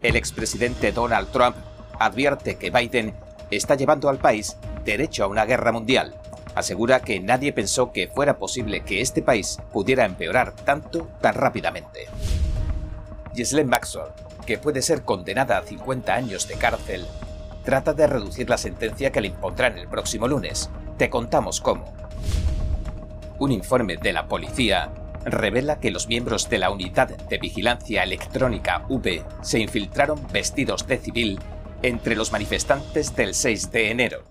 El 0.00 0.14
expresidente 0.14 0.92
Donald 0.92 1.28
Trump 1.32 1.56
advierte 1.98 2.56
que 2.56 2.70
Biden 2.70 3.14
está 3.50 3.74
llevando 3.74 4.08
al 4.08 4.18
país 4.18 4.56
derecho 4.84 5.24
a 5.24 5.26
una 5.26 5.44
guerra 5.44 5.72
mundial. 5.72 6.14
Asegura 6.54 7.00
que 7.00 7.18
nadie 7.18 7.52
pensó 7.52 7.90
que 7.90 8.06
fuera 8.06 8.38
posible 8.38 8.82
que 8.82 9.00
este 9.00 9.22
país 9.22 9.58
pudiera 9.72 10.04
empeorar 10.04 10.52
tanto 10.52 11.08
tan 11.20 11.34
rápidamente. 11.34 12.06
Ghislaine 13.34 13.68
Maxwell, 13.68 14.12
que 14.46 14.58
puede 14.58 14.82
ser 14.82 15.02
condenada 15.02 15.58
a 15.58 15.62
50 15.62 16.14
años 16.14 16.46
de 16.46 16.54
cárcel, 16.54 17.04
trata 17.64 17.92
de 17.92 18.06
reducir 18.06 18.48
la 18.48 18.56
sentencia 18.56 19.10
que 19.10 19.20
le 19.20 19.28
impondrán 19.28 19.78
el 19.78 19.88
próximo 19.88 20.28
lunes. 20.28 20.70
Te 20.96 21.10
contamos 21.10 21.60
cómo. 21.60 21.92
Un 23.40 23.50
informe 23.50 23.96
de 23.96 24.12
la 24.12 24.26
policía 24.28 24.90
revela 25.24 25.80
que 25.80 25.90
los 25.90 26.08
miembros 26.08 26.48
de 26.48 26.58
la 26.58 26.70
Unidad 26.70 27.08
de 27.08 27.38
Vigilancia 27.38 28.02
Electrónica 28.02 28.84
V 28.88 29.24
se 29.42 29.58
infiltraron 29.58 30.20
vestidos 30.32 30.86
de 30.86 30.98
civil 30.98 31.38
entre 31.82 32.16
los 32.16 32.32
manifestantes 32.32 33.14
del 33.14 33.34
6 33.34 33.70
de 33.72 33.90
enero. 33.90 34.24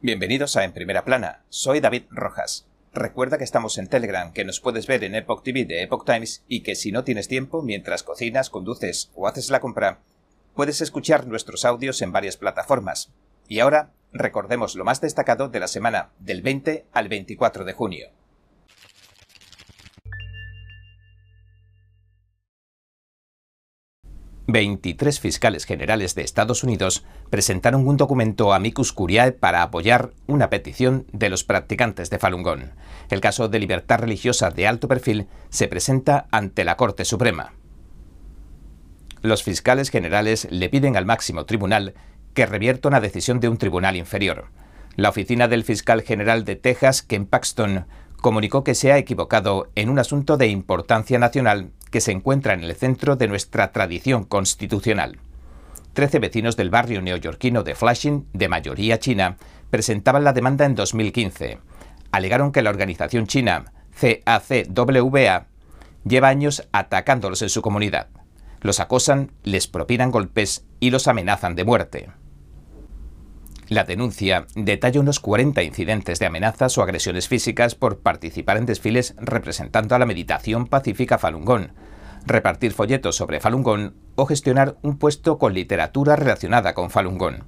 Bienvenidos 0.00 0.56
a 0.56 0.64
En 0.64 0.72
Primera 0.72 1.04
Plana, 1.04 1.44
soy 1.48 1.80
David 1.80 2.04
Rojas. 2.10 2.66
Recuerda 2.94 3.38
que 3.38 3.44
estamos 3.44 3.78
en 3.78 3.88
Telegram, 3.88 4.32
que 4.32 4.44
nos 4.44 4.60
puedes 4.60 4.86
ver 4.86 5.04
en 5.04 5.14
Epoch 5.14 5.42
TV 5.42 5.64
de 5.64 5.82
Epoch 5.82 6.04
Times 6.04 6.44
y 6.48 6.60
que 6.60 6.74
si 6.74 6.90
no 6.90 7.04
tienes 7.04 7.28
tiempo 7.28 7.62
mientras 7.62 8.02
cocinas, 8.02 8.50
conduces 8.50 9.10
o 9.14 9.28
haces 9.28 9.50
la 9.50 9.60
compra, 9.60 10.00
puedes 10.54 10.80
escuchar 10.80 11.26
nuestros 11.26 11.64
audios 11.64 12.00
en 12.02 12.12
varias 12.12 12.36
plataformas. 12.36 13.12
Y 13.46 13.60
ahora, 13.60 13.92
recordemos 14.12 14.74
lo 14.74 14.84
más 14.84 15.00
destacado 15.00 15.48
de 15.48 15.60
la 15.60 15.68
semana 15.68 16.10
del 16.18 16.42
20 16.42 16.86
al 16.92 17.08
24 17.08 17.64
de 17.64 17.72
junio. 17.72 18.08
23 24.50 25.20
fiscales 25.20 25.66
generales 25.66 26.14
de 26.14 26.22
Estados 26.22 26.64
Unidos 26.64 27.04
presentaron 27.28 27.86
un 27.86 27.98
documento 27.98 28.50
a 28.50 28.56
amicus 28.56 28.94
curiae 28.94 29.32
para 29.32 29.62
apoyar 29.62 30.12
una 30.26 30.48
petición 30.48 31.06
de 31.12 31.28
los 31.28 31.44
practicantes 31.44 32.08
de 32.08 32.18
Falun 32.18 32.42
Gong. 32.42 32.62
El 33.10 33.20
caso 33.20 33.48
de 33.48 33.58
libertad 33.58 33.98
religiosa 33.98 34.50
de 34.50 34.66
alto 34.66 34.88
perfil 34.88 35.28
se 35.50 35.68
presenta 35.68 36.28
ante 36.30 36.64
la 36.64 36.78
Corte 36.78 37.04
Suprema. 37.04 37.52
Los 39.20 39.42
fiscales 39.42 39.90
generales 39.90 40.48
le 40.50 40.70
piden 40.70 40.96
al 40.96 41.04
máximo 41.04 41.44
tribunal 41.44 41.92
que 42.32 42.46
revierta 42.46 42.88
una 42.88 43.00
decisión 43.00 43.40
de 43.40 43.50
un 43.50 43.58
tribunal 43.58 43.96
inferior. 43.96 44.46
La 44.96 45.10
oficina 45.10 45.46
del 45.46 45.62
fiscal 45.62 46.00
general 46.00 46.46
de 46.46 46.56
Texas, 46.56 47.02
Ken 47.02 47.26
Paxton, 47.26 47.86
comunicó 48.16 48.64
que 48.64 48.74
se 48.74 48.92
ha 48.92 48.98
equivocado 48.98 49.68
en 49.74 49.90
un 49.90 49.98
asunto 49.98 50.38
de 50.38 50.46
importancia 50.46 51.18
nacional 51.18 51.70
que 51.90 52.00
se 52.00 52.12
encuentra 52.12 52.54
en 52.54 52.64
el 52.64 52.74
centro 52.74 53.16
de 53.16 53.28
nuestra 53.28 53.72
tradición 53.72 54.24
constitucional. 54.24 55.18
Trece 55.92 56.18
vecinos 56.18 56.56
del 56.56 56.70
barrio 56.70 57.02
neoyorquino 57.02 57.62
de 57.62 57.74
Flushing, 57.74 58.26
de 58.32 58.48
mayoría 58.48 58.98
china, 58.98 59.36
presentaban 59.70 60.24
la 60.24 60.32
demanda 60.32 60.64
en 60.64 60.74
2015. 60.74 61.58
Alegaron 62.12 62.52
que 62.52 62.62
la 62.62 62.70
organización 62.70 63.26
china 63.26 63.72
CACWA 64.00 65.46
lleva 66.04 66.28
años 66.28 66.68
atacándolos 66.72 67.42
en 67.42 67.48
su 67.48 67.62
comunidad. 67.62 68.08
Los 68.60 68.80
acosan, 68.80 69.32
les 69.42 69.66
propinan 69.66 70.10
golpes 70.10 70.64
y 70.80 70.90
los 70.90 71.08
amenazan 71.08 71.54
de 71.54 71.64
muerte. 71.64 72.08
La 73.68 73.84
denuncia 73.84 74.46
detalla 74.54 75.00
unos 75.00 75.20
40 75.20 75.62
incidentes 75.62 76.18
de 76.18 76.24
amenazas 76.24 76.78
o 76.78 76.82
agresiones 76.82 77.28
físicas 77.28 77.74
por 77.74 77.98
participar 77.98 78.56
en 78.56 78.64
desfiles 78.64 79.14
representando 79.18 79.94
a 79.94 79.98
la 79.98 80.06
meditación 80.06 80.66
pacífica 80.66 81.18
Falun 81.18 81.44
Gong, 81.44 81.68
repartir 82.24 82.72
folletos 82.72 83.16
sobre 83.16 83.40
Falun 83.40 83.62
Gong 83.62 83.92
o 84.14 84.24
gestionar 84.24 84.78
un 84.80 84.98
puesto 84.98 85.36
con 85.36 85.52
literatura 85.52 86.16
relacionada 86.16 86.72
con 86.72 86.88
Falun 86.88 87.18
Gong. 87.18 87.42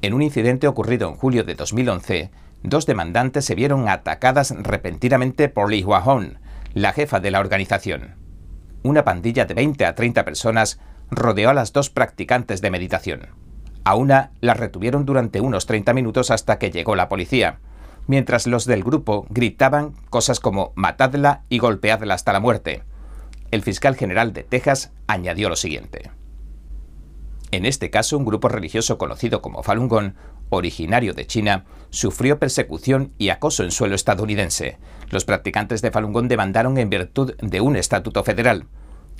En 0.00 0.14
un 0.14 0.22
incidente 0.22 0.68
ocurrido 0.68 1.06
en 1.06 1.16
julio 1.16 1.44
de 1.44 1.54
2011, 1.54 2.30
dos 2.62 2.86
demandantes 2.86 3.44
se 3.44 3.54
vieron 3.54 3.90
atacadas 3.90 4.54
repentinamente 4.58 5.50
por 5.50 5.70
Li 5.70 5.84
Huahong, 5.84 6.38
la 6.72 6.94
jefa 6.94 7.20
de 7.20 7.30
la 7.30 7.40
organización. 7.40 8.14
Una 8.82 9.04
pandilla 9.04 9.44
de 9.44 9.52
20 9.52 9.84
a 9.84 9.94
30 9.94 10.24
personas 10.24 10.80
rodeó 11.10 11.50
a 11.50 11.54
las 11.54 11.74
dos 11.74 11.90
practicantes 11.90 12.62
de 12.62 12.70
meditación. 12.70 13.45
A 13.86 13.94
una 13.94 14.32
la 14.40 14.54
retuvieron 14.54 15.06
durante 15.06 15.40
unos 15.40 15.66
30 15.66 15.94
minutos 15.94 16.32
hasta 16.32 16.58
que 16.58 16.72
llegó 16.72 16.96
la 16.96 17.08
policía, 17.08 17.60
mientras 18.08 18.48
los 18.48 18.64
del 18.64 18.82
grupo 18.82 19.28
gritaban 19.30 19.92
cosas 20.10 20.40
como 20.40 20.72
matadla 20.74 21.44
y 21.48 21.58
golpeadla 21.58 22.12
hasta 22.12 22.32
la 22.32 22.40
muerte. 22.40 22.82
El 23.52 23.62
fiscal 23.62 23.94
general 23.94 24.32
de 24.32 24.42
Texas 24.42 24.90
añadió 25.06 25.48
lo 25.48 25.54
siguiente. 25.54 26.10
En 27.52 27.64
este 27.64 27.88
caso, 27.88 28.18
un 28.18 28.24
grupo 28.24 28.48
religioso 28.48 28.98
conocido 28.98 29.40
como 29.40 29.62
Falun 29.62 29.86
Gong, 29.86 30.14
originario 30.50 31.14
de 31.14 31.28
China, 31.28 31.64
sufrió 31.90 32.40
persecución 32.40 33.12
y 33.18 33.28
acoso 33.28 33.62
en 33.62 33.70
suelo 33.70 33.94
estadounidense. 33.94 34.78
Los 35.10 35.24
practicantes 35.24 35.80
de 35.80 35.92
Falun 35.92 36.12
Gong 36.12 36.26
demandaron 36.26 36.76
en 36.78 36.90
virtud 36.90 37.36
de 37.40 37.60
un 37.60 37.76
estatuto 37.76 38.24
federal 38.24 38.66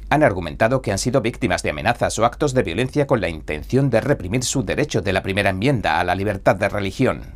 han 0.09 0.23
argumentado 0.23 0.83
que 0.83 0.93
han 0.93 0.99
sido 0.99 1.21
víctimas 1.21 1.63
de 1.63 1.71
amenazas 1.71 2.19
o 2.19 2.25
actos 2.25 2.55
de 2.55 2.63
violencia 2.63 3.07
con 3.07 3.21
la 3.21 3.29
intención 3.29 3.91
de 3.91 4.01
reprimir 4.01 4.45
su 4.45 4.63
derecho 4.63 5.03
de 5.03 5.13
la 5.13 5.23
primera 5.23 5.51
enmienda 5.51 5.99
a 5.99 6.05
la 6.05 6.15
libertad 6.15 6.57
de 6.57 6.69
religión. 6.69 7.35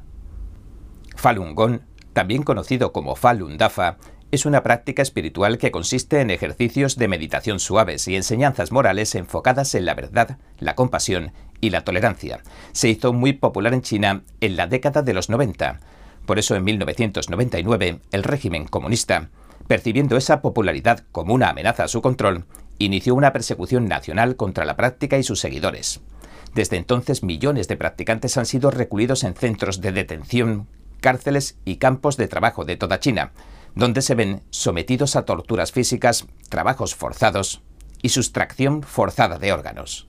Falun 1.16 1.54
Gong, 1.54 1.80
también 2.12 2.42
conocido 2.42 2.92
como 2.92 3.16
Falun 3.16 3.58
Dafa, 3.58 3.98
es 4.30 4.46
una 4.46 4.62
práctica 4.62 5.02
espiritual 5.02 5.58
que 5.58 5.72
consiste 5.72 6.20
en 6.20 6.30
ejercicios 6.30 6.96
de 6.96 7.08
meditación 7.08 7.58
suaves 7.58 8.06
y 8.06 8.14
enseñanzas 8.14 8.70
morales 8.70 9.16
enfocadas 9.16 9.74
en 9.74 9.84
la 9.84 9.94
verdad, 9.94 10.38
la 10.60 10.76
compasión 10.76 11.32
y 11.60 11.70
la 11.70 11.82
tolerancia. 11.82 12.40
Se 12.70 12.88
hizo 12.88 13.12
muy 13.12 13.32
popular 13.32 13.74
en 13.74 13.82
China 13.82 14.22
en 14.40 14.56
la 14.56 14.68
década 14.68 15.02
de 15.02 15.14
los 15.14 15.28
90. 15.28 15.80
Por 16.26 16.38
eso 16.38 16.54
en 16.54 16.62
1999 16.62 17.98
el 18.12 18.22
régimen 18.22 18.68
comunista 18.68 19.30
percibiendo 19.70 20.16
esa 20.16 20.42
popularidad 20.42 21.04
como 21.12 21.32
una 21.32 21.50
amenaza 21.50 21.84
a 21.84 21.88
su 21.88 22.02
control, 22.02 22.44
inició 22.80 23.14
una 23.14 23.32
persecución 23.32 23.86
nacional 23.86 24.36
contra 24.36 24.64
la 24.64 24.76
práctica 24.76 25.18
y 25.18 25.22
sus 25.22 25.38
seguidores. 25.38 26.00
Desde 26.54 26.76
entonces 26.76 27.22
millones 27.22 27.68
de 27.68 27.76
practicantes 27.76 28.36
han 28.36 28.46
sido 28.46 28.70
recluidos 28.70 29.22
en 29.22 29.34
centros 29.34 29.80
de 29.80 29.92
detención, 29.92 30.66
cárceles 31.00 31.58
y 31.64 31.76
campos 31.76 32.16
de 32.16 32.26
trabajo 32.26 32.64
de 32.64 32.76
toda 32.76 32.98
China, 32.98 33.32
donde 33.74 34.02
se 34.02 34.14
ven 34.14 34.42
sometidos 34.50 35.14
a 35.14 35.24
torturas 35.24 35.72
físicas, 35.72 36.26
trabajos 36.48 36.94
forzados 36.94 37.62
y 38.02 38.08
sustracción 38.08 38.82
forzada 38.82 39.38
de 39.38 39.52
órganos. 39.52 40.08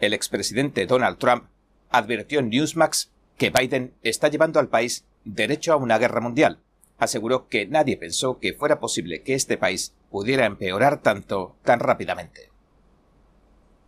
El 0.00 0.12
expresidente 0.12 0.84
Donald 0.86 1.18
Trump 1.18 1.44
advirtió 1.90 2.40
en 2.40 2.50
Newsmax 2.50 3.12
que 3.38 3.50
Biden 3.50 3.94
está 4.02 4.28
llevando 4.28 4.58
al 4.58 4.68
país 4.68 5.06
derecho 5.24 5.72
a 5.72 5.76
una 5.76 5.96
guerra 5.98 6.20
mundial 6.20 6.60
aseguró 6.98 7.48
que 7.48 7.66
nadie 7.66 7.96
pensó 7.96 8.38
que 8.38 8.52
fuera 8.52 8.80
posible 8.80 9.22
que 9.22 9.34
este 9.34 9.56
país 9.56 9.94
pudiera 10.10 10.46
empeorar 10.46 11.02
tanto 11.02 11.56
tan 11.62 11.80
rápidamente. 11.80 12.50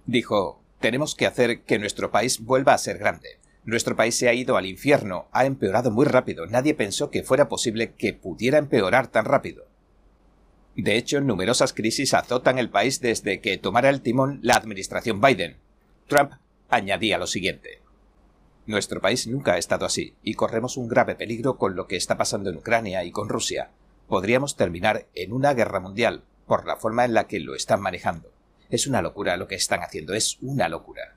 Dijo, 0.06 0.60
tenemos 0.80 1.14
que 1.14 1.26
hacer 1.26 1.62
que 1.62 1.78
nuestro 1.78 2.10
país 2.10 2.40
vuelva 2.40 2.74
a 2.74 2.78
ser 2.78 2.98
grande. 2.98 3.38
Nuestro 3.64 3.96
país 3.96 4.14
se 4.14 4.28
ha 4.28 4.34
ido 4.34 4.56
al 4.56 4.66
infierno, 4.66 5.28
ha 5.32 5.44
empeorado 5.44 5.90
muy 5.90 6.06
rápido, 6.06 6.46
nadie 6.46 6.74
pensó 6.74 7.10
que 7.10 7.24
fuera 7.24 7.48
posible 7.48 7.94
que 7.94 8.12
pudiera 8.12 8.58
empeorar 8.58 9.08
tan 9.08 9.24
rápido. 9.24 9.66
De 10.76 10.96
hecho, 10.96 11.20
numerosas 11.20 11.72
crisis 11.72 12.14
azotan 12.14 12.58
el 12.58 12.70
país 12.70 13.00
desde 13.00 13.40
que 13.40 13.56
tomara 13.56 13.88
el 13.88 14.02
timón 14.02 14.38
la 14.42 14.54
administración 14.54 15.20
Biden. 15.20 15.56
Trump 16.06 16.32
añadía 16.68 17.18
lo 17.18 17.26
siguiente. 17.26 17.80
Nuestro 18.66 19.00
país 19.00 19.28
nunca 19.28 19.54
ha 19.54 19.58
estado 19.58 19.86
así, 19.86 20.14
y 20.22 20.34
corremos 20.34 20.76
un 20.76 20.88
grave 20.88 21.14
peligro 21.14 21.56
con 21.56 21.76
lo 21.76 21.86
que 21.86 21.96
está 21.96 22.16
pasando 22.16 22.50
en 22.50 22.56
Ucrania 22.56 23.04
y 23.04 23.12
con 23.12 23.28
Rusia. 23.28 23.70
Podríamos 24.08 24.56
terminar 24.56 25.06
en 25.14 25.32
una 25.32 25.54
guerra 25.54 25.78
mundial, 25.78 26.24
por 26.46 26.66
la 26.66 26.76
forma 26.76 27.04
en 27.04 27.14
la 27.14 27.26
que 27.26 27.40
lo 27.40 27.54
están 27.54 27.80
manejando. 27.80 28.30
Es 28.68 28.86
una 28.86 29.02
locura 29.02 29.36
lo 29.36 29.46
que 29.46 29.54
están 29.54 29.80
haciendo, 29.82 30.14
es 30.14 30.38
una 30.40 30.68
locura. 30.68 31.14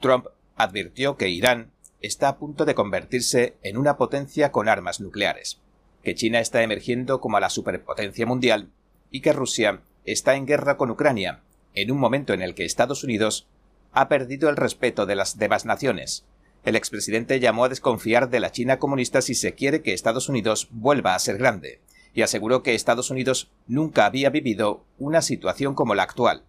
Trump 0.00 0.26
advirtió 0.56 1.16
que 1.16 1.28
Irán 1.28 1.72
está 2.00 2.28
a 2.28 2.38
punto 2.38 2.64
de 2.64 2.74
convertirse 2.74 3.56
en 3.62 3.76
una 3.76 3.96
potencia 3.96 4.52
con 4.52 4.68
armas 4.68 5.00
nucleares, 5.00 5.58
que 6.02 6.14
China 6.14 6.38
está 6.38 6.62
emergiendo 6.62 7.20
como 7.20 7.40
la 7.40 7.50
superpotencia 7.50 8.26
mundial 8.26 8.70
y 9.10 9.20
que 9.20 9.32
Rusia 9.32 9.80
está 10.04 10.36
en 10.36 10.46
guerra 10.46 10.76
con 10.76 10.90
Ucrania, 10.90 11.40
en 11.74 11.90
un 11.90 11.98
momento 11.98 12.34
en 12.34 12.42
el 12.42 12.54
que 12.54 12.64
Estados 12.64 13.02
Unidos 13.02 13.48
ha 13.94 14.08
perdido 14.08 14.50
el 14.50 14.56
respeto 14.56 15.06
de 15.06 15.14
las 15.14 15.38
demás 15.38 15.64
naciones. 15.64 16.24
El 16.64 16.76
expresidente 16.76 17.40
llamó 17.40 17.64
a 17.64 17.68
desconfiar 17.68 18.28
de 18.28 18.40
la 18.40 18.50
China 18.50 18.78
comunista 18.78 19.22
si 19.22 19.34
se 19.34 19.54
quiere 19.54 19.82
que 19.82 19.92
Estados 19.92 20.28
Unidos 20.28 20.68
vuelva 20.72 21.14
a 21.14 21.18
ser 21.18 21.38
grande, 21.38 21.80
y 22.12 22.22
aseguró 22.22 22.62
que 22.62 22.74
Estados 22.74 23.10
Unidos 23.10 23.50
nunca 23.66 24.06
había 24.06 24.30
vivido 24.30 24.84
una 24.98 25.22
situación 25.22 25.74
como 25.74 25.94
la 25.94 26.02
actual. 26.02 26.42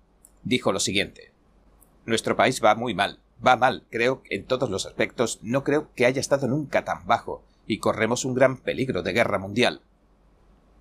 Dijo 0.44 0.72
lo 0.72 0.80
siguiente. 0.80 1.32
Nuestro 2.06 2.36
país 2.36 2.64
va 2.64 2.76
muy 2.76 2.94
mal, 2.94 3.20
va 3.46 3.56
mal, 3.56 3.84
creo, 3.90 4.22
en 4.30 4.46
todos 4.46 4.70
los 4.70 4.86
aspectos, 4.86 5.40
no 5.42 5.64
creo 5.64 5.90
que 5.96 6.06
haya 6.06 6.22
estado 6.22 6.48
nunca 6.48 6.84
tan 6.84 7.06
bajo, 7.06 7.44
y 7.68 7.80
corremos 7.80 8.26
un 8.26 8.36
gran 8.36 8.58
peligro 8.58 9.04
de 9.04 9.14
guerra 9.14 9.38
mundial. 9.38 9.82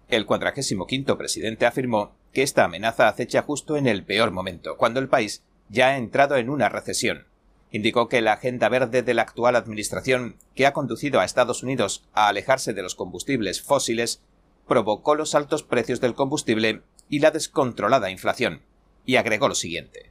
El 0.09 0.27
45 0.27 1.19
presidente 1.19 1.67
afirmó 1.67 2.13
que 2.33 2.43
esta 2.43 2.65
amenaza 2.65 3.09
acecha 3.09 3.43
justo 3.43 3.77
en 3.77 3.87
el 3.87 4.05
peor 4.05 4.31
momento, 4.31 4.77
cuando 4.77 5.01
el 5.01 5.09
país 5.09 5.43
ya 5.69 5.89
ha 5.89 5.97
entrado 5.97 6.37
en 6.37 6.51
una 6.51 6.69
recesión. 6.69 7.27
Indicó 7.71 8.09
que 8.09 8.21
la 8.21 8.35
agenda 8.35 8.69
verde 8.69 9.03
de 9.03 9.15
la 9.15 9.23
actual 9.23 9.57
administración, 9.57 10.37
que 10.55 10.67
ha 10.67 10.73
conducido 10.73 11.21
a 11.21 11.25
Estados 11.25 11.63
Unidos 11.63 12.05
a 12.13 12.29
alejarse 12.29 12.73
de 12.73 12.83
los 12.83 12.95
combustibles 12.95 13.63
fósiles, 13.63 14.23
provocó 14.67 15.15
los 15.15 15.35
altos 15.35 15.63
precios 15.63 16.01
del 16.01 16.15
combustible 16.15 16.83
y 17.09 17.19
la 17.19 17.31
descontrolada 17.31 18.11
inflación, 18.11 18.63
y 19.05 19.17
agregó 19.17 19.49
lo 19.49 19.55
siguiente. 19.55 20.11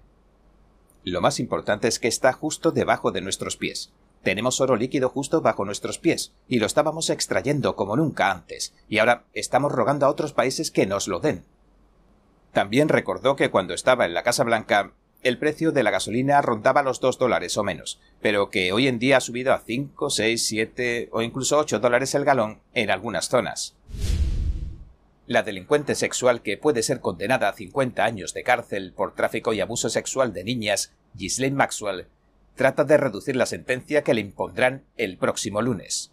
Lo 1.03 1.21
más 1.21 1.39
importante 1.39 1.87
es 1.87 1.99
que 1.99 2.07
está 2.07 2.33
justo 2.33 2.71
debajo 2.71 3.11
de 3.11 3.21
nuestros 3.21 3.57
pies. 3.57 3.91
Tenemos 4.23 4.61
oro 4.61 4.77
líquido 4.77 5.09
justo 5.09 5.41
bajo 5.41 5.65
nuestros 5.65 5.99
pies, 5.99 6.33
y 6.47 6.59
lo 6.59 6.65
estábamos 6.65 7.09
extrayendo 7.09 7.75
como 7.75 7.97
nunca 7.97 8.31
antes, 8.31 8.73
y 8.87 8.99
ahora 8.99 9.25
estamos 9.33 9.71
rogando 9.71 10.05
a 10.05 10.09
otros 10.09 10.31
países 10.31 10.71
que 10.71 10.85
nos 10.85 11.07
lo 11.07 11.19
den. 11.19 11.43
También 12.53 12.87
recordó 12.87 13.35
que 13.35 13.49
cuando 13.49 13.73
estaba 13.73 14.05
en 14.05 14.13
la 14.13 14.23
Casa 14.23 14.43
Blanca, 14.43 14.93
el 15.23 15.37
precio 15.37 15.71
de 15.71 15.83
la 15.83 15.91
gasolina 15.91 16.41
rondaba 16.41 16.83
los 16.83 16.99
2 16.99 17.17
dólares 17.17 17.57
o 17.57 17.63
menos, 17.63 17.99
pero 18.21 18.49
que 18.49 18.71
hoy 18.73 18.87
en 18.87 18.99
día 18.99 19.17
ha 19.17 19.21
subido 19.21 19.53
a 19.53 19.59
5, 19.59 20.09
6, 20.09 20.45
7 20.45 21.09
o 21.11 21.21
incluso 21.21 21.57
8 21.57 21.79
dólares 21.79 22.13
el 22.13 22.25
galón 22.25 22.59
en 22.73 22.91
algunas 22.91 23.29
zonas. 23.29 23.75
La 25.25 25.43
delincuente 25.43 25.95
sexual 25.95 26.41
que 26.41 26.57
puede 26.57 26.83
ser 26.83 26.99
condenada 26.99 27.47
a 27.47 27.53
50 27.53 28.03
años 28.03 28.33
de 28.33 28.43
cárcel 28.43 28.91
por 28.93 29.15
tráfico 29.15 29.53
y 29.53 29.61
abuso 29.61 29.89
sexual 29.89 30.33
de 30.33 30.43
niñas, 30.43 30.91
Ghislaine 31.13 31.55
Maxwell, 31.55 32.07
trata 32.55 32.83
de 32.83 32.97
reducir 32.97 33.37
la 33.37 33.45
sentencia 33.45 34.03
que 34.03 34.13
le 34.13 34.21
impondrán 34.21 34.83
el 34.97 35.17
próximo 35.17 35.61
lunes. 35.61 36.11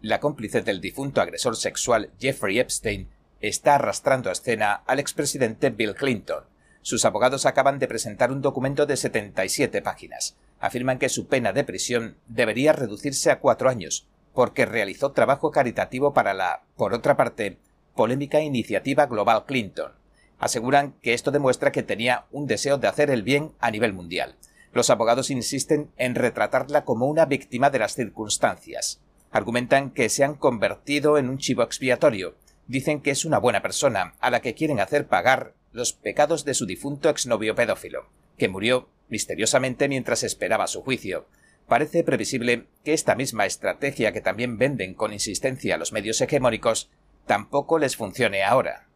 La 0.00 0.18
cómplice 0.18 0.62
del 0.62 0.80
difunto 0.80 1.20
agresor 1.20 1.56
sexual 1.56 2.10
Jeffrey 2.18 2.58
Epstein 2.58 3.08
está 3.42 3.74
arrastrando 3.74 4.30
a 4.30 4.32
escena 4.32 4.82
al 4.86 4.98
expresidente 4.98 5.68
Bill 5.68 5.94
Clinton. 5.94 6.44
Sus 6.82 7.04
abogados 7.04 7.44
acaban 7.44 7.78
de 7.78 7.88
presentar 7.88 8.32
un 8.32 8.40
documento 8.40 8.86
de 8.86 8.96
77 8.96 9.82
páginas. 9.82 10.36
Afirman 10.60 10.98
que 10.98 11.08
su 11.08 11.26
pena 11.26 11.52
de 11.52 11.64
prisión 11.64 12.16
debería 12.26 12.72
reducirse 12.72 13.30
a 13.30 13.38
cuatro 13.40 13.68
años, 13.68 14.06
porque 14.34 14.64
realizó 14.64 15.12
trabajo 15.12 15.50
caritativo 15.50 16.14
para 16.14 16.32
la, 16.32 16.62
por 16.76 16.94
otra 16.94 17.16
parte, 17.16 17.58
polémica 17.94 18.40
iniciativa 18.40 19.06
Global 19.06 19.44
Clinton. 19.44 19.92
Aseguran 20.38 20.94
que 21.02 21.12
esto 21.12 21.30
demuestra 21.30 21.70
que 21.70 21.82
tenía 21.82 22.24
un 22.30 22.46
deseo 22.46 22.78
de 22.78 22.88
hacer 22.88 23.10
el 23.10 23.22
bien 23.22 23.52
a 23.60 23.70
nivel 23.70 23.92
mundial. 23.92 24.36
Los 24.72 24.88
abogados 24.88 25.30
insisten 25.30 25.90
en 25.98 26.14
retratarla 26.14 26.84
como 26.84 27.06
una 27.06 27.26
víctima 27.26 27.68
de 27.68 27.80
las 27.80 27.94
circunstancias. 27.94 29.00
Argumentan 29.32 29.90
que 29.90 30.08
se 30.08 30.24
han 30.24 30.34
convertido 30.34 31.18
en 31.18 31.28
un 31.28 31.38
chivo 31.38 31.62
expiatorio. 31.62 32.36
Dicen 32.68 33.00
que 33.02 33.10
es 33.10 33.24
una 33.24 33.38
buena 33.38 33.60
persona, 33.60 34.14
a 34.20 34.30
la 34.30 34.40
que 34.40 34.54
quieren 34.54 34.80
hacer 34.80 35.08
pagar 35.08 35.54
los 35.72 35.92
pecados 35.92 36.44
de 36.44 36.54
su 36.54 36.66
difunto 36.66 37.08
exnovio 37.08 37.54
pedófilo, 37.54 38.08
que 38.36 38.48
murió 38.48 38.88
misteriosamente 39.08 39.88
mientras 39.88 40.22
esperaba 40.22 40.66
su 40.66 40.82
juicio. 40.82 41.26
Parece 41.68 42.02
previsible 42.02 42.66
que 42.84 42.92
esta 42.92 43.14
misma 43.14 43.46
estrategia 43.46 44.12
que 44.12 44.20
también 44.20 44.58
venden 44.58 44.94
con 44.94 45.12
insistencia 45.12 45.78
los 45.78 45.92
medios 45.92 46.20
hegemónicos 46.20 46.90
tampoco 47.26 47.78
les 47.78 47.96
funcione 47.96 48.42
ahora. 48.42 48.88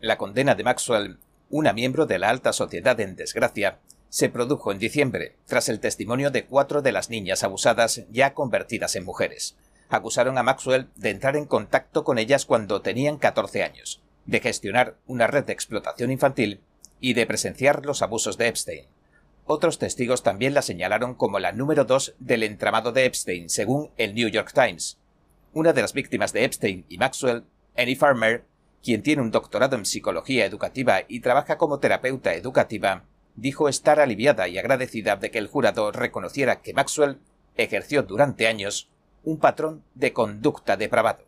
La 0.00 0.18
condena 0.18 0.54
de 0.54 0.64
Maxwell, 0.64 1.18
una 1.48 1.72
miembro 1.72 2.06
de 2.06 2.18
la 2.18 2.30
alta 2.30 2.52
sociedad 2.52 2.98
en 3.00 3.14
desgracia, 3.14 3.78
se 4.08 4.28
produjo 4.28 4.72
en 4.72 4.78
diciembre, 4.78 5.36
tras 5.46 5.68
el 5.68 5.80
testimonio 5.80 6.30
de 6.30 6.46
cuatro 6.46 6.82
de 6.82 6.92
las 6.92 7.10
niñas 7.10 7.44
abusadas 7.44 8.04
ya 8.10 8.34
convertidas 8.34 8.96
en 8.96 9.04
mujeres. 9.04 9.56
Acusaron 9.88 10.38
a 10.38 10.42
Maxwell 10.42 10.88
de 10.96 11.10
entrar 11.10 11.36
en 11.36 11.44
contacto 11.44 12.02
con 12.02 12.18
ellas 12.18 12.46
cuando 12.46 12.82
tenían 12.82 13.18
14 13.18 13.62
años, 13.62 14.02
de 14.26 14.40
gestionar 14.40 14.96
una 15.06 15.26
red 15.26 15.44
de 15.44 15.52
explotación 15.52 16.10
infantil 16.10 16.60
y 17.00 17.14
de 17.14 17.26
presenciar 17.26 17.84
los 17.86 18.02
abusos 18.02 18.36
de 18.38 18.48
Epstein. 18.48 18.86
Otros 19.44 19.78
testigos 19.78 20.22
también 20.22 20.54
la 20.54 20.62
señalaron 20.62 21.14
como 21.14 21.38
la 21.38 21.52
número 21.52 21.84
dos 21.84 22.14
del 22.18 22.42
entramado 22.42 22.92
de 22.92 23.04
Epstein, 23.04 23.48
según 23.48 23.90
el 23.96 24.14
New 24.14 24.28
York 24.28 24.52
Times, 24.52 24.98
una 25.52 25.72
de 25.72 25.82
las 25.82 25.92
víctimas 25.92 26.32
de 26.32 26.44
Epstein 26.44 26.84
y 26.88 26.98
Maxwell, 26.98 27.44
Annie 27.76 27.96
Farmer, 27.96 28.44
quien 28.82 29.02
tiene 29.02 29.22
un 29.22 29.30
doctorado 29.30 29.76
en 29.76 29.86
psicología 29.86 30.44
educativa 30.44 31.02
y 31.06 31.20
trabaja 31.20 31.58
como 31.58 31.78
terapeuta 31.78 32.34
educativa, 32.34 33.04
dijo 33.36 33.68
estar 33.68 34.00
aliviada 34.00 34.48
y 34.48 34.58
agradecida 34.58 35.16
de 35.16 35.30
que 35.30 35.38
el 35.38 35.46
jurado 35.46 35.92
reconociera 35.92 36.60
que 36.60 36.74
Maxwell 36.74 37.18
ejerció 37.56 38.02
durante 38.02 38.46
años 38.46 38.90
un 39.24 39.38
patrón 39.38 39.84
de 39.94 40.12
conducta 40.12 40.76
depravado. 40.76 41.25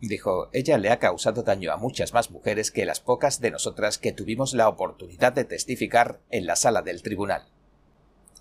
Dijo, 0.00 0.48
ella 0.52 0.78
le 0.78 0.90
ha 0.90 0.98
causado 0.98 1.42
daño 1.42 1.72
a 1.72 1.76
muchas 1.76 2.12
más 2.12 2.30
mujeres 2.30 2.70
que 2.70 2.84
las 2.84 3.00
pocas 3.00 3.40
de 3.40 3.50
nosotras 3.50 3.98
que 3.98 4.12
tuvimos 4.12 4.54
la 4.54 4.68
oportunidad 4.68 5.32
de 5.32 5.44
testificar 5.44 6.20
en 6.30 6.46
la 6.46 6.54
sala 6.54 6.82
del 6.82 7.02
tribunal. 7.02 7.48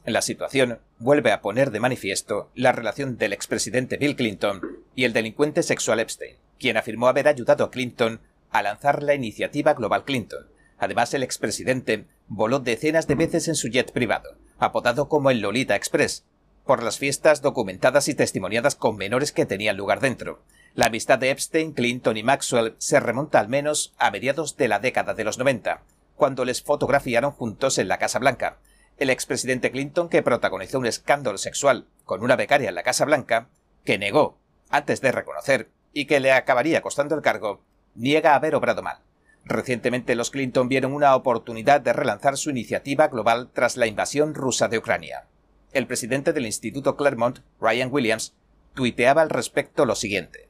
La 0.05 0.21
situación 0.21 0.79
vuelve 0.99 1.31
a 1.31 1.41
poner 1.41 1.71
de 1.71 1.79
manifiesto 1.79 2.49
la 2.55 2.71
relación 2.71 3.17
del 3.17 3.33
expresidente 3.33 3.97
Bill 3.97 4.15
Clinton 4.15 4.61
y 4.95 5.03
el 5.03 5.13
delincuente 5.13 5.63
sexual 5.63 5.99
Epstein, 5.99 6.37
quien 6.59 6.77
afirmó 6.77 7.07
haber 7.07 7.27
ayudado 7.27 7.65
a 7.65 7.71
Clinton 7.71 8.21
a 8.51 8.61
lanzar 8.61 9.03
la 9.03 9.15
iniciativa 9.15 9.73
Global 9.73 10.05
Clinton. 10.05 10.47
Además, 10.77 11.13
el 11.13 11.23
expresidente 11.23 12.05
voló 12.27 12.59
decenas 12.59 13.07
de 13.07 13.15
veces 13.15 13.47
en 13.47 13.55
su 13.55 13.67
jet 13.67 13.91
privado, 13.91 14.37
apodado 14.59 15.09
como 15.09 15.31
el 15.31 15.41
Lolita 15.41 15.75
Express, 15.75 16.23
por 16.65 16.83
las 16.83 16.99
fiestas 16.99 17.41
documentadas 17.41 18.07
y 18.07 18.13
testimoniadas 18.13 18.75
con 18.75 18.95
menores 18.97 19.31
que 19.31 19.45
tenían 19.45 19.77
lugar 19.77 19.99
dentro. 19.99 20.43
La 20.77 20.85
amistad 20.85 21.17
de 21.17 21.31
Epstein, 21.31 21.73
Clinton 21.73 22.17
y 22.17 22.21
Maxwell 22.21 22.75
se 22.77 22.99
remonta 22.99 23.39
al 23.39 23.49
menos 23.49 23.95
a 23.97 24.11
mediados 24.11 24.57
de 24.57 24.67
la 24.67 24.77
década 24.77 25.15
de 25.15 25.23
los 25.23 25.39
90, 25.39 25.81
cuando 26.15 26.45
les 26.45 26.61
fotografiaron 26.61 27.31
juntos 27.31 27.79
en 27.79 27.87
la 27.87 27.97
Casa 27.97 28.19
Blanca, 28.19 28.59
el 28.99 29.09
expresidente 29.09 29.71
Clinton, 29.71 30.07
que 30.07 30.21
protagonizó 30.21 30.77
un 30.77 30.85
escándalo 30.85 31.39
sexual 31.39 31.87
con 32.05 32.21
una 32.21 32.35
becaria 32.35 32.69
en 32.69 32.75
la 32.75 32.83
Casa 32.83 33.05
Blanca, 33.05 33.49
que 33.85 33.97
negó 33.97 34.37
antes 34.69 35.01
de 35.01 35.11
reconocer 35.11 35.71
y 35.93 36.05
que 36.05 36.19
le 36.19 36.31
acabaría 36.31 36.83
costando 36.83 37.15
el 37.15 37.23
cargo, 37.23 37.63
niega 37.95 38.35
haber 38.35 38.53
obrado 38.53 38.83
mal. 38.83 38.99
Recientemente 39.45 40.13
los 40.13 40.29
Clinton 40.29 40.69
vieron 40.69 40.93
una 40.93 41.15
oportunidad 41.15 41.81
de 41.81 41.93
relanzar 41.93 42.37
su 42.37 42.51
iniciativa 42.51 43.07
global 43.07 43.49
tras 43.51 43.77
la 43.77 43.87
invasión 43.87 44.35
rusa 44.35 44.67
de 44.67 44.77
Ucrania. 44.77 45.25
El 45.71 45.87
presidente 45.87 46.33
del 46.33 46.45
Instituto 46.45 46.95
Claremont, 46.95 47.39
Ryan 47.59 47.89
Williams, 47.91 48.35
tuiteaba 48.75 49.23
al 49.23 49.31
respecto 49.31 49.83
lo 49.83 49.95
siguiente. 49.95 50.46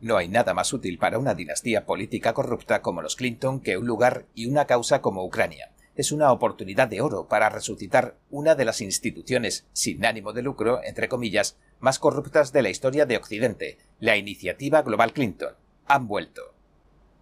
No 0.00 0.16
hay 0.16 0.28
nada 0.28 0.54
más 0.54 0.72
útil 0.72 0.98
para 0.98 1.18
una 1.18 1.34
dinastía 1.34 1.86
política 1.86 2.34
corrupta 2.34 2.82
como 2.82 3.02
los 3.02 3.16
Clinton 3.16 3.60
que 3.60 3.76
un 3.76 3.86
lugar 3.86 4.26
y 4.34 4.46
una 4.46 4.66
causa 4.66 5.00
como 5.00 5.24
Ucrania 5.24 5.72
es 5.98 6.12
una 6.12 6.30
oportunidad 6.30 6.86
de 6.86 7.00
oro 7.00 7.26
para 7.26 7.48
resucitar 7.48 8.14
una 8.30 8.54
de 8.54 8.64
las 8.64 8.80
instituciones 8.80 9.66
sin 9.72 10.06
ánimo 10.06 10.32
de 10.32 10.42
lucro, 10.42 10.80
entre 10.84 11.08
comillas, 11.08 11.56
más 11.80 11.98
corruptas 11.98 12.52
de 12.52 12.62
la 12.62 12.70
historia 12.70 13.04
de 13.04 13.16
Occidente, 13.16 13.78
la 13.98 14.16
iniciativa 14.16 14.82
Global 14.82 15.12
Clinton. 15.12 15.54
Han 15.86 16.06
vuelto. 16.06 16.54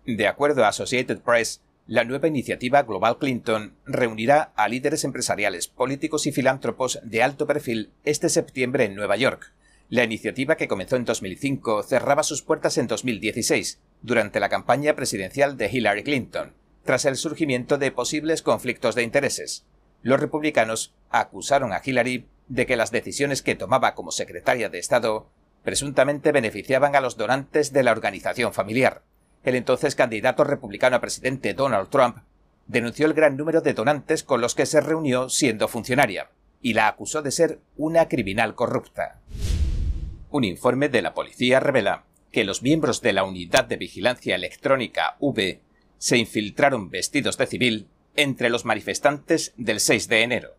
De 0.05 0.29
acuerdo 0.29 0.63
a 0.63 0.69
Associated 0.69 1.21
Press, 1.21 1.63
la 1.87 2.05
nueva 2.05 2.29
iniciativa 2.29 2.83
Global 2.83 3.17
Clinton 3.17 3.77
reunirá 3.87 4.53
a 4.57 4.69
líderes 4.69 5.05
empresariales, 5.05 5.69
políticos 5.69 6.27
y 6.27 6.33
filántropos 6.33 7.01
de 7.03 7.23
alto 7.23 7.47
perfil 7.47 7.93
este 8.05 8.29
septiembre 8.29 8.85
en 8.85 8.95
Nueva 8.95 9.17
York. 9.17 9.55
La 9.89 10.03
iniciativa 10.05 10.57
que 10.57 10.67
comenzó 10.67 10.97
en 10.97 11.05
2005 11.05 11.85
cerraba 11.85 12.23
sus 12.25 12.43
puertas 12.43 12.77
en 12.77 12.89
2016, 12.89 13.81
durante 14.03 14.41
la 14.41 14.49
campaña 14.49 14.95
presidencial 14.95 15.57
de 15.57 15.71
Hillary 15.71 16.03
Clinton 16.03 16.55
tras 16.87 17.05
el 17.05 17.17
surgimiento 17.17 17.77
de 17.77 17.93
posibles 17.93 18.41
conflictos 18.41 18.95
de 18.95 19.03
intereses. 19.03 19.67
Los 20.03 20.21
republicanos 20.21 20.95
acusaron 21.11 21.73
a 21.73 21.83
Hillary 21.85 22.27
de 22.49 22.65
que 22.65 22.77
las 22.77 22.93
decisiones 22.93 23.43
que 23.43 23.57
tomaba 23.57 23.95
como 23.95 24.13
secretaria 24.13 24.71
de 24.71 24.79
Estado 24.79 25.29
presuntamente 25.65 26.31
beneficiaban 26.31 26.95
a 26.95 27.01
los 27.01 27.17
donantes 27.17 27.73
de 27.73 27.83
la 27.83 27.91
organización 27.91 28.55
familiar. 28.55 29.03
El 29.43 29.57
entonces 29.57 29.97
candidato 29.97 30.45
republicano 30.45 30.97
a 30.97 31.01
presidente 31.01 31.55
Donald 31.55 31.91
Trump 31.91 32.19
denunció 32.69 33.07
el 33.07 33.15
gran 33.15 33.37
número 33.37 33.61
de 33.61 33.75
donantes 33.75 34.23
con 34.23 34.41
los 34.41 34.55
que 34.55 34.67
se 34.67 34.81
reunió 34.81 35.29
siendo 35.29 35.67
funcionaria 35.67 36.31
y 36.63 36.75
la 36.75 36.87
acusó 36.87 37.21
de 37.21 37.33
ser 37.33 37.61
una 37.77 38.09
criminal 38.09 38.55
corrupta. 38.55 39.21
Un 40.37 40.45
informe 40.45 40.91
de 40.91 41.01
la 41.01 41.15
policía 41.15 41.61
revela 41.61 42.05
que 42.31 42.45
los 42.45 42.63
miembros 42.63 43.01
de 43.01 43.15
la 43.15 43.25
Unidad 43.25 43.65
de 43.65 43.79
Vigilancia 43.79 44.35
Electrónica 44.35 45.17
V 45.19 45.63
se 45.97 46.19
infiltraron 46.19 46.91
vestidos 46.91 47.39
de 47.39 47.47
civil 47.47 47.87
entre 48.17 48.51
los 48.51 48.67
manifestantes 48.67 49.55
del 49.57 49.81
6 49.81 50.09
de 50.09 50.21
enero. 50.21 50.51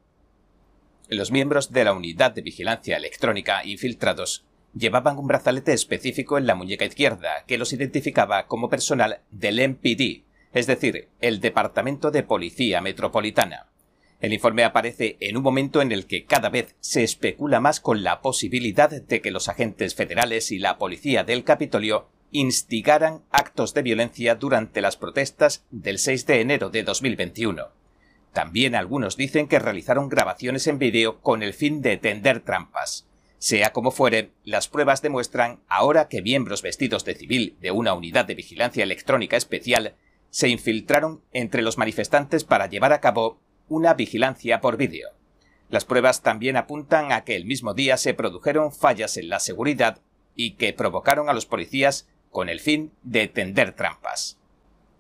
Los 1.10 1.30
miembros 1.30 1.72
de 1.74 1.84
la 1.84 1.94
unidad 1.94 2.32
de 2.32 2.42
vigilancia 2.42 2.98
electrónica 2.98 3.64
infiltrados 3.66 4.46
llevaban 4.74 5.20
un 5.20 5.28
brazalete 5.28 5.74
específico 5.74 6.40
en 6.40 6.48
la 6.48 6.56
muñeca 6.56 6.86
izquierda 6.86 7.46
que 7.46 7.60
los 7.60 7.72
identificaba 7.72 8.48
como 8.48 8.70
personal 8.70 9.20
del 9.30 9.60
MPD, 9.60 10.24
es 10.54 10.66
decir, 10.66 11.10
el 11.22 11.40
Departamento 11.40 12.10
de 12.10 12.24
Policía 12.24 12.82
Metropolitana. 12.82 13.68
El 14.20 14.34
informe 14.34 14.64
aparece 14.64 15.18
en 15.20 15.38
un 15.38 15.44
momento 15.44 15.82
en 15.82 15.92
el 15.92 16.08
que 16.08 16.26
cada 16.26 16.50
vez 16.50 16.76
se 16.80 17.04
especula 17.04 17.60
más 17.60 17.80
con 17.80 18.04
la 18.04 18.22
posibilidad 18.22 18.90
de 18.90 19.22
que 19.22 19.32
los 19.32 19.48
agentes 19.48 19.94
federales 19.94 20.52
y 20.52 20.58
la 20.58 20.78
policía 20.80 21.24
del 21.24 21.44
Capitolio 21.44 22.08
instigaran 22.32 23.24
actos 23.32 23.74
de 23.74 23.84
violencia 23.84 24.36
durante 24.36 24.82
las 24.82 24.98
protestas 24.98 25.66
del 25.70 26.00
6 26.00 26.26
de 26.26 26.42
enero 26.42 26.70
de 26.70 26.84
2021. 26.84 27.68
También 28.34 28.76
algunos 28.76 29.18
dicen 29.18 29.48
que 29.48 29.60
realizaron 29.60 30.10
grabaciones 30.10 30.68
en 30.68 30.80
vídeo 30.80 31.22
con 31.22 31.44
el 31.44 31.54
fin 31.54 31.82
de 31.82 31.98
tender 31.98 32.42
trampas. 32.42 33.08
Sea 33.40 33.72
como 33.72 33.92
fuere, 33.92 34.32
las 34.44 34.68
pruebas 34.68 35.04
demuestran 35.04 35.62
ahora 35.68 36.08
que 36.08 36.24
miembros 36.24 36.64
vestidos 36.64 37.06
de 37.06 37.16
civil 37.16 37.56
de 37.62 37.70
una 37.70 37.94
unidad 37.94 38.26
de 38.26 38.36
vigilancia 38.36 38.84
electrónica 38.84 39.38
especial 39.38 39.96
se 40.32 40.50
infiltraron 40.50 41.22
entre 41.34 41.62
los 41.62 41.78
manifestantes 41.78 42.44
para 42.44 42.68
llevar 42.68 42.94
a 42.94 43.00
cabo 43.00 43.40
una 43.70 43.94
vigilancia 43.94 44.62
por 44.62 44.78
vídeo. 44.78 45.10
Las 45.70 45.86
pruebas 45.86 46.22
también 46.22 46.56
apuntan 46.56 47.12
a 47.12 47.24
que 47.24 47.36
el 47.36 47.46
mismo 47.46 47.74
día 47.74 47.98
se 47.98 48.14
produjeron 48.14 48.72
fallas 48.72 49.18
en 49.18 49.30
la 49.30 49.40
seguridad 49.40 50.00
y 50.36 50.52
que 50.52 50.72
provocaron 50.74 51.30
a 51.30 51.34
los 51.34 51.46
policías 51.46 52.08
con 52.32 52.48
el 52.50 52.60
fin 52.60 52.92
de 53.04 53.28
tender 53.28 53.74
trampas. 53.74 54.38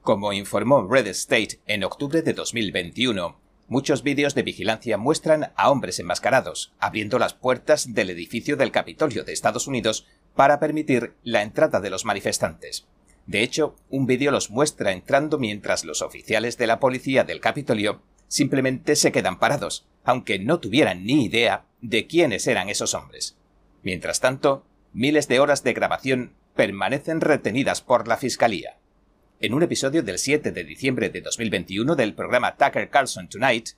Como 0.01 0.33
informó 0.33 0.88
Red 0.88 1.07
State 1.07 1.59
en 1.67 1.83
octubre 1.83 2.21
de 2.21 2.33
2021, 2.33 3.39
muchos 3.67 4.03
vídeos 4.03 4.36
de 4.36 4.43
vigilancia 4.43 4.97
muestran 4.97 5.51
a 5.55 5.69
hombres 5.69 6.00
enmascarados 6.00 6.74
abriendo 6.79 7.19
las 7.19 7.33
puertas 7.33 7.93
del 7.93 8.09
edificio 8.09 8.57
del 8.57 8.71
Capitolio 8.71 9.24
de 9.24 9.33
Estados 9.33 9.67
Unidos 9.67 10.07
para 10.36 10.59
permitir 10.59 11.13
la 11.24 11.41
entrada 11.41 11.79
de 11.79 11.89
los 11.89 12.05
manifestantes. 12.05 12.88
De 13.25 13.43
hecho, 13.43 13.75
un 13.89 14.05
vídeo 14.05 14.31
los 14.31 14.50
muestra 14.50 14.93
entrando 14.93 15.38
mientras 15.38 15.83
los 15.83 16.01
oficiales 16.01 16.57
de 16.57 16.67
la 16.67 16.79
policía 16.79 17.25
del 17.25 17.41
Capitolio 17.41 18.01
simplemente 18.27 18.96
se 18.96 19.12
quedan 19.12 19.39
parados, 19.39 19.86
aunque 20.03 20.39
no 20.39 20.60
tuvieran 20.60 21.05
ni 21.05 21.25
idea 21.25 21.65
de 21.81 22.07
quiénes 22.07 22.48
eran 22.48 22.69
esos 22.69 22.93
hombres. 22.93 23.38
Mientras 23.84 24.19
tanto, 24.19 24.65
miles 24.93 25.27
de 25.27 25.39
horas 25.39 25.63
de 25.63 25.74
grabación 25.74 26.34
permanecen 26.55 27.22
retenidas 27.22 27.81
por 27.81 28.07
la 28.07 28.17
Fiscalía. 28.17 28.77
En 29.39 29.53
un 29.53 29.62
episodio 29.62 30.01
del 30.01 30.17
7 30.17 30.51
de 30.51 30.63
diciembre 30.63 31.10
de 31.10 31.22
2021 31.22 31.96
del 31.96 32.15
programa 32.15 32.55
Tucker 32.55 32.89
Carlson 32.89 33.29
Tonight, 33.29 33.69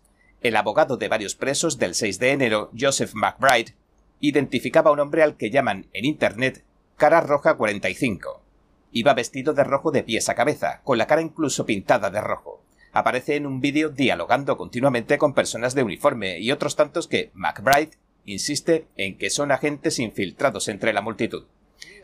el 0.41 0.55
abogado 0.55 0.95
de 0.95 1.09
varios 1.09 1.35
presos 1.35 1.77
del 1.77 1.95
6 1.95 2.19
de 2.19 2.31
enero, 2.31 2.71
Joseph 2.79 3.13
McBride, 3.13 3.75
identificaba 4.21 4.89
a 4.89 4.93
un 4.93 4.99
hombre 4.99 5.23
al 5.23 5.35
que 5.35 5.49
llaman 5.49 5.87
en 5.93 6.05
Internet 6.05 6.63
Cara 6.95 7.21
Roja 7.21 7.55
45. 7.55 8.41
Iba 8.91 9.13
vestido 9.13 9.53
de 9.53 9.63
rojo 9.63 9.91
de 9.91 10.03
pies 10.03 10.29
a 10.29 10.35
cabeza, 10.35 10.81
con 10.83 10.97
la 10.97 11.07
cara 11.07 11.21
incluso 11.21 11.65
pintada 11.65 12.09
de 12.09 12.21
rojo. 12.21 12.58
Aparece 12.91 13.35
en 13.35 13.45
un 13.45 13.61
vídeo 13.61 13.89
dialogando 13.89 14.57
continuamente 14.57 15.17
con 15.17 15.33
personas 15.33 15.75
de 15.75 15.83
uniforme 15.83 16.39
y 16.39 16.51
otros 16.51 16.75
tantos 16.75 17.07
que 17.07 17.31
McBride 17.33 17.91
insiste 18.25 18.87
en 18.95 19.17
que 19.17 19.29
son 19.29 19.51
agentes 19.51 19.99
infiltrados 19.99 20.67
entre 20.67 20.93
la 20.93 21.01
multitud. 21.01 21.45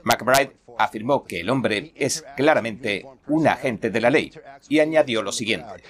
McBride 0.06 0.56
afirmó 0.78 1.24
que 1.24 1.40
el 1.40 1.50
hombre 1.50 1.92
es 1.96 2.24
claramente 2.36 3.06
un 3.28 3.48
agente 3.48 3.90
de 3.90 4.02
la 4.02 4.12
ley 4.12 4.32
y 4.70 4.80
añadió 4.80 5.24
lo 5.24 5.32
siguiente. 5.32 5.84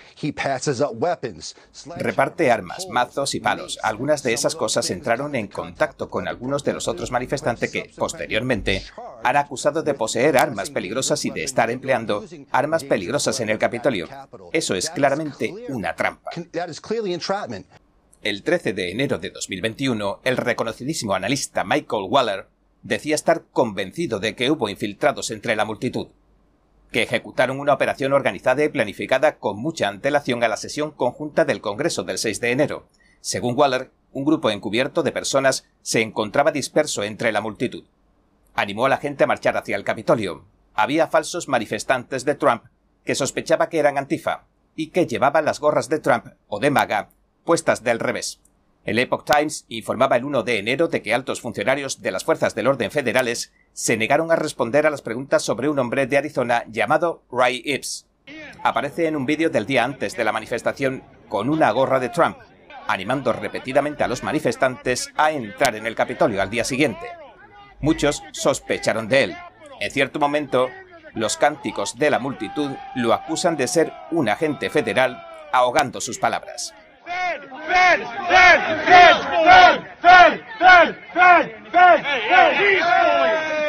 Reparte 1.97 2.49
armas, 2.49 2.87
mazos 2.89 3.35
y 3.35 3.41
palos. 3.41 3.77
Algunas 3.83 4.23
de 4.23 4.33
esas 4.33 4.55
cosas 4.55 4.89
entraron 4.89 5.35
en 5.35 5.47
contacto 5.47 6.09
con 6.09 6.27
algunos 6.27 6.63
de 6.63 6.73
los 6.73 6.87
otros 6.87 7.11
manifestantes 7.11 7.69
que, 7.69 7.91
posteriormente, 7.97 8.83
han 9.23 9.35
acusado 9.35 9.83
de 9.83 9.93
poseer 9.93 10.37
armas 10.37 10.69
peligrosas 10.69 11.25
y 11.25 11.31
de 11.31 11.43
estar 11.43 11.69
empleando 11.69 12.23
armas 12.51 12.85
peligrosas 12.85 13.39
en 13.41 13.49
el 13.49 13.59
Capitolio. 13.59 14.07
Eso 14.53 14.75
es 14.75 14.89
claramente 14.89 15.53
una 15.69 15.93
trampa. 15.93 16.31
El 18.21 18.43
13 18.43 18.73
de 18.73 18.91
enero 18.91 19.19
de 19.19 19.29
2021, 19.29 20.21
el 20.23 20.37
reconocidísimo 20.37 21.13
analista 21.13 21.63
Michael 21.63 22.07
Waller 22.09 22.47
decía 22.85 23.15
estar 23.15 23.45
convencido 23.51 24.19
de 24.19 24.35
que 24.35 24.51
hubo 24.51 24.69
infiltrados 24.69 25.31
entre 25.31 25.55
la 25.55 25.65
multitud, 25.65 26.09
que 26.91 27.01
ejecutaron 27.01 27.59
una 27.59 27.73
operación 27.73 28.13
organizada 28.13 28.63
y 28.63 28.69
planificada 28.69 29.37
con 29.37 29.57
mucha 29.57 29.87
antelación 29.87 30.43
a 30.43 30.47
la 30.47 30.55
sesión 30.55 30.91
conjunta 30.91 31.45
del 31.45 31.61
Congreso 31.61 32.03
del 32.03 32.19
6 32.19 32.39
de 32.41 32.51
enero. 32.51 32.87
Según 33.21 33.57
Waller, 33.57 33.89
un 34.13 34.23
grupo 34.23 34.51
encubierto 34.51 35.01
de 35.01 35.11
personas 35.11 35.67
se 35.81 36.01
encontraba 36.01 36.51
disperso 36.51 37.03
entre 37.03 37.31
la 37.31 37.41
multitud. 37.41 37.85
Animó 38.53 38.85
a 38.85 38.89
la 38.89 38.97
gente 38.97 39.23
a 39.23 39.27
marchar 39.27 39.57
hacia 39.57 39.75
el 39.75 39.83
Capitolio. 39.83 40.45
Había 40.75 41.07
falsos 41.07 41.47
manifestantes 41.47 42.23
de 42.23 42.35
Trump 42.35 42.65
que 43.03 43.15
sospechaba 43.15 43.67
que 43.67 43.79
eran 43.79 43.97
antifa 43.97 44.45
y 44.75 44.91
que 44.91 45.07
llevaban 45.07 45.45
las 45.45 45.59
gorras 45.59 45.89
de 45.89 45.99
Trump 45.99 46.27
o 46.47 46.59
de 46.59 46.69
MAGA 46.69 47.09
puestas 47.43 47.83
del 47.83 47.99
revés. 47.99 48.39
El 48.85 48.99
Epoch 48.99 49.25
Times 49.25 49.65
informaba 49.67 50.15
el 50.15 50.25
1 50.25 50.43
de 50.43 50.59
enero 50.59 50.87
de 50.87 51.01
que 51.01 51.15
altos 51.15 51.41
funcionarios 51.41 52.03
de 52.03 52.11
las 52.11 52.23
fuerzas 52.23 52.53
del 52.53 52.67
orden 52.67 52.91
federales 52.91 53.51
se 53.73 53.97
negaron 53.97 54.31
a 54.31 54.35
responder 54.35 54.85
a 54.85 54.91
las 54.91 55.01
preguntas 55.01 55.41
sobre 55.41 55.69
un 55.69 55.79
hombre 55.79 56.05
de 56.05 56.17
Arizona 56.17 56.63
llamado 56.67 57.23
Ray 57.31 57.63
Epps. 57.65 58.05
Aparece 58.63 59.07
en 59.07 59.15
un 59.15 59.25
vídeo 59.25 59.49
del 59.49 59.65
día 59.65 59.83
antes 59.83 60.15
de 60.15 60.23
la 60.23 60.31
manifestación 60.31 61.03
con 61.29 61.49
una 61.49 61.71
gorra 61.71 61.99
de 61.99 62.09
Trump, 62.09 62.37
animando 62.87 63.33
repetidamente 63.33 64.03
a 64.03 64.07
los 64.07 64.21
manifestantes 64.21 65.09
a 65.17 65.31
entrar 65.31 65.75
en 65.75 65.87
el 65.87 65.95
Capitolio 65.95 66.39
al 66.39 66.51
día 66.51 66.63
siguiente. 66.63 67.07
Muchos 67.79 68.21
sospecharon 68.33 69.07
de 69.07 69.23
él. 69.23 69.37
En 69.79 69.89
cierto 69.89 70.19
momento, 70.19 70.69
los 71.15 71.37
cánticos 71.37 71.97
de 71.97 72.11
la 72.11 72.19
multitud 72.19 72.69
lo 72.93 73.13
acusan 73.13 73.57
de 73.57 73.67
ser 73.67 73.91
un 74.11 74.29
agente 74.29 74.69
federal 74.69 75.25
ahogando 75.51 76.01
sus 76.01 76.19
palabras. 76.19 76.75
Fede, 77.05 77.41
fede, 77.67 78.05
fede, 78.29 78.61
fede, 78.85 79.19
fede, 79.45 79.79
fede, 80.01 80.43
fede, 80.59 80.95
fede, 81.13 81.45
fede, 81.45 81.51
fede, 81.71 82.01
fede, 82.29 82.81
fede, 82.81 83.64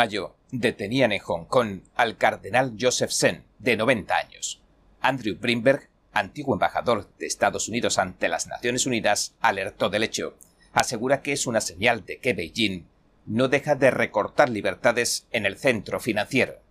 mayo, 0.00 0.34
detenían 0.50 1.12
en 1.12 1.18
Hong 1.18 1.44
Kong 1.44 1.82
al 1.94 2.16
cardenal 2.16 2.74
Joseph 2.80 3.10
Sen, 3.10 3.44
de 3.58 3.76
90 3.76 4.16
años. 4.16 4.62
Andrew 5.02 5.36
Brinberg, 5.38 5.90
antiguo 6.14 6.54
embajador 6.54 7.10
de 7.18 7.26
Estados 7.26 7.68
Unidos 7.68 7.98
ante 7.98 8.30
las 8.30 8.46
Naciones 8.46 8.86
Unidas, 8.86 9.34
alertó 9.42 9.90
del 9.90 10.04
hecho. 10.04 10.38
Asegura 10.72 11.20
que 11.20 11.32
es 11.32 11.46
una 11.46 11.60
señal 11.60 12.06
de 12.06 12.18
que 12.18 12.32
Beijing 12.32 12.86
no 13.26 13.48
deja 13.48 13.74
de 13.74 13.90
recortar 13.90 14.48
libertades 14.48 15.26
en 15.32 15.44
el 15.44 15.58
centro 15.58 16.00
financiero. 16.00 16.62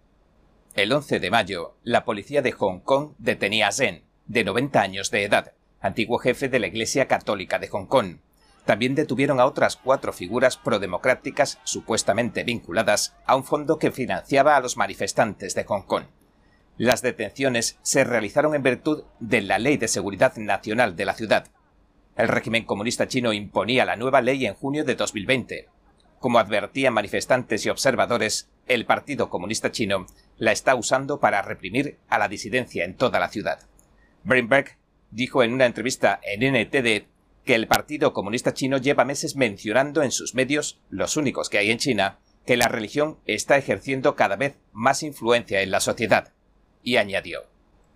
El 0.74 0.91
11 0.91 1.19
de 1.19 1.29
mayo, 1.29 1.75
la 1.83 2.05
policía 2.05 2.41
de 2.41 2.53
Hong 2.53 2.79
Kong 2.79 3.12
detenía 3.19 3.67
a 3.67 3.71
Zen, 3.71 4.05
de 4.25 4.43
90 4.43 4.81
años 4.81 5.12
de 5.12 5.24
edad, 5.24 5.53
antiguo 5.81 6.17
jefe 6.17 6.50
de 6.50 6.57
la 6.57 6.65
Iglesia 6.65 7.07
Católica 7.07 7.59
de 7.59 7.67
Hong 7.67 7.86
Kong, 7.86 8.17
también 8.69 8.93
detuvieron 8.93 9.39
a 9.39 9.47
otras 9.47 9.77
cuatro 9.77 10.13
figuras 10.13 10.55
prodemocráticas 10.55 11.59
supuestamente 11.63 12.43
vinculadas 12.43 13.15
a 13.25 13.35
un 13.35 13.43
fondo 13.43 13.79
que 13.79 13.89
financiaba 13.89 14.55
a 14.55 14.59
los 14.59 14.77
manifestantes 14.77 15.55
de 15.55 15.63
Hong 15.63 15.81
Kong. 15.81 16.03
Las 16.77 17.01
detenciones 17.01 17.79
se 17.81 18.03
realizaron 18.03 18.53
en 18.53 18.61
virtud 18.61 19.05
de 19.19 19.41
la 19.41 19.57
Ley 19.57 19.77
de 19.77 19.88
Seguridad 19.88 20.35
Nacional 20.35 20.95
de 20.95 21.05
la 21.05 21.15
ciudad. 21.15 21.47
El 22.15 22.27
régimen 22.27 22.63
comunista 22.63 23.07
chino 23.07 23.33
imponía 23.33 23.85
la 23.85 23.95
nueva 23.95 24.21
ley 24.21 24.45
en 24.45 24.53
junio 24.53 24.85
de 24.85 24.93
2020. 24.93 25.67
Como 26.19 26.38
advertían 26.38 26.93
manifestantes 26.93 27.65
y 27.65 27.69
observadores, 27.69 28.51
el 28.67 28.85
Partido 28.85 29.31
Comunista 29.31 29.71
Chino 29.71 30.05
la 30.38 30.51
está 30.51 30.75
usando 30.75 31.19
para 31.19 31.41
reprimir 31.41 31.97
a 32.07 32.19
la 32.19 32.27
disidencia 32.27 32.85
en 32.85 32.95
toda 32.95 33.19
la 33.19 33.29
ciudad. 33.29 33.61
Brinberg 34.23 34.77
dijo 35.09 35.41
en 35.41 35.53
una 35.53 35.65
entrevista 35.65 36.19
en 36.21 36.41
NTD 36.53 37.07
que 37.49 37.55
el 37.55 37.67
Partido 37.67 38.13
Comunista 38.13 38.53
Chino 38.53 38.77
lleva 38.77 39.05
meses 39.05 39.35
mencionando 39.35 40.03
en 40.03 40.11
sus 40.11 40.35
medios, 40.35 40.79
los 40.91 41.17
únicos 41.17 41.49
que 41.49 41.57
hay 41.57 41.71
en 41.71 41.79
China, 41.79 42.19
que 42.45 42.57
la 42.57 42.67
religión 42.67 43.17
está 43.25 43.57
ejerciendo 43.57 44.15
cada 44.15 44.35
vez 44.35 44.57
más 44.71 45.01
influencia 45.01 45.63
en 45.63 45.71
la 45.71 45.79
sociedad. 45.79 46.31
Y 46.83 46.97
añadió, 46.97 47.47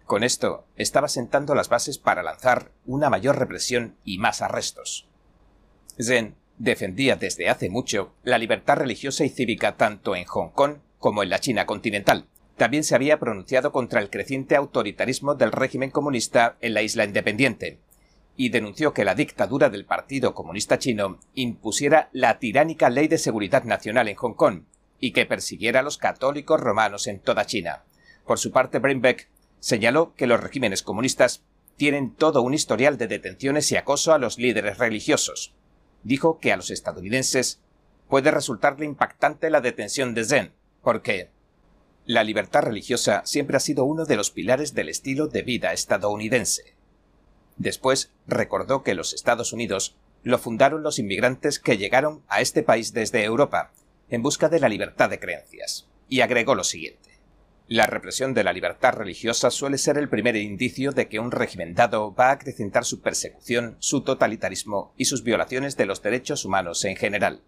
con 0.08 0.24
esto 0.24 0.66
estaba 0.76 1.08
sentando 1.08 1.54
las 1.54 1.70
bases 1.70 2.00
para 2.00 2.24
lanzar 2.24 2.72
una 2.88 3.12
mayor 3.12 3.38
represión 3.38 3.96
y 4.04 4.18
más 4.18 4.42
arrestos. 4.42 5.08
Zen 6.02 6.34
defendía 6.58 7.16
desde 7.16 7.48
hace 7.48 7.70
mucho 7.70 8.16
la 8.24 8.40
libertad 8.40 8.78
religiosa 8.78 9.24
y 9.24 9.30
cívica 9.30 9.78
tanto 9.78 10.16
en 10.16 10.26
Hong 10.26 10.50
Kong 10.50 10.78
como 10.98 11.22
en 11.22 11.30
la 11.30 11.38
China 11.38 11.68
continental. 11.68 12.26
También 12.58 12.84
se 12.84 12.96
había 12.96 13.20
pronunciado 13.20 13.72
contra 13.72 14.02
el 14.02 14.10
creciente 14.10 14.56
autoritarismo 14.56 15.36
del 15.36 15.52
régimen 15.52 15.92
comunista 15.92 16.58
en 16.60 16.74
la 16.74 16.82
isla 16.82 17.06
independiente, 17.06 17.83
y 18.36 18.50
denunció 18.50 18.94
que 18.94 19.06
la 19.06 19.16
dictadura 19.16 19.70
del 19.70 19.86
Partido 19.86 20.34
Comunista 20.34 20.80
Chino 20.80 21.20
impusiera 21.36 22.10
la 22.14 22.40
tiránica 22.40 22.90
Ley 22.90 23.08
de 23.08 23.18
Seguridad 23.18 23.64
Nacional 23.64 24.08
en 24.08 24.16
Hong 24.16 24.34
Kong 24.34 24.64
y 25.00 25.12
que 25.12 25.26
persiguiera 25.26 25.82
a 25.82 25.84
los 25.84 25.98
católicos 25.98 26.60
romanos 26.60 27.08
en 27.08 27.20
toda 27.20 27.46
China. 27.46 27.84
Por 28.26 28.40
su 28.40 28.52
parte, 28.52 28.80
Brainbeck 28.80 29.30
señaló 29.60 30.14
que 30.16 30.28
los 30.28 30.40
regímenes 30.40 30.82
comunistas 30.82 31.44
tienen 31.76 32.14
todo 32.16 32.42
un 32.42 32.54
historial 32.54 32.98
de 32.98 33.08
detenciones 33.08 33.72
y 33.72 33.76
acoso 33.76 34.14
a 34.14 34.18
los 34.18 34.38
líderes 34.38 34.78
religiosos. 34.78 35.54
Dijo 36.04 36.40
que 36.40 36.52
a 36.52 36.58
los 36.58 36.70
estadounidenses 36.70 37.62
puede 38.08 38.32
resultarle 38.32 38.86
impactante 38.86 39.50
la 39.50 39.62
detención 39.62 40.14
de 40.14 40.26
Zen, 40.26 40.54
porque 40.82 41.30
la 42.06 42.24
libertad 42.24 42.64
religiosa 42.64 43.22
siempre 43.26 43.58
ha 43.58 43.62
sido 43.62 43.86
uno 43.86 44.06
de 44.06 44.18
los 44.18 44.32
pilares 44.32 44.74
del 44.74 44.90
estilo 44.90 45.28
de 45.28 45.42
vida 45.42 45.74
estadounidense. 45.74 46.73
Después 47.58 48.12
recordó 48.28 48.84
que 48.84 48.96
los 48.96 49.14
Estados 49.14 49.54
Unidos 49.54 49.96
lo 50.24 50.38
fundaron 50.38 50.84
los 50.84 51.00
inmigrantes 51.00 51.60
que 51.60 51.78
llegaron 51.78 52.24
a 52.28 52.42
este 52.42 52.64
país 52.64 52.94
desde 52.94 53.24
Europa 53.24 53.72
en 54.10 54.22
busca 54.22 54.50
de 54.50 54.60
la 54.60 54.70
libertad 54.70 55.10
de 55.10 55.20
creencias, 55.20 55.88
y 56.08 56.22
agregó 56.22 56.56
lo 56.56 56.64
siguiente. 56.64 57.14
La 57.68 57.88
represión 57.88 58.34
de 58.34 58.44
la 58.44 58.54
libertad 58.54 58.94
religiosa 58.94 59.50
suele 59.50 59.78
ser 59.78 59.98
el 59.98 60.10
primer 60.10 60.36
indicio 60.36 60.92
de 60.92 61.08
que 61.08 61.20
un 61.20 61.32
régimen 61.32 61.74
dado 61.74 62.14
va 62.14 62.28
a 62.28 62.34
acrecentar 62.34 62.86
su 62.86 63.02
persecución, 63.02 63.78
su 63.80 64.02
totalitarismo 64.02 64.94
y 64.98 65.06
sus 65.06 65.24
violaciones 65.24 65.78
de 65.78 65.86
los 65.86 66.02
derechos 66.02 66.46
humanos 66.46 66.84
en 66.86 66.96
general. 66.96 67.42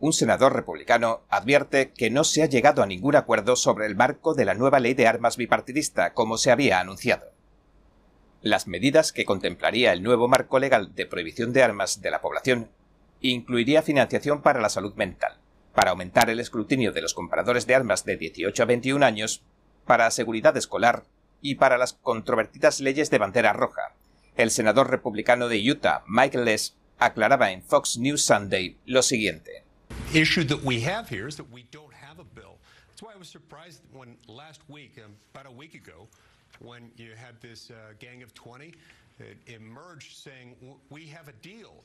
Un 0.00 0.12
senador 0.12 0.54
republicano 0.54 1.22
advierte 1.28 1.92
que 1.92 2.10
no 2.10 2.24
se 2.24 2.42
ha 2.42 2.46
llegado 2.46 2.82
a 2.82 2.86
ningún 2.86 3.16
acuerdo 3.16 3.56
sobre 3.56 3.86
el 3.86 3.96
marco 3.96 4.34
de 4.34 4.44
la 4.44 4.54
nueva 4.54 4.80
ley 4.80 4.94
de 4.94 5.06
armas 5.06 5.36
bipartidista, 5.36 6.12
como 6.12 6.36
se 6.36 6.50
había 6.50 6.78
anunciado. 6.78 7.37
Las 8.42 8.68
medidas 8.68 9.12
que 9.12 9.24
contemplaría 9.24 9.92
el 9.92 10.04
nuevo 10.04 10.28
marco 10.28 10.60
legal 10.60 10.94
de 10.94 11.06
prohibición 11.06 11.52
de 11.52 11.64
armas 11.64 12.00
de 12.00 12.10
la 12.12 12.20
población 12.20 12.70
incluiría 13.20 13.82
financiación 13.82 14.42
para 14.42 14.60
la 14.60 14.68
salud 14.68 14.94
mental, 14.94 15.38
para 15.74 15.90
aumentar 15.90 16.30
el 16.30 16.38
escrutinio 16.38 16.92
de 16.92 17.02
los 17.02 17.14
compradores 17.14 17.66
de 17.66 17.74
armas 17.74 18.04
de 18.04 18.16
18 18.16 18.62
a 18.62 18.66
21 18.66 19.04
años, 19.04 19.42
para 19.86 20.08
seguridad 20.12 20.56
escolar 20.56 21.02
y 21.40 21.56
para 21.56 21.78
las 21.78 21.94
controvertidas 21.94 22.78
leyes 22.78 23.10
de 23.10 23.18
bandera 23.18 23.52
roja. 23.52 23.94
El 24.36 24.52
senador 24.52 24.88
republicano 24.88 25.48
de 25.48 25.68
Utah, 25.68 26.04
Michael 26.06 26.44
Les, 26.44 26.76
aclaraba 26.98 27.50
en 27.50 27.64
Fox 27.64 27.98
News 27.98 28.24
Sunday 28.24 28.76
lo 28.86 29.02
siguiente. 29.02 29.64
When 36.60 36.90
you 36.96 37.10
had 37.16 37.40
this 37.40 37.70
uh, 37.70 37.92
gang 37.98 38.22
of 38.22 38.34
20 38.34 38.74
that 39.18 39.36
emerged 39.46 40.16
saying, 40.16 40.54
we 40.90 41.06
have 41.06 41.28
a 41.28 41.32
deal. 41.42 41.82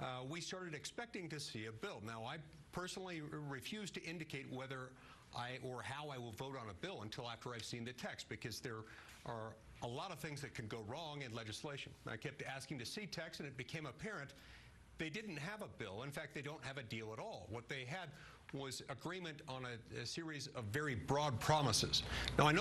Uh, 0.00 0.04
we 0.28 0.40
started 0.40 0.74
expecting 0.74 1.28
to 1.28 1.38
see 1.38 1.66
a 1.66 1.72
bill. 1.72 2.02
Now, 2.04 2.24
I 2.24 2.36
personally 2.72 3.22
refuse 3.48 3.90
to 3.92 4.02
indicate 4.02 4.52
whether 4.52 4.90
I 5.36 5.58
or 5.62 5.82
how 5.82 6.08
I 6.08 6.18
will 6.18 6.32
vote 6.32 6.56
on 6.60 6.70
a 6.70 6.74
bill 6.74 7.00
until 7.02 7.28
after 7.28 7.54
I've 7.54 7.64
seen 7.64 7.84
the 7.84 7.92
text 7.92 8.28
because 8.28 8.60
there 8.60 8.82
are 9.26 9.54
a 9.82 9.86
lot 9.86 10.12
of 10.12 10.18
things 10.18 10.40
that 10.40 10.54
can 10.54 10.66
go 10.66 10.78
wrong 10.88 11.22
in 11.22 11.34
legislation. 11.34 11.92
I 12.06 12.16
kept 12.16 12.42
asking 12.42 12.78
to 12.80 12.86
see 12.86 13.06
text, 13.06 13.40
and 13.40 13.48
it 13.48 13.56
became 13.56 13.86
apparent 13.86 14.30
they 14.98 15.10
didn't 15.10 15.38
have 15.38 15.62
a 15.62 15.68
bill. 15.78 16.02
In 16.02 16.10
fact, 16.10 16.34
they 16.34 16.42
don't 16.42 16.62
have 16.64 16.78
a 16.78 16.82
deal 16.82 17.12
at 17.12 17.18
all. 17.18 17.46
What 17.50 17.68
they 17.68 17.84
had 17.84 18.10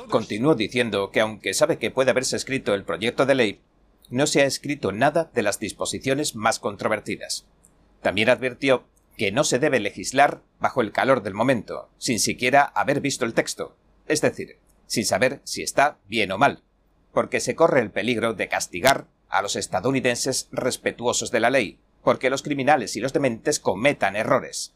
Continuó 0.09 0.55
diciendo 0.55 1.12
que 1.12 1.19
aunque 1.19 1.53
sabe 1.53 1.77
que 1.77 1.91
puede 1.91 2.09
haberse 2.09 2.35
escrito 2.35 2.73
el 2.73 2.83
proyecto 2.83 3.25
de 3.25 3.35
ley, 3.35 3.62
no 4.09 4.25
se 4.25 4.41
ha 4.41 4.45
escrito 4.45 4.91
nada 4.91 5.29
de 5.33 5.43
las 5.43 5.59
disposiciones 5.59 6.35
más 6.35 6.59
controvertidas. 6.59 7.45
También 8.01 8.29
advirtió 8.29 8.85
que 9.17 9.31
no 9.31 9.43
se 9.43 9.59
debe 9.59 9.79
legislar 9.79 10.41
bajo 10.59 10.81
el 10.81 10.91
calor 10.91 11.21
del 11.21 11.35
momento, 11.35 11.89
sin 11.97 12.19
siquiera 12.19 12.63
haber 12.63 13.00
visto 13.00 13.25
el 13.25 13.33
texto, 13.33 13.77
es 14.07 14.21
decir, 14.21 14.57
sin 14.88 15.05
saber 15.05 15.41
si 15.43 15.62
está 15.62 16.00
bien 16.07 16.31
o 16.31 16.38
mal, 16.38 16.63
porque 17.13 17.39
se 17.39 17.55
corre 17.55 17.81
el 17.81 17.91
peligro 17.91 18.33
de 18.33 18.47
castigar 18.47 19.07
a 19.29 19.41
los 19.41 19.55
estadounidenses 19.55 20.50
respetuosos 20.51 21.31
de 21.31 21.39
la 21.39 21.50
ley, 21.50 21.79
porque 22.03 22.29
los 22.29 22.41
criminales 22.41 22.95
y 22.95 23.00
los 23.00 23.13
dementes 23.13 23.59
cometan 23.59 24.15
errores. 24.15 24.73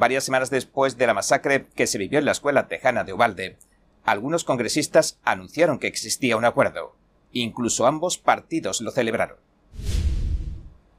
Varias 0.00 0.24
semanas 0.24 0.48
después 0.48 0.96
de 0.96 1.06
la 1.06 1.12
masacre 1.12 1.66
que 1.74 1.86
se 1.86 1.98
vivió 1.98 2.18
en 2.18 2.24
la 2.24 2.32
escuela 2.32 2.68
tejana 2.68 3.04
de 3.04 3.12
Ubalde, 3.12 3.58
algunos 4.02 4.44
congresistas 4.44 5.18
anunciaron 5.24 5.78
que 5.78 5.88
existía 5.88 6.38
un 6.38 6.46
acuerdo, 6.46 6.96
Incluso 7.32 7.86
ambos 7.86 8.16
partidos 8.16 8.80
lo 8.80 8.92
celebraron. 8.92 9.36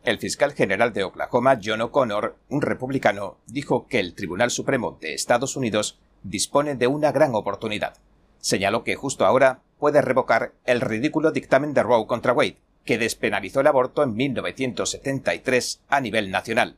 El 0.03 0.19
fiscal 0.19 0.53
general 0.53 0.93
de 0.93 1.03
Oklahoma, 1.03 1.59
John 1.63 1.81
O'Connor, 1.81 2.37
un 2.49 2.61
republicano, 2.61 3.37
dijo 3.47 3.87
que 3.87 3.99
el 3.99 4.13
Tribunal 4.13 4.51
Supremo 4.51 4.99
de 5.01 5.15
Estados 5.15 5.55
Unidos 5.55 5.99
dispone 6.21 6.75
de 6.75 6.85
una 6.85 7.11
gran 7.11 7.33
oportunidad. 7.33 7.97
Señaló 8.37 8.83
que 8.83 8.95
justo 8.95 9.25
ahora 9.25 9.61
puede 9.79 10.03
revocar 10.03 10.53
el 10.63 10.79
ridículo 10.79 11.31
dictamen 11.31 11.73
de 11.73 11.81
Roe 11.81 12.05
contra 12.05 12.33
Wade, 12.33 12.59
que 12.85 12.99
despenalizó 12.99 13.61
el 13.61 13.67
aborto 13.67 14.03
en 14.03 14.13
1973 14.13 15.81
a 15.89 16.01
nivel 16.01 16.29
nacional. 16.29 16.77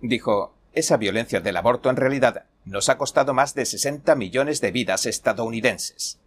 Dijo, 0.00 0.55
esa 0.76 0.96
violencia 0.96 1.40
del 1.40 1.56
aborto 1.56 1.90
en 1.90 1.96
realidad 1.96 2.44
nos 2.64 2.88
ha 2.88 2.96
costado 2.96 3.34
más 3.34 3.54
de 3.54 3.66
60 3.66 4.14
millones 4.14 4.60
de 4.60 4.70
vidas 4.70 5.06
estadounidenses 5.06 6.20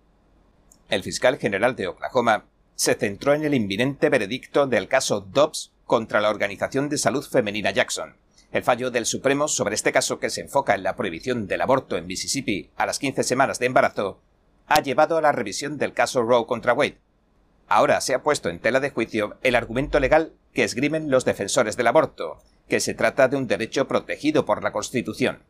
el 0.89 1.03
fiscal 1.03 1.37
general 1.37 1.75
de 1.75 1.87
Oklahoma 1.87 2.45
se 2.75 2.95
centró 2.95 3.35
en 3.35 3.43
el 3.43 3.53
inminente 3.53 4.09
veredicto 4.09 4.65
del 4.65 4.87
caso 4.87 5.21
Dobbs 5.21 5.71
contra 5.85 6.19
la 6.19 6.29
Organización 6.29 6.89
de 6.89 6.97
Salud 6.97 7.23
Femenina 7.23 7.71
Jackson. 7.71 8.15
El 8.51 8.63
fallo 8.63 8.89
del 8.89 9.05
Supremo 9.05 9.47
sobre 9.47 9.75
este 9.75 9.91
caso 9.91 10.19
que 10.19 10.31
se 10.31 10.41
enfoca 10.41 10.73
en 10.73 10.81
la 10.81 10.95
prohibición 10.95 11.45
del 11.45 11.61
aborto 11.61 11.95
en 11.95 12.07
Mississippi 12.07 12.71
a 12.75 12.87
las 12.87 12.97
15 12.97 13.21
semanas 13.23 13.59
de 13.59 13.67
embarazo 13.67 14.19
ha 14.65 14.81
llevado 14.81 15.17
a 15.17 15.21
la 15.21 15.31
revisión 15.31 15.77
del 15.77 15.93
caso 15.93 16.23
Roe 16.23 16.47
contra 16.47 16.73
Wade. 16.73 16.97
Ahora 17.69 18.01
se 18.01 18.15
ha 18.15 18.23
puesto 18.23 18.49
en 18.49 18.59
tela 18.59 18.79
de 18.79 18.89
juicio 18.89 19.37
el 19.43 19.55
argumento 19.55 19.99
legal 19.99 20.33
que 20.53 20.63
esgrimen 20.63 21.11
los 21.11 21.23
defensores 21.23 21.77
del 21.77 21.85
aborto, 21.85 22.39
que 22.67 22.79
se 22.79 22.95
trata 22.95 23.27
de 23.27 23.37
un 23.37 23.45
derecho 23.45 23.87
protegido 23.87 24.43
por 24.43 24.63
la 24.63 24.71
Constitución. 24.71 25.43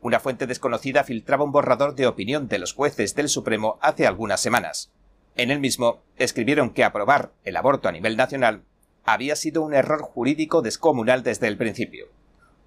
Una 0.00 0.20
fuente 0.20 0.46
desconocida 0.46 1.04
filtraba 1.04 1.44
un 1.44 1.52
borrador 1.52 1.94
de 1.94 2.06
opinión 2.06 2.48
de 2.48 2.58
los 2.58 2.72
jueces 2.72 3.14
del 3.14 3.28
Supremo 3.28 3.78
hace 3.82 4.06
algunas 4.06 4.40
semanas. 4.40 4.90
En 5.36 5.50
el 5.50 5.60
mismo 5.60 6.02
escribieron 6.16 6.70
que 6.70 6.82
aprobar 6.82 7.32
el 7.44 7.58
aborto 7.58 7.90
a 7.90 7.92
nivel 7.92 8.16
nacional 8.16 8.64
había 9.04 9.36
sido 9.36 9.60
un 9.60 9.74
error 9.74 10.00
jurídico 10.00 10.62
descomunal 10.62 11.22
desde 11.22 11.46
el 11.46 11.58
principio. 11.58 12.06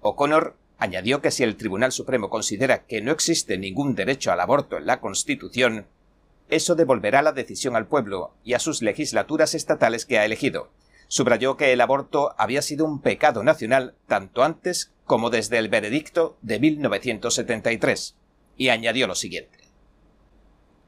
O'Connor 0.02 0.56
añadió 0.78 1.20
que 1.20 1.32
si 1.32 1.42
el 1.42 1.56
Tribunal 1.56 1.90
Supremo 1.90 2.30
considera 2.30 2.84
que 2.86 3.00
no 3.00 3.10
existe 3.10 3.58
ningún 3.58 3.96
derecho 3.96 4.30
al 4.30 4.40
aborto 4.40 4.76
en 4.76 4.86
la 4.86 5.00
Constitución, 5.00 5.86
eso 6.48 6.74
devolverá 6.74 7.22
la 7.22 7.32
decisión 7.32 7.76
al 7.76 7.86
pueblo 7.86 8.34
y 8.44 8.54
a 8.54 8.58
sus 8.58 8.82
legislaturas 8.82 9.54
estatales 9.54 10.06
que 10.06 10.18
ha 10.18 10.24
elegido. 10.24 10.70
Subrayó 11.08 11.56
que 11.56 11.72
el 11.72 11.80
aborto 11.80 12.34
había 12.38 12.62
sido 12.62 12.84
un 12.84 13.00
pecado 13.00 13.42
nacional 13.42 13.94
tanto 14.06 14.42
antes 14.42 14.92
como 15.04 15.30
desde 15.30 15.58
el 15.58 15.68
veredicto 15.68 16.38
de 16.42 16.58
1973, 16.58 18.16
y 18.56 18.68
añadió 18.68 19.06
lo 19.06 19.14
siguiente. 19.14 19.58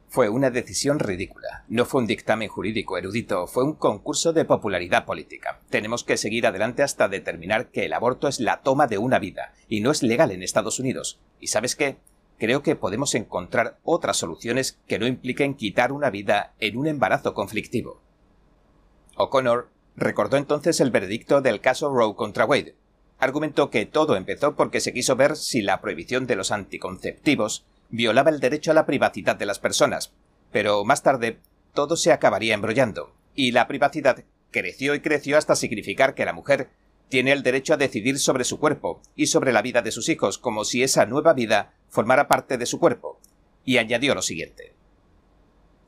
Fue 0.08 0.28
una 0.28 0.50
decisión 0.50 0.98
ridícula. 0.98 1.64
No 1.68 1.84
fue 1.84 2.00
un 2.00 2.06
dictamen 2.06 2.48
jurídico 2.48 2.96
erudito, 2.96 3.46
fue 3.46 3.64
un 3.64 3.74
concurso 3.74 4.32
de 4.32 4.44
popularidad 4.44 5.04
política. 5.04 5.60
Tenemos 5.68 6.04
que 6.04 6.16
seguir 6.16 6.46
adelante 6.46 6.82
hasta 6.82 7.08
determinar 7.08 7.70
que 7.70 7.84
el 7.84 7.92
aborto 7.92 8.28
es 8.28 8.40
la 8.40 8.62
toma 8.62 8.86
de 8.86 8.98
una 8.98 9.18
vida 9.18 9.52
y 9.68 9.80
no 9.80 9.90
es 9.90 10.02
legal 10.02 10.30
en 10.30 10.42
Estados 10.42 10.78
Unidos. 10.78 11.20
¿Y 11.40 11.48
sabes 11.48 11.76
qué? 11.76 11.98
Creo 12.38 12.62
que 12.62 12.76
podemos 12.76 13.14
encontrar 13.14 13.78
otras 13.82 14.18
soluciones 14.18 14.78
que 14.86 14.98
no 14.98 15.06
impliquen 15.06 15.54
quitar 15.54 15.92
una 15.92 16.10
vida 16.10 16.54
en 16.58 16.76
un 16.76 16.86
embarazo 16.86 17.32
conflictivo. 17.34 18.00
O'Connor 19.16 19.70
recordó 19.96 20.36
entonces 20.36 20.80
el 20.80 20.90
veredicto 20.90 21.40
del 21.40 21.60
caso 21.60 21.88
Roe 21.88 22.14
contra 22.14 22.44
Wade, 22.44 22.76
argumentó 23.18 23.70
que 23.70 23.86
todo 23.86 24.16
empezó 24.16 24.54
porque 24.56 24.80
se 24.80 24.92
quiso 24.92 25.16
ver 25.16 25.36
si 25.36 25.62
la 25.62 25.80
prohibición 25.80 26.26
de 26.26 26.36
los 26.36 26.50
anticonceptivos 26.50 27.64
violaba 27.88 28.30
el 28.30 28.40
derecho 28.40 28.72
a 28.72 28.74
la 28.74 28.86
privacidad 28.86 29.36
de 29.36 29.46
las 29.46 29.58
personas, 29.58 30.12
pero 30.52 30.84
más 30.84 31.02
tarde 31.02 31.38
todo 31.72 31.96
se 31.96 32.12
acabaría 32.12 32.54
embrollando, 32.54 33.14
y 33.34 33.52
la 33.52 33.66
privacidad 33.66 34.24
creció 34.50 34.94
y 34.94 35.00
creció 35.00 35.38
hasta 35.38 35.56
significar 35.56 36.14
que 36.14 36.24
la 36.24 36.32
mujer 36.32 36.68
tiene 37.08 37.32
el 37.32 37.42
derecho 37.42 37.74
a 37.74 37.76
decidir 37.76 38.18
sobre 38.18 38.44
su 38.44 38.58
cuerpo 38.58 39.00
y 39.14 39.26
sobre 39.26 39.52
la 39.52 39.62
vida 39.62 39.82
de 39.82 39.92
sus 39.92 40.08
hijos, 40.08 40.38
como 40.38 40.64
si 40.64 40.82
esa 40.82 41.06
nueva 41.06 41.32
vida 41.32 41.74
formara 41.88 42.28
parte 42.28 42.58
de 42.58 42.66
su 42.66 42.78
cuerpo, 42.78 43.20
y 43.64 43.78
añadió 43.78 44.14
lo 44.14 44.22
siguiente. 44.22 44.74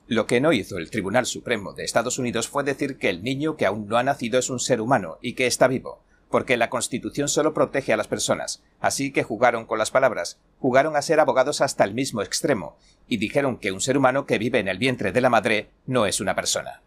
Lo 0.06 0.26
que 0.26 0.40
no 0.40 0.52
hizo 0.52 0.78
el 0.78 0.90
Tribunal 0.90 1.26
Supremo 1.26 1.74
de 1.74 1.84
Estados 1.84 2.18
Unidos 2.18 2.48
fue 2.48 2.64
decir 2.64 2.98
que 2.98 3.10
el 3.10 3.22
niño 3.22 3.56
que 3.56 3.66
aún 3.66 3.88
no 3.88 3.98
ha 3.98 4.02
nacido 4.02 4.38
es 4.38 4.48
un 4.48 4.58
ser 4.58 4.80
humano 4.80 5.18
y 5.20 5.34
que 5.34 5.46
está 5.46 5.68
vivo, 5.68 6.02
porque 6.30 6.56
la 6.56 6.70
Constitución 6.70 7.28
solo 7.28 7.52
protege 7.52 7.92
a 7.92 7.96
las 7.96 8.08
personas, 8.08 8.62
así 8.80 9.12
que 9.12 9.22
jugaron 9.22 9.66
con 9.66 9.78
las 9.78 9.90
palabras, 9.90 10.38
jugaron 10.58 10.96
a 10.96 11.02
ser 11.02 11.20
abogados 11.20 11.60
hasta 11.60 11.84
el 11.84 11.94
mismo 11.94 12.22
extremo, 12.22 12.78
y 13.06 13.18
dijeron 13.18 13.58
que 13.58 13.72
un 13.72 13.80
ser 13.80 13.98
humano 13.98 14.26
que 14.26 14.38
vive 14.38 14.58
en 14.58 14.68
el 14.68 14.78
vientre 14.78 15.12
de 15.12 15.20
la 15.20 15.30
madre 15.30 15.70
no 15.86 16.06
es 16.06 16.20
una 16.20 16.34
persona. 16.34 16.82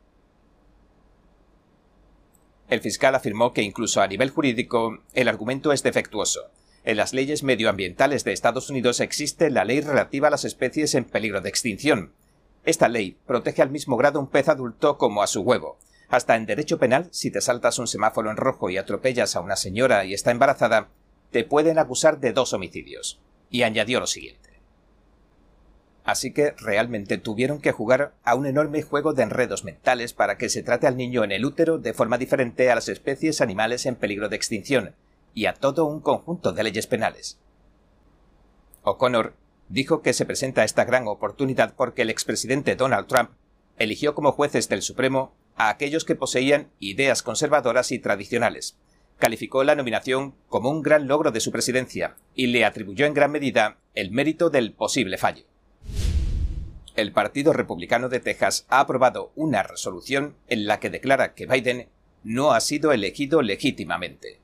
El 2.71 2.79
fiscal 2.79 3.15
afirmó 3.15 3.51
que 3.51 3.63
incluso 3.63 4.01
a 4.01 4.07
nivel 4.07 4.29
jurídico 4.29 4.99
el 5.13 5.27
argumento 5.27 5.73
es 5.73 5.83
defectuoso. 5.83 6.51
En 6.85 6.95
las 6.95 7.11
leyes 7.11 7.43
medioambientales 7.43 8.23
de 8.23 8.31
Estados 8.31 8.69
Unidos 8.69 9.01
existe 9.01 9.49
la 9.49 9.65
ley 9.65 9.81
relativa 9.81 10.29
a 10.29 10.31
las 10.31 10.45
especies 10.45 10.95
en 10.95 11.03
peligro 11.03 11.41
de 11.41 11.49
extinción, 11.49 12.13
Esta 12.63 12.87
ley 12.87 13.17
protege 13.27 13.61
al 13.61 13.71
mismo 13.71 13.97
grado 13.97 14.21
un 14.21 14.27
pez 14.27 14.47
adulto 14.47 14.97
como 14.97 15.21
a 15.21 15.27
su 15.27 15.41
huevo. 15.41 15.79
Hasta 16.07 16.37
en 16.37 16.45
derecho 16.45 16.79
penal, 16.79 17.09
si 17.11 17.29
te 17.29 17.41
saltas 17.41 17.77
un 17.77 17.87
semáforo 17.87 18.31
en 18.31 18.37
rojo 18.37 18.69
y 18.69 18.77
atropellas 18.77 19.35
a 19.35 19.41
una 19.41 19.57
señora 19.57 20.05
y 20.05 20.13
está 20.13 20.31
embarazada, 20.31 20.87
te 21.31 21.43
pueden 21.43 21.77
acusar 21.77 22.21
de 22.21 22.31
dos 22.31 22.53
homicidios. 22.53 23.19
Y 23.49 23.63
añadió 23.63 23.99
lo 23.99 24.07
siguiente. 24.07 24.50
Así 26.03 26.33
que 26.33 26.55
realmente 26.57 27.17
tuvieron 27.17 27.61
que 27.61 27.71
jugar 27.71 28.13
a 28.23 28.35
un 28.35 28.47
enorme 28.47 28.81
juego 28.81 29.13
de 29.13 29.23
enredos 29.23 29.63
mentales 29.63 30.13
para 30.13 30.37
que 30.37 30.49
se 30.49 30.63
trate 30.63 30.87
al 30.87 30.97
niño 30.97 31.23
en 31.23 31.31
el 31.31 31.45
útero 31.45 31.77
de 31.77 31.93
forma 31.93 32.17
diferente 32.17 32.71
a 32.71 32.75
las 32.75 32.89
especies 32.89 33.39
animales 33.39 33.85
en 33.85 33.95
peligro 33.95 34.27
de 34.27 34.35
extinción, 34.35 34.95
y 35.33 35.45
a 35.45 35.53
todo 35.53 35.85
un 35.85 35.99
conjunto 35.99 36.53
de 36.53 36.63
leyes 36.63 36.87
penales. 36.87 37.39
O'Connor 38.83 39.35
dijo 39.69 40.01
que 40.01 40.13
se 40.13 40.25
presenta 40.25 40.63
esta 40.63 40.85
gran 40.85 41.07
oportunidad 41.07 41.75
porque 41.75 42.01
el 42.01 42.09
expresidente 42.09 42.75
Donald 42.75 43.07
Trump 43.07 43.31
eligió 43.77 44.15
como 44.15 44.31
jueces 44.31 44.67
del 44.69 44.81
Supremo 44.81 45.33
a 45.55 45.69
aquellos 45.69 46.03
que 46.03 46.15
poseían 46.15 46.71
ideas 46.79 47.23
conservadoras 47.23 47.91
y 47.91 47.99
tradicionales. 47.99 48.77
Calificó 49.19 49.63
la 49.63 49.75
nominación 49.75 50.33
como 50.49 50.71
un 50.71 50.81
gran 50.81 51.07
logro 51.07 51.31
de 51.31 51.39
su 51.39 51.51
presidencia 51.51 52.15
y 52.33 52.47
le 52.47 52.65
atribuyó 52.65 53.05
en 53.05 53.13
gran 53.13 53.31
medida 53.31 53.77
el 53.93 54.11
mérito 54.11 54.49
del 54.49 54.73
posible 54.73 55.17
fallo. 55.17 55.50
El 57.01 57.13
Partido 57.13 57.51
Republicano 57.51 58.09
de 58.09 58.19
Texas 58.19 58.67
ha 58.69 58.79
aprobado 58.79 59.31
una 59.35 59.63
resolución 59.63 60.35
en 60.47 60.67
la 60.67 60.79
que 60.79 60.91
declara 60.91 61.33
que 61.33 61.47
Biden 61.47 61.89
no 62.23 62.51
ha 62.51 62.61
sido 62.61 62.91
elegido 62.91 63.41
legítimamente. 63.41 64.39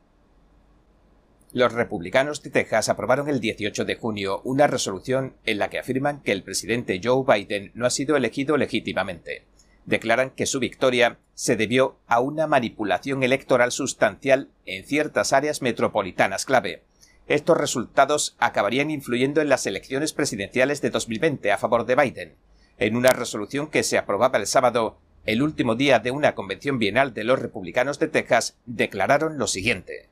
Los 1.54 1.72
republicanos 1.74 2.42
de 2.42 2.50
Texas 2.50 2.90
aprobaron 2.90 3.30
el 3.30 3.42
18 3.42 3.86
de 3.86 3.94
junio 3.94 4.42
una 4.44 4.66
resolución 4.66 5.36
en 5.46 5.60
la 5.60 5.70
que 5.70 5.78
afirman 5.78 6.24
que 6.24 6.32
el 6.32 6.42
presidente 6.42 7.00
Joe 7.02 7.24
Biden 7.28 7.70
no 7.76 7.86
ha 7.86 7.92
sido 7.92 8.18
elegido 8.18 8.58
legítimamente. 8.58 9.46
Declaran 9.86 10.32
que 10.32 10.48
su 10.48 10.60
victoria 10.60 11.20
se 11.36 11.58
debió 11.58 12.00
a 12.08 12.22
una 12.22 12.48
manipulación 12.48 13.22
electoral 13.22 13.72
sustancial 13.72 14.50
en 14.66 14.84
ciertas 14.84 15.32
áreas 15.32 15.62
metropolitanas 15.62 16.44
clave. 16.44 16.82
Estos 17.28 17.56
resultados 17.56 18.36
acabarían 18.40 18.90
influyendo 18.90 19.42
en 19.42 19.50
las 19.50 19.68
elecciones 19.68 20.12
presidenciales 20.14 20.82
de 20.82 20.90
2020 20.90 21.52
a 21.52 21.60
favor 21.60 21.86
de 21.86 21.96
Biden. 21.96 22.47
En 22.80 22.96
una 22.96 23.10
resolución 23.10 23.68
que 23.68 23.82
se 23.82 23.98
aprobaba 23.98 24.38
el 24.38 24.46
sábado, 24.46 25.00
el 25.26 25.42
último 25.42 25.74
día 25.74 25.98
de 25.98 26.12
una 26.12 26.36
convención 26.36 26.78
bienal 26.78 27.14
de 27.14 27.24
los 27.24 27.40
republicanos 27.40 27.98
de 27.98 28.08
Texas, 28.08 28.56
declararon 28.68 29.40
lo 29.40 29.48
siguiente. 29.48 30.10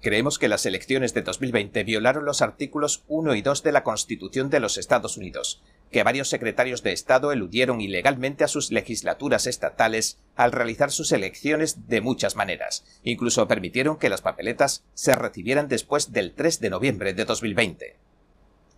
Creemos 0.00 0.38
que 0.38 0.48
las 0.48 0.64
elecciones 0.64 1.12
de 1.12 1.22
2020 1.22 1.82
violaron 1.82 2.24
los 2.24 2.40
artículos 2.40 3.02
1 3.08 3.34
y 3.34 3.42
2 3.42 3.64
de 3.64 3.72
la 3.72 3.82
Constitución 3.82 4.48
de 4.48 4.60
los 4.60 4.78
Estados 4.78 5.16
Unidos, 5.16 5.62
que 5.90 6.04
varios 6.04 6.28
secretarios 6.28 6.84
de 6.84 6.92
Estado 6.92 7.32
eludieron 7.32 7.80
ilegalmente 7.80 8.44
a 8.44 8.48
sus 8.48 8.70
legislaturas 8.70 9.48
estatales 9.48 10.20
al 10.36 10.52
realizar 10.52 10.92
sus 10.92 11.10
elecciones 11.10 11.88
de 11.88 12.00
muchas 12.00 12.36
maneras. 12.36 12.84
Incluso 13.02 13.48
permitieron 13.48 13.98
que 13.98 14.08
las 14.08 14.22
papeletas 14.22 14.84
se 14.94 15.16
recibieran 15.16 15.66
después 15.66 16.12
del 16.12 16.32
3 16.34 16.60
de 16.60 16.70
noviembre 16.70 17.12
de 17.12 17.24
2020. 17.24 17.96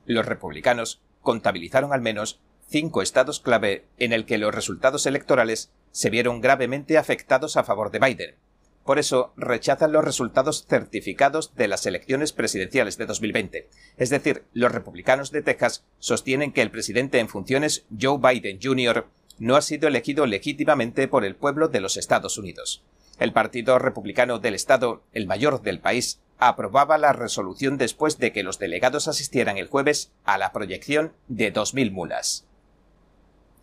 Los 0.07 0.25
republicanos 0.25 1.03
contabilizaron 1.21 1.93
al 1.93 2.01
menos 2.01 2.41
cinco 2.69 3.03
estados 3.03 3.41
clave 3.41 3.85
en 3.99 4.13
el 4.13 4.27
que 4.27 4.39
los 4.39 4.55
resultados 4.55 5.07
electorales 5.07 5.71
se 5.93 6.11
vieron 6.11 6.41
gravemente 6.41 6.99
afectados 6.99 7.57
a 7.57 7.65
favor 7.65 7.91
de 7.91 7.99
Biden, 7.99 8.35
por 8.87 9.01
eso 9.01 9.33
rechazan 9.37 9.91
los 9.91 10.05
resultados 10.05 10.65
certificados 10.69 11.57
de 11.57 11.67
las 11.67 11.85
elecciones 11.87 12.33
presidenciales 12.33 12.97
de 12.97 13.07
2020. 13.07 13.69
Es 13.97 14.11
decir, 14.11 14.45
los 14.53 14.71
republicanos 14.71 15.33
de 15.33 15.43
Texas 15.43 15.85
sostienen 15.99 16.53
que 16.53 16.63
el 16.63 16.71
presidente 16.71 17.19
en 17.19 17.29
funciones, 17.29 17.85
Joe 18.01 18.19
Biden 18.19 18.61
Jr., 18.63 19.07
no 19.39 19.57
ha 19.57 19.63
sido 19.63 19.89
elegido 19.89 20.25
legítimamente 20.25 21.09
por 21.09 21.25
el 21.25 21.35
pueblo 21.35 21.67
de 21.67 21.81
los 21.81 21.97
Estados 21.97 22.39
Unidos. 22.39 22.85
El 23.19 23.33
Partido 23.33 23.79
Republicano 23.81 24.39
del 24.39 24.55
Estado, 24.55 25.03
el 25.13 25.27
mayor 25.27 25.63
del 25.63 25.81
país, 25.81 26.21
aprobaba 26.39 26.97
la 26.97 27.13
resolución 27.13 27.79
después 27.79 28.19
de 28.19 28.33
que 28.33 28.45
los 28.45 28.61
delegados 28.61 29.09
asistieran 29.09 29.59
el 29.59 29.67
jueves 29.67 30.13
a 30.25 30.39
la 30.39 30.53
proyección 30.53 31.13
de 31.27 31.53
2.000 31.53 31.91
mulas. 31.91 32.47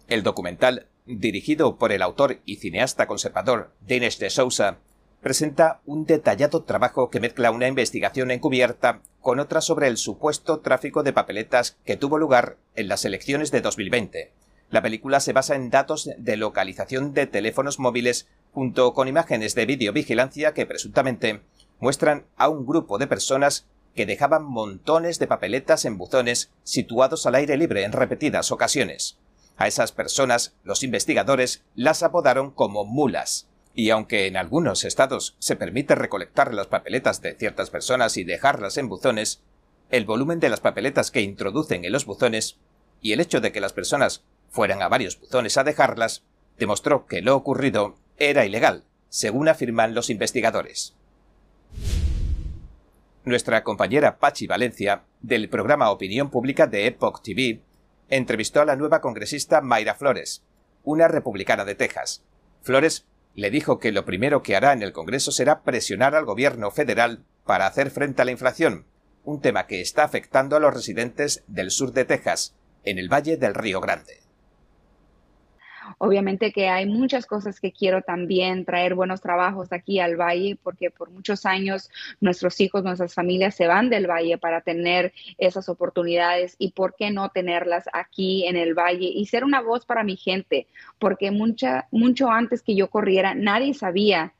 El 0.07 0.23
documental, 0.23 0.87
dirigido 1.05 1.77
por 1.77 1.91
el 1.91 2.01
autor 2.01 2.41
y 2.45 2.57
cineasta 2.57 3.07
conservador 3.07 3.71
Dinesh 3.87 4.19
de 4.19 4.29
Sousa, 4.29 4.79
presenta 5.21 5.79
un 5.85 6.05
detallado 6.05 6.63
trabajo 6.63 7.09
que 7.09 7.21
mezcla 7.21 7.51
una 7.51 7.69
investigación 7.69 8.29
encubierta 8.29 9.01
con 9.21 9.39
otra 9.39 9.61
sobre 9.61 9.87
el 9.87 9.95
supuesto 9.95 10.59
tráfico 10.59 11.01
de 11.01 11.13
papeletas 11.13 11.77
que 11.85 11.95
tuvo 11.95 12.17
lugar 12.17 12.57
en 12.75 12.89
las 12.89 13.05
elecciones 13.05 13.49
de 13.49 13.61
2020. 13.61 14.33
La 14.69 14.81
película 14.81 15.21
se 15.21 15.31
basa 15.31 15.55
en 15.55 15.69
datos 15.69 16.09
de 16.17 16.35
localización 16.35 17.13
de 17.13 17.25
teléfonos 17.25 17.79
móviles 17.79 18.27
junto 18.51 18.93
con 18.93 19.07
imágenes 19.07 19.55
de 19.55 19.65
videovigilancia 19.65 20.53
que 20.53 20.65
presuntamente 20.65 21.41
muestran 21.79 22.25
a 22.35 22.49
un 22.49 22.65
grupo 22.65 22.97
de 22.97 23.07
personas 23.07 23.65
que 23.95 24.05
dejaban 24.05 24.43
montones 24.43 25.19
de 25.19 25.27
papeletas 25.27 25.85
en 25.85 25.97
buzones 25.97 26.51
situados 26.63 27.25
al 27.25 27.35
aire 27.35 27.55
libre 27.55 27.83
en 27.83 27.93
repetidas 27.93 28.51
ocasiones. 28.51 29.17
A 29.57 29.67
esas 29.67 29.91
personas 29.91 30.55
los 30.63 30.83
investigadores 30.83 31.63
las 31.75 32.03
apodaron 32.03 32.51
como 32.51 32.85
mulas, 32.85 33.47
y 33.75 33.89
aunque 33.89 34.27
en 34.27 34.37
algunos 34.37 34.83
estados 34.83 35.35
se 35.39 35.55
permite 35.55 35.95
recolectar 35.95 36.53
las 36.53 36.67
papeletas 36.67 37.21
de 37.21 37.35
ciertas 37.35 37.69
personas 37.69 38.17
y 38.17 38.23
dejarlas 38.23 38.77
en 38.77 38.89
buzones, 38.89 39.41
el 39.89 40.05
volumen 40.05 40.39
de 40.39 40.49
las 40.49 40.59
papeletas 40.59 41.11
que 41.11 41.21
introducen 41.21 41.85
en 41.85 41.91
los 41.91 42.05
buzones 42.05 42.57
y 43.01 43.13
el 43.13 43.19
hecho 43.19 43.41
de 43.41 43.51
que 43.51 43.61
las 43.61 43.73
personas 43.73 44.23
fueran 44.49 44.81
a 44.81 44.87
varios 44.87 45.19
buzones 45.19 45.57
a 45.57 45.63
dejarlas 45.63 46.23
demostró 46.57 47.05
que 47.05 47.21
lo 47.21 47.35
ocurrido 47.35 47.95
era 48.17 48.45
ilegal, 48.45 48.83
según 49.09 49.49
afirman 49.49 49.93
los 49.93 50.09
investigadores. 50.09 50.95
Nuestra 53.25 53.63
compañera 53.63 54.19
Pachi 54.19 54.47
Valencia, 54.47 55.03
del 55.21 55.49
programa 55.49 55.91
Opinión 55.91 56.29
Pública 56.29 56.67
de 56.67 56.87
Epoch 56.87 57.21
TV, 57.21 57.61
entrevistó 58.17 58.61
a 58.61 58.65
la 58.65 58.75
nueva 58.75 59.01
congresista 59.01 59.61
Mayra 59.61 59.95
Flores, 59.95 60.43
una 60.83 61.07
republicana 61.07 61.65
de 61.65 61.75
Texas. 61.75 62.23
Flores 62.61 63.05
le 63.35 63.49
dijo 63.49 63.79
que 63.79 63.91
lo 63.91 64.05
primero 64.05 64.43
que 64.43 64.55
hará 64.55 64.73
en 64.73 64.83
el 64.83 64.93
Congreso 64.93 65.31
será 65.31 65.63
presionar 65.63 66.15
al 66.15 66.25
gobierno 66.25 66.69
federal 66.71 67.23
para 67.45 67.65
hacer 67.65 67.89
frente 67.89 68.21
a 68.21 68.25
la 68.25 68.31
inflación, 68.31 68.85
un 69.23 69.41
tema 69.41 69.65
que 69.65 69.81
está 69.81 70.03
afectando 70.03 70.55
a 70.55 70.59
los 70.59 70.73
residentes 70.73 71.43
del 71.47 71.71
sur 71.71 71.93
de 71.93 72.05
Texas, 72.05 72.55
en 72.83 72.99
el 72.99 73.11
Valle 73.11 73.37
del 73.37 73.55
Río 73.55 73.81
Grande. 73.81 74.22
Obviamente 75.97 76.51
que 76.51 76.69
hay 76.69 76.85
muchas 76.85 77.25
cosas 77.25 77.59
que 77.59 77.71
quiero 77.71 78.01
también 78.01 78.65
traer 78.65 78.95
buenos 78.95 79.21
trabajos 79.21 79.71
aquí 79.71 79.99
al 79.99 80.15
valle, 80.15 80.57
porque 80.61 80.91
por 80.91 81.09
muchos 81.09 81.45
años 81.45 81.89
nuestros 82.21 82.59
hijos, 82.61 82.83
nuestras 82.83 83.13
familias 83.13 83.55
se 83.55 83.67
van 83.67 83.89
del 83.89 84.07
valle 84.07 84.37
para 84.37 84.61
tener 84.61 85.13
esas 85.37 85.69
oportunidades 85.69 86.55
y 86.57 86.71
por 86.71 86.95
qué 86.95 87.11
no 87.11 87.29
tenerlas 87.29 87.85
aquí 87.93 88.47
en 88.47 88.55
el 88.55 88.73
valle 88.73 89.07
y 89.13 89.25
ser 89.25 89.43
una 89.43 89.61
voz 89.61 89.85
para 89.85 90.03
mi 90.03 90.17
gente, 90.17 90.67
porque 90.99 91.31
mucha, 91.31 91.87
mucho 91.91 92.29
antes 92.29 92.61
que 92.61 92.75
yo 92.75 92.89
corriera, 92.89 93.33
nadie 93.35 93.73
sabía 93.73 94.33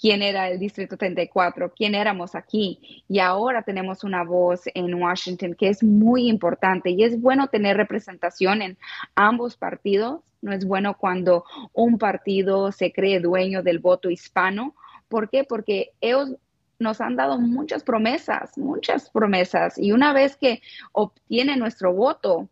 quién 0.00 0.22
era 0.22 0.48
el 0.48 0.58
Distrito 0.58 0.96
34, 0.96 1.72
quién 1.74 1.94
éramos 1.94 2.34
aquí. 2.34 3.04
Y 3.08 3.18
ahora 3.18 3.62
tenemos 3.62 4.04
una 4.04 4.24
voz 4.24 4.62
en 4.74 4.94
Washington 4.94 5.54
que 5.54 5.68
es 5.68 5.82
muy 5.82 6.28
importante 6.28 6.90
y 6.90 7.02
es 7.02 7.20
bueno 7.20 7.48
tener 7.48 7.76
representación 7.76 8.62
en 8.62 8.78
ambos 9.14 9.56
partidos. 9.56 10.20
No 10.42 10.52
es 10.52 10.66
bueno 10.66 10.96
cuando 10.96 11.44
un 11.72 11.98
partido 11.98 12.70
se 12.72 12.92
cree 12.92 13.20
dueño 13.20 13.62
del 13.62 13.78
voto 13.78 14.10
hispano. 14.10 14.74
¿Por 15.08 15.30
qué? 15.30 15.44
Porque 15.44 15.92
ellos 16.00 16.36
nos 16.78 17.00
han 17.00 17.16
dado 17.16 17.38
muchas 17.38 17.82
promesas, 17.82 18.56
muchas 18.58 19.10
promesas. 19.10 19.78
Y 19.78 19.92
una 19.92 20.12
vez 20.12 20.36
que 20.36 20.60
obtienen 20.92 21.58
nuestro 21.58 21.92
voto, 21.92 22.48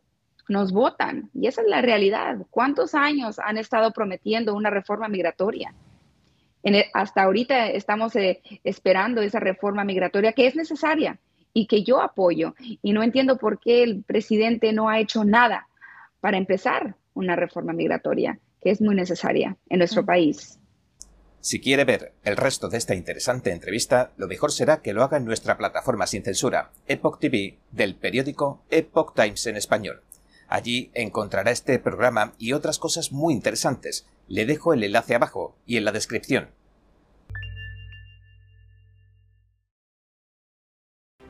nos 0.48 0.72
votan. 0.72 1.30
Y 1.34 1.46
esa 1.46 1.62
es 1.62 1.68
la 1.68 1.82
realidad. 1.82 2.38
¿Cuántos 2.50 2.94
años 2.94 3.38
han 3.38 3.58
estado 3.58 3.92
prometiendo 3.92 4.54
una 4.54 4.70
reforma 4.70 5.08
migratoria? 5.08 5.74
E, 6.64 6.90
hasta 6.94 7.22
ahorita 7.22 7.68
estamos 7.68 8.16
eh, 8.16 8.40
esperando 8.64 9.20
esa 9.20 9.38
reforma 9.38 9.84
migratoria 9.84 10.32
que 10.32 10.46
es 10.46 10.56
necesaria 10.56 11.18
y 11.52 11.66
que 11.66 11.84
yo 11.84 12.00
apoyo. 12.00 12.54
Y 12.82 12.92
no 12.92 13.02
entiendo 13.02 13.36
por 13.36 13.60
qué 13.60 13.82
el 13.82 14.02
presidente 14.02 14.72
no 14.72 14.88
ha 14.88 14.98
hecho 14.98 15.24
nada 15.24 15.68
para 16.20 16.38
empezar 16.38 16.96
una 17.12 17.36
reforma 17.36 17.72
migratoria 17.72 18.38
que 18.62 18.70
es 18.70 18.80
muy 18.80 18.94
necesaria 18.94 19.56
en 19.68 19.78
nuestro 19.78 20.04
país. 20.04 20.58
Si 21.40 21.60
quiere 21.60 21.84
ver 21.84 22.14
el 22.24 22.38
resto 22.38 22.70
de 22.70 22.78
esta 22.78 22.94
interesante 22.94 23.52
entrevista, 23.52 24.12
lo 24.16 24.26
mejor 24.26 24.50
será 24.50 24.80
que 24.80 24.94
lo 24.94 25.02
haga 25.02 25.18
en 25.18 25.26
nuestra 25.26 25.58
plataforma 25.58 26.06
sin 26.06 26.22
censura, 26.22 26.70
Epoch 26.88 27.18
TV, 27.20 27.58
del 27.70 27.96
periódico 27.96 28.62
Epoch 28.70 29.14
Times 29.14 29.46
en 29.46 29.58
español. 29.58 30.00
Allí 30.54 30.92
encontrará 30.94 31.50
este 31.50 31.80
programa 31.80 32.32
y 32.38 32.52
otras 32.52 32.78
cosas 32.78 33.10
muy 33.10 33.34
interesantes. 33.34 34.06
Le 34.28 34.46
dejo 34.46 34.72
el 34.72 34.84
enlace 34.84 35.16
abajo 35.16 35.56
y 35.66 35.78
en 35.78 35.84
la 35.84 35.90
descripción. 35.90 36.46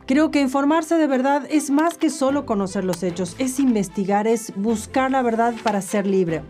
Creo 0.04 0.30
que 0.30 0.42
informarse 0.42 0.96
de 0.96 1.06
verdad 1.06 1.46
es 1.48 1.70
más 1.70 1.96
que 1.96 2.10
solo 2.10 2.44
conocer 2.44 2.84
los 2.84 3.02
hechos, 3.02 3.34
es 3.38 3.58
investigar, 3.58 4.26
es 4.26 4.52
buscar 4.56 5.10
la 5.10 5.22
verdad 5.22 5.54
para 5.62 5.80
ser 5.80 6.06
libre. 6.06 6.42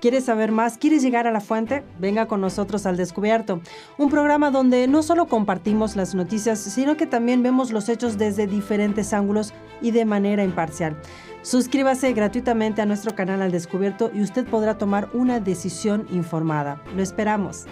¿Quieres 0.00 0.24
saber 0.24 0.52
más? 0.52 0.78
¿Quieres 0.78 1.02
llegar 1.02 1.26
a 1.26 1.32
la 1.32 1.40
fuente? 1.40 1.82
Venga 1.98 2.26
con 2.26 2.40
nosotros 2.40 2.86
al 2.86 2.96
Descubierto, 2.96 3.60
un 3.98 4.10
programa 4.10 4.50
donde 4.52 4.86
no 4.86 5.02
solo 5.02 5.26
compartimos 5.26 5.96
las 5.96 6.14
noticias, 6.14 6.60
sino 6.60 6.96
que 6.96 7.06
también 7.06 7.42
vemos 7.42 7.72
los 7.72 7.88
hechos 7.88 8.18
desde 8.18 8.46
diferentes 8.46 9.12
ángulos 9.12 9.52
y 9.80 9.90
de 9.90 10.04
manera 10.04 10.42
imparcial. 10.42 10.96
Suscríbase 11.42 12.12
gratuitamente 12.12 12.82
a 12.82 12.86
nuestro 12.86 13.14
canal 13.14 13.42
al 13.42 13.50
Descubierto 13.50 14.10
y 14.14 14.22
usted 14.22 14.46
podrá 14.46 14.78
tomar 14.78 15.10
una 15.12 15.40
decisión 15.40 16.06
informada. 16.10 16.82
Lo 16.94 17.02
esperamos. 17.02 17.66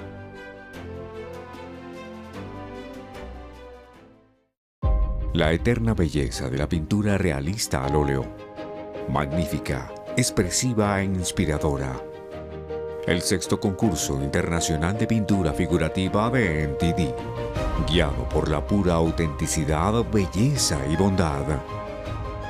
La 5.32 5.52
eterna 5.52 5.94
belleza 5.94 6.50
de 6.50 6.58
la 6.58 6.68
pintura 6.68 7.16
realista 7.16 7.84
al 7.84 7.94
óleo. 7.94 8.26
Magnífica, 9.08 9.92
expresiva 10.16 11.00
e 11.00 11.04
inspiradora 11.04 12.10
el 13.06 13.22
sexto 13.22 13.58
concurso 13.58 14.22
internacional 14.22 14.96
de 14.96 15.06
pintura 15.06 15.52
figurativa 15.52 16.30
de 16.30 16.76
guiado 17.88 18.28
por 18.28 18.48
la 18.48 18.64
pura 18.64 18.94
autenticidad, 18.94 20.04
belleza 20.12 20.78
y 20.88 20.96
bondad. 20.96 21.44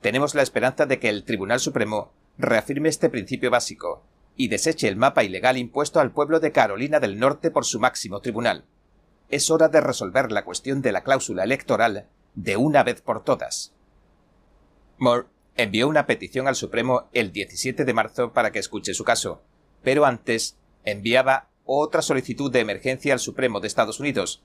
Tenemos 0.01 0.35
la 0.35 0.43
esperanza 0.43 0.85
de 0.85 0.99
que 0.99 1.09
el 1.09 1.23
Tribunal 1.23 1.59
Supremo 1.59 2.11
reafirme 2.37 2.89
este 2.89 3.09
principio 3.09 3.49
básico 3.49 4.03
y 4.37 4.49
deseche 4.49 4.87
el 4.87 4.97
mapa 4.97 5.23
ilegal 5.23 5.57
impuesto 5.57 5.99
al 5.99 6.11
pueblo 6.11 6.39
de 6.39 6.51
Carolina 6.51 6.99
del 6.99 7.17
Norte 7.17 7.49
por 7.49 7.65
su 7.65 7.79
máximo 7.79 8.19
tribunal. 8.19 8.65
Es 9.29 9.49
hora 9.49 9.67
de 9.67 9.81
resolver 9.81 10.31
la 10.31 10.45
cuestión 10.45 10.83
de 10.83 10.91
la 10.91 11.01
cláusula 11.01 11.43
electoral 11.43 12.05
de 12.35 12.55
una 12.55 12.83
vez 12.83 13.01
por 13.01 13.23
todas. 13.23 13.73
Envió 15.55 15.87
una 15.87 16.05
petición 16.05 16.47
al 16.47 16.55
Supremo 16.55 17.09
el 17.13 17.31
17 17.31 17.85
de 17.85 17.93
marzo 17.93 18.33
para 18.33 18.51
que 18.51 18.59
escuche 18.59 18.93
su 18.93 19.03
caso, 19.03 19.43
pero 19.83 20.05
antes 20.05 20.57
enviaba 20.83 21.49
otra 21.65 22.01
solicitud 22.01 22.51
de 22.51 22.59
emergencia 22.59 23.13
al 23.13 23.19
Supremo 23.19 23.59
de 23.59 23.67
Estados 23.67 23.99
Unidos. 23.99 24.43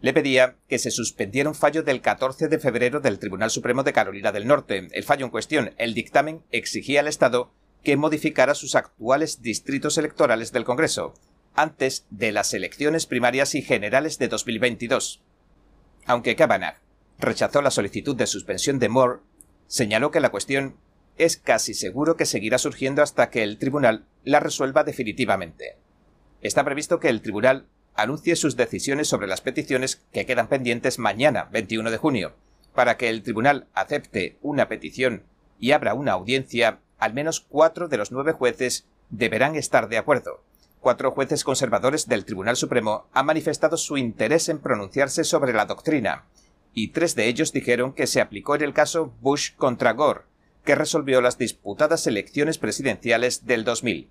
Le 0.00 0.12
pedía 0.12 0.56
que 0.68 0.78
se 0.78 0.90
suspendiera 0.90 1.48
un 1.48 1.54
fallo 1.54 1.82
del 1.82 2.00
14 2.00 2.48
de 2.48 2.58
febrero 2.58 3.00
del 3.00 3.18
Tribunal 3.18 3.50
Supremo 3.50 3.82
de 3.84 3.92
Carolina 3.92 4.32
del 4.32 4.46
Norte. 4.48 4.88
El 4.90 5.04
fallo 5.04 5.24
en 5.24 5.30
cuestión, 5.30 5.74
el 5.78 5.94
dictamen, 5.94 6.42
exigía 6.50 7.00
al 7.00 7.08
Estado 7.08 7.52
que 7.84 7.96
modificara 7.96 8.54
sus 8.54 8.74
actuales 8.74 9.42
distritos 9.42 9.98
electorales 9.98 10.52
del 10.52 10.64
Congreso, 10.64 11.14
antes 11.54 12.06
de 12.10 12.32
las 12.32 12.54
elecciones 12.54 13.06
primarias 13.06 13.54
y 13.54 13.62
generales 13.62 14.18
de 14.18 14.28
2022. 14.28 15.22
Aunque 16.06 16.36
Kavanagh 16.36 16.80
rechazó 17.18 17.62
la 17.62 17.70
solicitud 17.70 18.16
de 18.16 18.26
suspensión 18.26 18.78
de 18.78 18.88
Moore, 18.88 19.20
señaló 19.72 20.10
que 20.10 20.20
la 20.20 20.28
cuestión 20.28 20.76
es 21.16 21.38
casi 21.38 21.72
seguro 21.72 22.14
que 22.14 22.26
seguirá 22.26 22.58
surgiendo 22.58 23.02
hasta 23.02 23.30
que 23.30 23.42
el 23.42 23.56
tribunal 23.56 24.04
la 24.22 24.38
resuelva 24.38 24.84
definitivamente. 24.84 25.78
Está 26.42 26.62
previsto 26.62 27.00
que 27.00 27.08
el 27.08 27.22
tribunal 27.22 27.64
anuncie 27.94 28.36
sus 28.36 28.56
decisiones 28.56 29.08
sobre 29.08 29.28
las 29.28 29.40
peticiones 29.40 30.02
que 30.12 30.26
quedan 30.26 30.48
pendientes 30.48 30.98
mañana, 30.98 31.48
21 31.52 31.90
de 31.90 31.96
junio. 31.96 32.34
Para 32.74 32.98
que 32.98 33.08
el 33.08 33.22
tribunal 33.22 33.66
acepte 33.72 34.36
una 34.42 34.68
petición 34.68 35.22
y 35.58 35.72
abra 35.72 35.94
una 35.94 36.12
audiencia, 36.12 36.80
al 36.98 37.14
menos 37.14 37.40
cuatro 37.40 37.88
de 37.88 37.96
los 37.96 38.12
nueve 38.12 38.32
jueces 38.32 38.84
deberán 39.08 39.56
estar 39.56 39.88
de 39.88 39.96
acuerdo. 39.96 40.44
Cuatro 40.80 41.12
jueces 41.12 41.44
conservadores 41.44 42.08
del 42.08 42.26
Tribunal 42.26 42.56
Supremo 42.56 43.06
han 43.14 43.24
manifestado 43.24 43.78
su 43.78 43.96
interés 43.96 44.50
en 44.50 44.58
pronunciarse 44.58 45.24
sobre 45.24 45.54
la 45.54 45.64
doctrina, 45.64 46.26
y 46.74 46.88
tres 46.88 47.14
de 47.14 47.28
ellos 47.28 47.52
dijeron 47.52 47.92
que 47.92 48.06
se 48.06 48.20
aplicó 48.20 48.54
en 48.54 48.62
el 48.62 48.72
caso 48.72 49.12
Bush 49.20 49.52
contra 49.56 49.92
Gore, 49.92 50.22
que 50.64 50.74
resolvió 50.74 51.20
las 51.20 51.38
disputadas 51.38 52.06
elecciones 52.06 52.58
presidenciales 52.58 53.46
del 53.46 53.64
2000. 53.64 54.08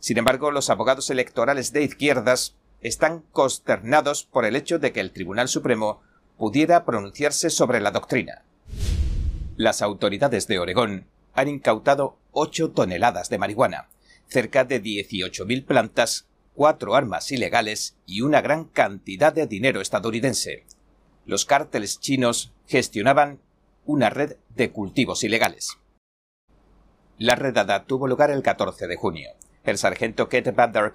Sin 0.00 0.18
embargo, 0.18 0.50
los 0.50 0.68
abogados 0.68 1.10
electorales 1.10 1.72
de 1.72 1.84
izquierdas 1.84 2.56
están 2.80 3.22
consternados 3.30 4.24
por 4.24 4.44
el 4.44 4.56
hecho 4.56 4.78
de 4.78 4.92
que 4.92 5.00
el 5.00 5.12
Tribunal 5.12 5.48
Supremo 5.48 6.02
pudiera 6.36 6.84
pronunciarse 6.84 7.50
sobre 7.50 7.80
la 7.80 7.92
doctrina. 7.92 8.42
Las 9.56 9.80
autoridades 9.80 10.48
de 10.48 10.58
Oregón 10.58 11.06
han 11.34 11.48
incautado 11.48 12.18
8 12.32 12.72
toneladas 12.72 13.28
de 13.28 13.38
marihuana, 13.38 13.88
cerca 14.26 14.64
de 14.64 14.82
18.000 14.82 15.64
plantas, 15.64 16.26
cuatro 16.54 16.94
armas 16.94 17.30
ilegales 17.32 17.96
y 18.06 18.22
una 18.22 18.40
gran 18.40 18.64
cantidad 18.64 19.32
de 19.32 19.46
dinero 19.46 19.80
estadounidense, 19.80 20.64
los 21.24 21.44
cárteles 21.44 22.00
chinos 22.00 22.52
gestionaban 22.66 23.40
una 23.84 24.10
red 24.10 24.36
de 24.50 24.70
cultivos 24.70 25.24
ilegales. 25.24 25.78
La 27.18 27.34
redada 27.34 27.84
tuvo 27.84 28.06
lugar 28.06 28.30
el 28.30 28.42
14 28.42 28.86
de 28.86 28.96
junio. 28.96 29.30
El 29.64 29.78
sargento 29.78 30.28
Kate 30.28 30.50
Van 30.50 30.72
Der 30.72 30.92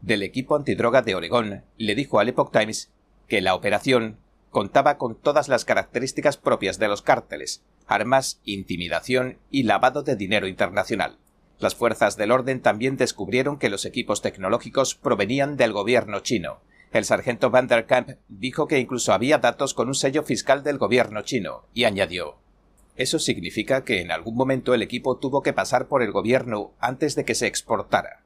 del 0.00 0.22
equipo 0.22 0.56
antidroga 0.56 1.02
de 1.02 1.14
Oregón, 1.14 1.62
le 1.78 1.94
dijo 1.94 2.18
al 2.18 2.28
Epoch 2.28 2.52
Times 2.52 2.90
que 3.28 3.40
la 3.40 3.54
operación 3.54 4.18
contaba 4.50 4.98
con 4.98 5.14
todas 5.14 5.48
las 5.48 5.64
características 5.64 6.36
propias 6.36 6.78
de 6.78 6.88
los 6.88 7.00
cárteles, 7.02 7.62
armas, 7.86 8.40
intimidación 8.44 9.38
y 9.50 9.62
lavado 9.62 10.02
de 10.02 10.16
dinero 10.16 10.46
internacional. 10.46 11.18
Las 11.58 11.76
fuerzas 11.76 12.16
del 12.16 12.32
orden 12.32 12.60
también 12.60 12.96
descubrieron 12.96 13.58
que 13.58 13.70
los 13.70 13.84
equipos 13.84 14.20
tecnológicos 14.20 14.96
provenían 14.96 15.56
del 15.56 15.72
gobierno 15.72 16.20
chino, 16.20 16.60
el 16.92 17.04
sargento 17.04 17.50
Van 17.50 17.68
der 17.68 17.86
Kamp 17.86 18.10
dijo 18.28 18.68
que 18.68 18.78
incluso 18.78 19.12
había 19.12 19.38
datos 19.38 19.74
con 19.74 19.88
un 19.88 19.94
sello 19.94 20.22
fiscal 20.22 20.62
del 20.62 20.78
gobierno 20.78 21.22
chino, 21.22 21.66
y 21.72 21.84
añadió 21.84 22.38
Eso 22.96 23.18
significa 23.18 23.84
que 23.84 24.00
en 24.00 24.10
algún 24.10 24.36
momento 24.36 24.74
el 24.74 24.82
equipo 24.82 25.16
tuvo 25.16 25.42
que 25.42 25.52
pasar 25.52 25.88
por 25.88 26.02
el 26.02 26.12
gobierno 26.12 26.74
antes 26.78 27.14
de 27.14 27.24
que 27.24 27.34
se 27.34 27.46
exportara. 27.46 28.24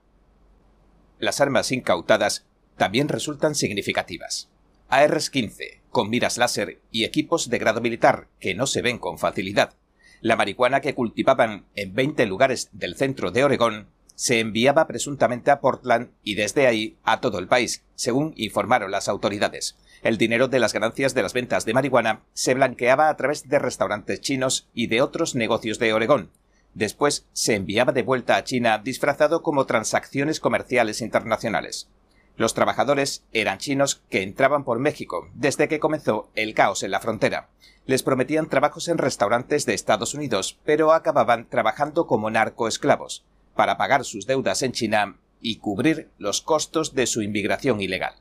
Las 1.18 1.40
armas 1.40 1.70
incautadas 1.72 2.44
también 2.76 3.08
resultan 3.08 3.54
significativas. 3.54 4.50
ARs-15, 4.88 5.80
con 5.90 6.10
miras 6.10 6.36
láser 6.36 6.80
y 6.90 7.04
equipos 7.04 7.48
de 7.48 7.58
grado 7.58 7.80
militar 7.80 8.28
que 8.38 8.54
no 8.54 8.66
se 8.66 8.82
ven 8.82 8.98
con 8.98 9.18
facilidad. 9.18 9.74
La 10.20 10.36
marihuana 10.36 10.80
que 10.80 10.94
cultivaban 10.94 11.66
en 11.74 11.94
20 11.94 12.26
lugares 12.26 12.68
del 12.72 12.96
centro 12.96 13.30
de 13.30 13.44
Oregón 13.44 13.88
se 14.16 14.40
enviaba 14.40 14.86
presuntamente 14.86 15.50
a 15.50 15.60
Portland 15.60 16.10
y 16.24 16.34
desde 16.34 16.66
ahí 16.66 16.96
a 17.04 17.20
todo 17.20 17.38
el 17.38 17.46
país, 17.46 17.84
según 17.94 18.32
informaron 18.36 18.90
las 18.90 19.08
autoridades. 19.08 19.76
El 20.02 20.18
dinero 20.18 20.48
de 20.48 20.58
las 20.58 20.72
ganancias 20.72 21.14
de 21.14 21.22
las 21.22 21.34
ventas 21.34 21.64
de 21.64 21.74
marihuana 21.74 22.22
se 22.32 22.54
blanqueaba 22.54 23.08
a 23.08 23.16
través 23.16 23.48
de 23.48 23.58
restaurantes 23.58 24.20
chinos 24.20 24.68
y 24.74 24.88
de 24.88 25.02
otros 25.02 25.34
negocios 25.34 25.78
de 25.78 25.92
Oregón. 25.92 26.30
Después 26.74 27.26
se 27.32 27.54
enviaba 27.54 27.92
de 27.92 28.02
vuelta 28.02 28.36
a 28.36 28.44
China 28.44 28.78
disfrazado 28.78 29.42
como 29.42 29.66
transacciones 29.66 30.40
comerciales 30.40 31.02
internacionales. 31.02 31.88
Los 32.36 32.54
trabajadores 32.54 33.24
eran 33.32 33.58
chinos 33.58 34.02
que 34.10 34.22
entraban 34.22 34.64
por 34.64 34.78
México 34.78 35.28
desde 35.34 35.68
que 35.68 35.80
comenzó 35.80 36.30
el 36.34 36.54
caos 36.54 36.82
en 36.82 36.90
la 36.90 37.00
frontera. 37.00 37.48
Les 37.86 38.02
prometían 38.02 38.48
trabajos 38.48 38.88
en 38.88 38.98
restaurantes 38.98 39.64
de 39.64 39.74
Estados 39.74 40.14
Unidos, 40.14 40.58
pero 40.64 40.92
acababan 40.92 41.48
trabajando 41.48 42.06
como 42.06 42.30
narcoesclavos 42.30 43.24
para 43.56 43.76
pagar 43.76 44.04
sus 44.04 44.26
deudas 44.26 44.62
en 44.62 44.72
China 44.72 45.16
y 45.40 45.56
cubrir 45.56 46.10
los 46.18 46.42
costos 46.42 46.94
de 46.94 47.06
su 47.06 47.22
inmigración 47.22 47.80
ilegal. 47.80 48.14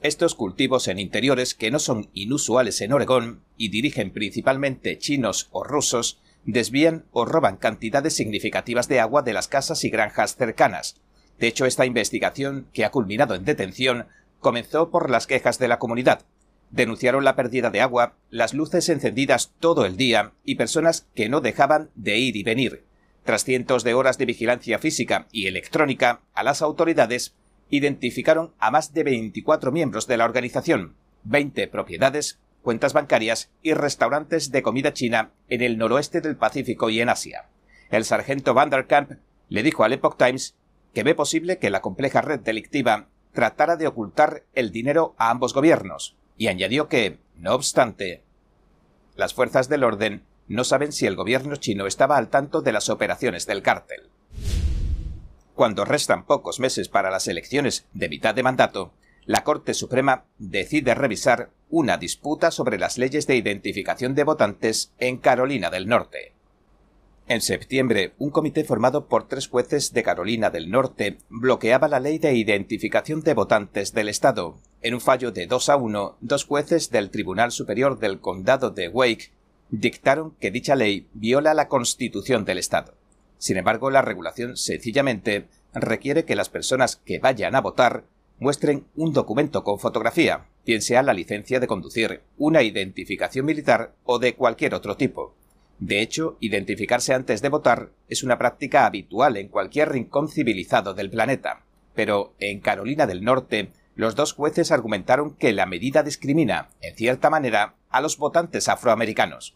Estos 0.00 0.34
cultivos 0.34 0.88
en 0.88 0.98
interiores 0.98 1.54
que 1.54 1.70
no 1.70 1.78
son 1.78 2.10
inusuales 2.12 2.80
en 2.82 2.92
Oregón 2.92 3.42
y 3.56 3.70
dirigen 3.70 4.12
principalmente 4.12 4.98
chinos 4.98 5.48
o 5.50 5.64
rusos, 5.64 6.20
desvían 6.44 7.06
o 7.10 7.24
roban 7.24 7.56
cantidades 7.56 8.14
significativas 8.14 8.86
de 8.86 9.00
agua 9.00 9.22
de 9.22 9.32
las 9.32 9.48
casas 9.48 9.82
y 9.84 9.88
granjas 9.88 10.36
cercanas. 10.36 11.00
De 11.38 11.46
hecho, 11.46 11.64
esta 11.64 11.86
investigación, 11.86 12.68
que 12.72 12.84
ha 12.84 12.90
culminado 12.90 13.34
en 13.34 13.44
detención, 13.44 14.06
comenzó 14.40 14.90
por 14.90 15.08
las 15.08 15.26
quejas 15.26 15.58
de 15.58 15.68
la 15.68 15.78
comunidad. 15.78 16.26
Denunciaron 16.70 17.24
la 17.24 17.34
pérdida 17.34 17.70
de 17.70 17.80
agua, 17.80 18.16
las 18.30 18.52
luces 18.52 18.88
encendidas 18.88 19.52
todo 19.58 19.86
el 19.86 19.96
día 19.96 20.32
y 20.44 20.56
personas 20.56 21.06
que 21.14 21.28
no 21.28 21.40
dejaban 21.40 21.90
de 21.94 22.18
ir 22.18 22.36
y 22.36 22.42
venir. 22.42 22.84
Tras 23.24 23.44
cientos 23.44 23.84
de 23.84 23.94
horas 23.94 24.18
de 24.18 24.26
vigilancia 24.26 24.78
física 24.78 25.26
y 25.32 25.46
electrónica, 25.46 26.20
a 26.34 26.42
las 26.42 26.60
autoridades 26.60 27.34
identificaron 27.70 28.52
a 28.58 28.70
más 28.70 28.92
de 28.92 29.02
24 29.02 29.72
miembros 29.72 30.06
de 30.06 30.18
la 30.18 30.26
organización, 30.26 30.94
20 31.24 31.66
propiedades, 31.68 32.38
cuentas 32.62 32.92
bancarias 32.92 33.50
y 33.62 33.72
restaurantes 33.72 34.50
de 34.50 34.62
comida 34.62 34.92
china 34.92 35.32
en 35.48 35.62
el 35.62 35.78
noroeste 35.78 36.20
del 36.20 36.36
Pacífico 36.36 36.90
y 36.90 37.00
en 37.00 37.08
Asia. 37.08 37.48
El 37.90 38.04
sargento 38.04 38.52
Vanderkamp 38.52 39.12
le 39.48 39.62
dijo 39.62 39.84
al 39.84 39.94
Epoch 39.94 40.18
Times 40.18 40.54
que 40.92 41.02
ve 41.02 41.14
posible 41.14 41.58
que 41.58 41.70
la 41.70 41.80
compleja 41.80 42.20
red 42.20 42.40
delictiva 42.40 43.08
tratara 43.32 43.76
de 43.76 43.86
ocultar 43.86 44.44
el 44.54 44.70
dinero 44.70 45.14
a 45.18 45.30
ambos 45.30 45.54
gobiernos, 45.54 46.14
y 46.36 46.48
añadió 46.48 46.88
que, 46.88 47.18
no 47.36 47.54
obstante, 47.54 48.22
las 49.16 49.34
fuerzas 49.34 49.68
del 49.68 49.84
orden 49.84 50.22
no 50.48 50.64
saben 50.64 50.92
si 50.92 51.06
el 51.06 51.16
gobierno 51.16 51.56
chino 51.56 51.86
estaba 51.86 52.16
al 52.16 52.28
tanto 52.28 52.62
de 52.62 52.72
las 52.72 52.88
operaciones 52.88 53.46
del 53.46 53.62
cártel. 53.62 54.10
Cuando 55.54 55.84
restan 55.84 56.26
pocos 56.26 56.58
meses 56.58 56.88
para 56.88 57.10
las 57.10 57.28
elecciones 57.28 57.86
de 57.92 58.08
mitad 58.08 58.34
de 58.34 58.42
mandato, 58.42 58.92
la 59.24 59.44
Corte 59.44 59.72
Suprema 59.72 60.24
decide 60.38 60.94
revisar 60.94 61.50
una 61.70 61.96
disputa 61.96 62.50
sobre 62.50 62.78
las 62.78 62.98
leyes 62.98 63.26
de 63.26 63.36
identificación 63.36 64.14
de 64.14 64.24
votantes 64.24 64.92
en 64.98 65.16
Carolina 65.16 65.70
del 65.70 65.86
Norte. 65.86 66.32
En 67.26 67.40
septiembre, 67.40 68.12
un 68.18 68.28
comité 68.28 68.64
formado 68.64 69.06
por 69.06 69.28
tres 69.28 69.48
jueces 69.48 69.94
de 69.94 70.02
Carolina 70.02 70.50
del 70.50 70.70
Norte 70.70 71.18
bloqueaba 71.30 71.88
la 71.88 71.98
ley 71.98 72.18
de 72.18 72.34
identificación 72.34 73.22
de 73.22 73.32
votantes 73.32 73.94
del 73.94 74.10
Estado. 74.10 74.58
En 74.82 74.92
un 74.92 75.00
fallo 75.00 75.32
de 75.32 75.46
2 75.46 75.68
a 75.70 75.76
1, 75.76 76.18
dos 76.20 76.44
jueces 76.44 76.90
del 76.90 77.10
Tribunal 77.10 77.50
Superior 77.50 77.98
del 77.98 78.20
Condado 78.20 78.70
de 78.70 78.88
Wake 78.88 79.30
dictaron 79.70 80.34
que 80.40 80.50
dicha 80.50 80.76
ley 80.76 81.08
viola 81.14 81.54
la 81.54 81.68
Constitución 81.68 82.44
del 82.44 82.58
Estado. 82.58 82.94
Sin 83.38 83.56
embargo, 83.56 83.90
la 83.90 84.02
regulación 84.02 84.56
sencillamente 84.56 85.48
requiere 85.74 86.24
que 86.24 86.36
las 86.36 86.48
personas 86.48 86.96
que 86.96 87.18
vayan 87.18 87.54
a 87.54 87.60
votar 87.60 88.04
muestren 88.38 88.84
un 88.96 89.12
documento 89.12 89.64
con 89.64 89.78
fotografía, 89.78 90.46
bien 90.66 90.82
sea 90.82 91.02
la 91.02 91.14
licencia 91.14 91.60
de 91.60 91.66
conducir, 91.66 92.22
una 92.36 92.62
identificación 92.62 93.46
militar 93.46 93.94
o 94.04 94.18
de 94.18 94.34
cualquier 94.34 94.74
otro 94.74 94.96
tipo. 94.96 95.34
De 95.78 96.00
hecho, 96.00 96.36
identificarse 96.40 97.14
antes 97.14 97.42
de 97.42 97.48
votar 97.48 97.90
es 98.08 98.22
una 98.22 98.38
práctica 98.38 98.86
habitual 98.86 99.36
en 99.36 99.48
cualquier 99.48 99.90
rincón 99.90 100.28
civilizado 100.28 100.94
del 100.94 101.10
planeta. 101.10 101.64
Pero 101.94 102.34
en 102.38 102.60
Carolina 102.60 103.06
del 103.06 103.24
Norte, 103.24 103.70
los 103.96 104.16
dos 104.16 104.32
jueces 104.32 104.72
argumentaron 104.72 105.34
que 105.34 105.52
la 105.52 105.66
medida 105.66 106.02
discrimina, 106.02 106.68
en 106.80 106.96
cierta 106.96 107.30
manera, 107.30 107.74
a 107.90 108.00
los 108.00 108.18
votantes 108.18 108.68
afroamericanos. 108.68 109.54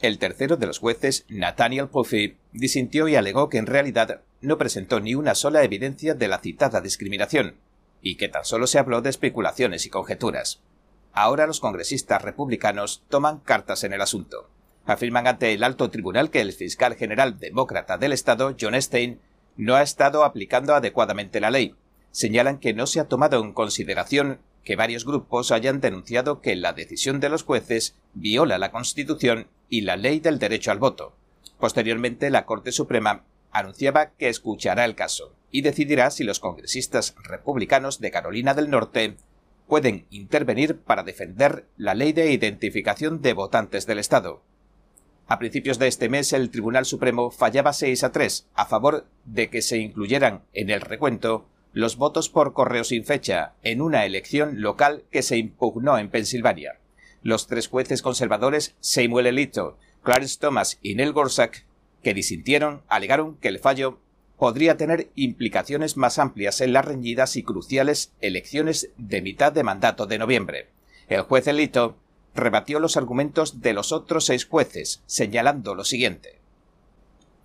El 0.00 0.18
tercero 0.18 0.56
de 0.56 0.66
los 0.66 0.78
jueces, 0.78 1.26
Nathaniel 1.28 1.88
Puffy, 1.88 2.36
disintió 2.52 3.08
y 3.08 3.16
alegó 3.16 3.48
que 3.48 3.58
en 3.58 3.66
realidad 3.66 4.22
no 4.40 4.58
presentó 4.58 5.00
ni 5.00 5.14
una 5.14 5.34
sola 5.34 5.62
evidencia 5.64 6.14
de 6.14 6.28
la 6.28 6.38
citada 6.38 6.80
discriminación, 6.80 7.56
y 8.00 8.16
que 8.16 8.28
tan 8.28 8.44
solo 8.44 8.66
se 8.66 8.78
habló 8.78 9.02
de 9.02 9.10
especulaciones 9.10 9.84
y 9.86 9.90
conjeturas. 9.90 10.60
Ahora 11.12 11.46
los 11.46 11.60
congresistas 11.60 12.22
republicanos 12.22 13.02
toman 13.08 13.40
cartas 13.40 13.84
en 13.84 13.92
el 13.92 14.00
asunto. 14.00 14.48
Afirman 14.86 15.26
ante 15.26 15.52
el 15.52 15.64
alto 15.64 15.90
tribunal 15.90 16.30
que 16.30 16.40
el 16.40 16.52
fiscal 16.52 16.94
general 16.94 17.38
demócrata 17.38 17.98
del 17.98 18.12
estado, 18.12 18.56
John 18.58 18.80
Stein, 18.80 19.20
no 19.56 19.74
ha 19.74 19.82
estado 19.82 20.24
aplicando 20.24 20.74
adecuadamente 20.74 21.40
la 21.40 21.50
ley, 21.50 21.74
señalan 22.12 22.58
que 22.58 22.74
no 22.74 22.86
se 22.86 23.00
ha 23.00 23.08
tomado 23.08 23.42
en 23.42 23.52
consideración 23.52 24.40
que 24.64 24.76
varios 24.76 25.04
grupos 25.04 25.52
hayan 25.52 25.80
denunciado 25.80 26.40
que 26.40 26.54
la 26.56 26.72
decisión 26.72 27.20
de 27.20 27.28
los 27.28 27.42
jueces 27.42 27.96
viola 28.14 28.58
la 28.58 28.70
Constitución 28.70 29.46
y 29.68 29.82
la 29.82 29.96
ley 29.96 30.20
del 30.20 30.38
derecho 30.38 30.70
al 30.70 30.78
voto. 30.78 31.14
Posteriormente, 31.58 32.30
la 32.30 32.46
Corte 32.46 32.72
Suprema 32.72 33.24
anunciaba 33.52 34.10
que 34.10 34.28
escuchará 34.28 34.84
el 34.84 34.94
caso 34.94 35.34
y 35.50 35.62
decidirá 35.62 36.10
si 36.10 36.24
los 36.24 36.40
congresistas 36.40 37.14
republicanos 37.24 38.00
de 38.00 38.10
Carolina 38.10 38.54
del 38.54 38.70
Norte 38.70 39.16
pueden 39.66 40.06
intervenir 40.10 40.78
para 40.78 41.02
defender 41.04 41.64
la 41.76 41.94
ley 41.94 42.12
de 42.12 42.32
identificación 42.32 43.22
de 43.22 43.32
votantes 43.32 43.86
del 43.86 43.98
Estado. 43.98 44.42
A 45.28 45.38
principios 45.38 45.78
de 45.78 45.86
este 45.86 46.08
mes, 46.08 46.32
el 46.32 46.50
Tribunal 46.50 46.86
Supremo 46.86 47.30
fallaba 47.30 47.72
6 47.72 48.02
a 48.02 48.10
3 48.10 48.48
a 48.54 48.66
favor 48.66 49.06
de 49.24 49.48
que 49.48 49.62
se 49.62 49.78
incluyeran 49.78 50.42
en 50.52 50.70
el 50.70 50.80
recuento 50.80 51.46
los 51.72 51.96
votos 51.96 52.28
por 52.28 52.52
correo 52.52 52.84
sin 52.84 53.04
fecha 53.04 53.54
en 53.62 53.80
una 53.80 54.04
elección 54.04 54.60
local 54.60 55.04
que 55.10 55.22
se 55.22 55.36
impugnó 55.36 55.98
en 55.98 56.10
Pensilvania. 56.10 56.78
Los 57.22 57.46
tres 57.46 57.68
jueces 57.68 58.02
conservadores 58.02 58.74
Samuel 58.80 59.26
Elito, 59.26 59.78
Clarence 60.02 60.38
Thomas 60.40 60.78
y 60.82 60.94
Neil 60.94 61.12
Gorsuch, 61.12 61.64
que 62.02 62.14
disintieron, 62.14 62.82
alegaron 62.88 63.36
que 63.36 63.48
el 63.48 63.58
fallo 63.58 63.98
podría 64.38 64.76
tener 64.76 65.10
implicaciones 65.16 65.98
más 65.98 66.18
amplias 66.18 66.62
en 66.62 66.72
las 66.72 66.84
reñidas 66.84 67.36
y 67.36 67.42
cruciales 67.42 68.12
elecciones 68.20 68.90
de 68.96 69.20
mitad 69.20 69.52
de 69.52 69.62
mandato 69.62 70.06
de 70.06 70.18
noviembre. 70.18 70.68
El 71.08 71.22
juez 71.22 71.46
Elito 71.46 71.96
rebatió 72.34 72.80
los 72.80 72.96
argumentos 72.96 73.60
de 73.60 73.74
los 73.74 73.92
otros 73.92 74.24
seis 74.24 74.46
jueces, 74.46 75.02
señalando 75.06 75.74
lo 75.74 75.84
siguiente. 75.84 76.38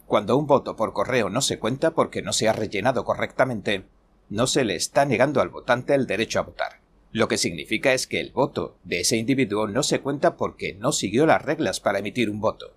Cuando 0.07 0.37
un 0.37 0.47
voto 0.47 0.75
por 0.75 0.93
correo 0.93 1.29
no 1.29 1.41
se 1.41 1.59
cuenta 1.59 1.91
porque 1.91 2.21
no 2.21 2.31
se 2.31 2.47
ha 2.47 2.53
rellenado 2.53 3.03
correctamente, 3.03 3.85
no 4.29 4.47
se 4.47 4.65
le 4.65 4.75
está 4.75 5.05
negando 5.05 5.41
al 5.41 5.49
votante 5.49 5.93
el 5.93 6.07
derecho 6.07 6.39
a 6.39 6.43
votar. 6.43 6.79
Lo 7.11 7.27
que 7.27 7.37
significa 7.37 7.93
es 7.93 8.07
que 8.07 8.19
el 8.19 8.31
voto 8.31 8.77
de 8.83 8.99
ese 8.99 9.15
individuo 9.15 9.67
no 9.67 9.83
se 9.83 10.01
cuenta 10.01 10.35
porque 10.35 10.73
no 10.73 10.91
siguió 10.91 11.25
las 11.25 11.41
reglas 11.41 11.79
para 11.79 11.99
emitir 11.99 12.29
un 12.29 12.41
voto. 12.41 12.73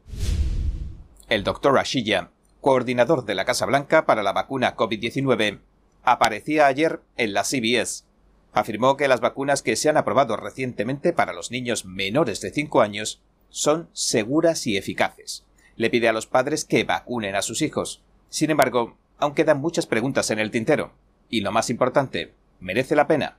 El 1.28 1.42
doctor 1.42 1.76
Ashilla, 1.78 2.30
coordinador 2.60 3.24
de 3.24 3.34
la 3.34 3.44
Casa 3.44 3.66
Blanca 3.66 4.06
para 4.06 4.22
la 4.22 4.32
vacuna 4.32 4.76
COVID-19, 4.76 5.60
aparecía 6.04 6.66
ayer 6.66 7.00
en 7.16 7.32
la 7.32 7.44
CBS. 7.44 8.04
Afirmó 8.52 8.96
que 8.96 9.08
las 9.08 9.20
vacunas 9.20 9.62
que 9.62 9.76
se 9.76 9.88
han 9.88 9.96
aprobado 9.96 10.36
recientemente 10.36 11.12
para 11.12 11.32
los 11.32 11.50
niños 11.50 11.84
menores 11.84 12.40
de 12.40 12.50
5 12.50 12.80
años 12.80 13.20
son 13.50 13.88
seguras 13.92 14.66
y 14.66 14.76
eficaces. 14.76 15.44
Le 15.76 15.90
pide 15.90 16.08
a 16.08 16.12
los 16.12 16.26
padres 16.26 16.64
que 16.64 16.84
vacunen 16.84 17.34
a 17.34 17.42
sus 17.42 17.60
hijos. 17.60 18.02
Sin 18.28 18.50
embargo, 18.50 18.96
aún 19.18 19.34
quedan 19.34 19.60
muchas 19.60 19.86
preguntas 19.86 20.30
en 20.30 20.38
el 20.38 20.50
tintero. 20.50 20.92
Y 21.28 21.40
lo 21.42 21.52
más 21.52 21.70
importante, 21.70 22.32
¿merece 22.60 22.96
la 22.96 23.06
pena? 23.06 23.36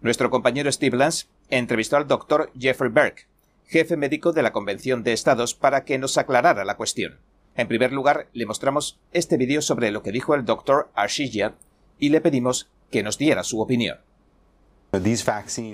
Nuestro 0.00 0.30
compañero 0.30 0.70
Steve 0.70 0.96
Lance 0.96 1.26
entrevistó 1.50 1.96
al 1.96 2.08
doctor 2.08 2.50
Jeffrey 2.58 2.90
Berg, 2.90 3.26
jefe 3.66 3.96
médico 3.96 4.32
de 4.32 4.42
la 4.42 4.52
Convención 4.52 5.02
de 5.02 5.12
Estados, 5.12 5.54
para 5.54 5.84
que 5.84 5.98
nos 5.98 6.18
aclarara 6.18 6.64
la 6.64 6.76
cuestión. 6.76 7.18
En 7.56 7.68
primer 7.68 7.92
lugar, 7.92 8.28
le 8.32 8.46
mostramos 8.46 8.98
este 9.12 9.36
vídeo 9.36 9.62
sobre 9.62 9.90
lo 9.90 10.02
que 10.02 10.12
dijo 10.12 10.34
el 10.34 10.44
doctor 10.44 10.90
Arshija 10.94 11.54
y 11.98 12.10
le 12.10 12.20
pedimos 12.20 12.68
que 12.90 13.02
nos 13.02 13.18
diera 13.18 13.42
su 13.42 13.60
opinión. 13.60 13.98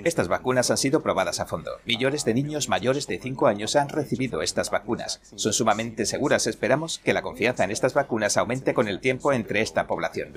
Estas 0.03 0.27
vacunas 0.27 0.71
han 0.71 0.77
sido 0.77 1.01
probadas 1.01 1.39
a 1.39 1.45
fondo. 1.45 1.71
Millones 1.85 2.25
de 2.25 2.33
niños 2.33 2.67
mayores 2.67 3.07
de 3.07 3.17
5 3.17 3.47
años 3.47 3.77
han 3.77 3.87
recibido 3.87 4.41
estas 4.41 4.71
vacunas. 4.71 5.21
Son 5.35 5.53
sumamente 5.53 6.05
seguras. 6.05 6.47
Esperamos 6.47 6.99
que 6.99 7.13
la 7.13 7.21
confianza 7.21 7.63
en 7.63 7.71
estas 7.71 7.93
vacunas 7.93 8.35
aumente 8.35 8.73
con 8.73 8.89
el 8.89 8.99
tiempo 8.99 9.31
entre 9.31 9.61
esta 9.61 9.87
población. 9.87 10.33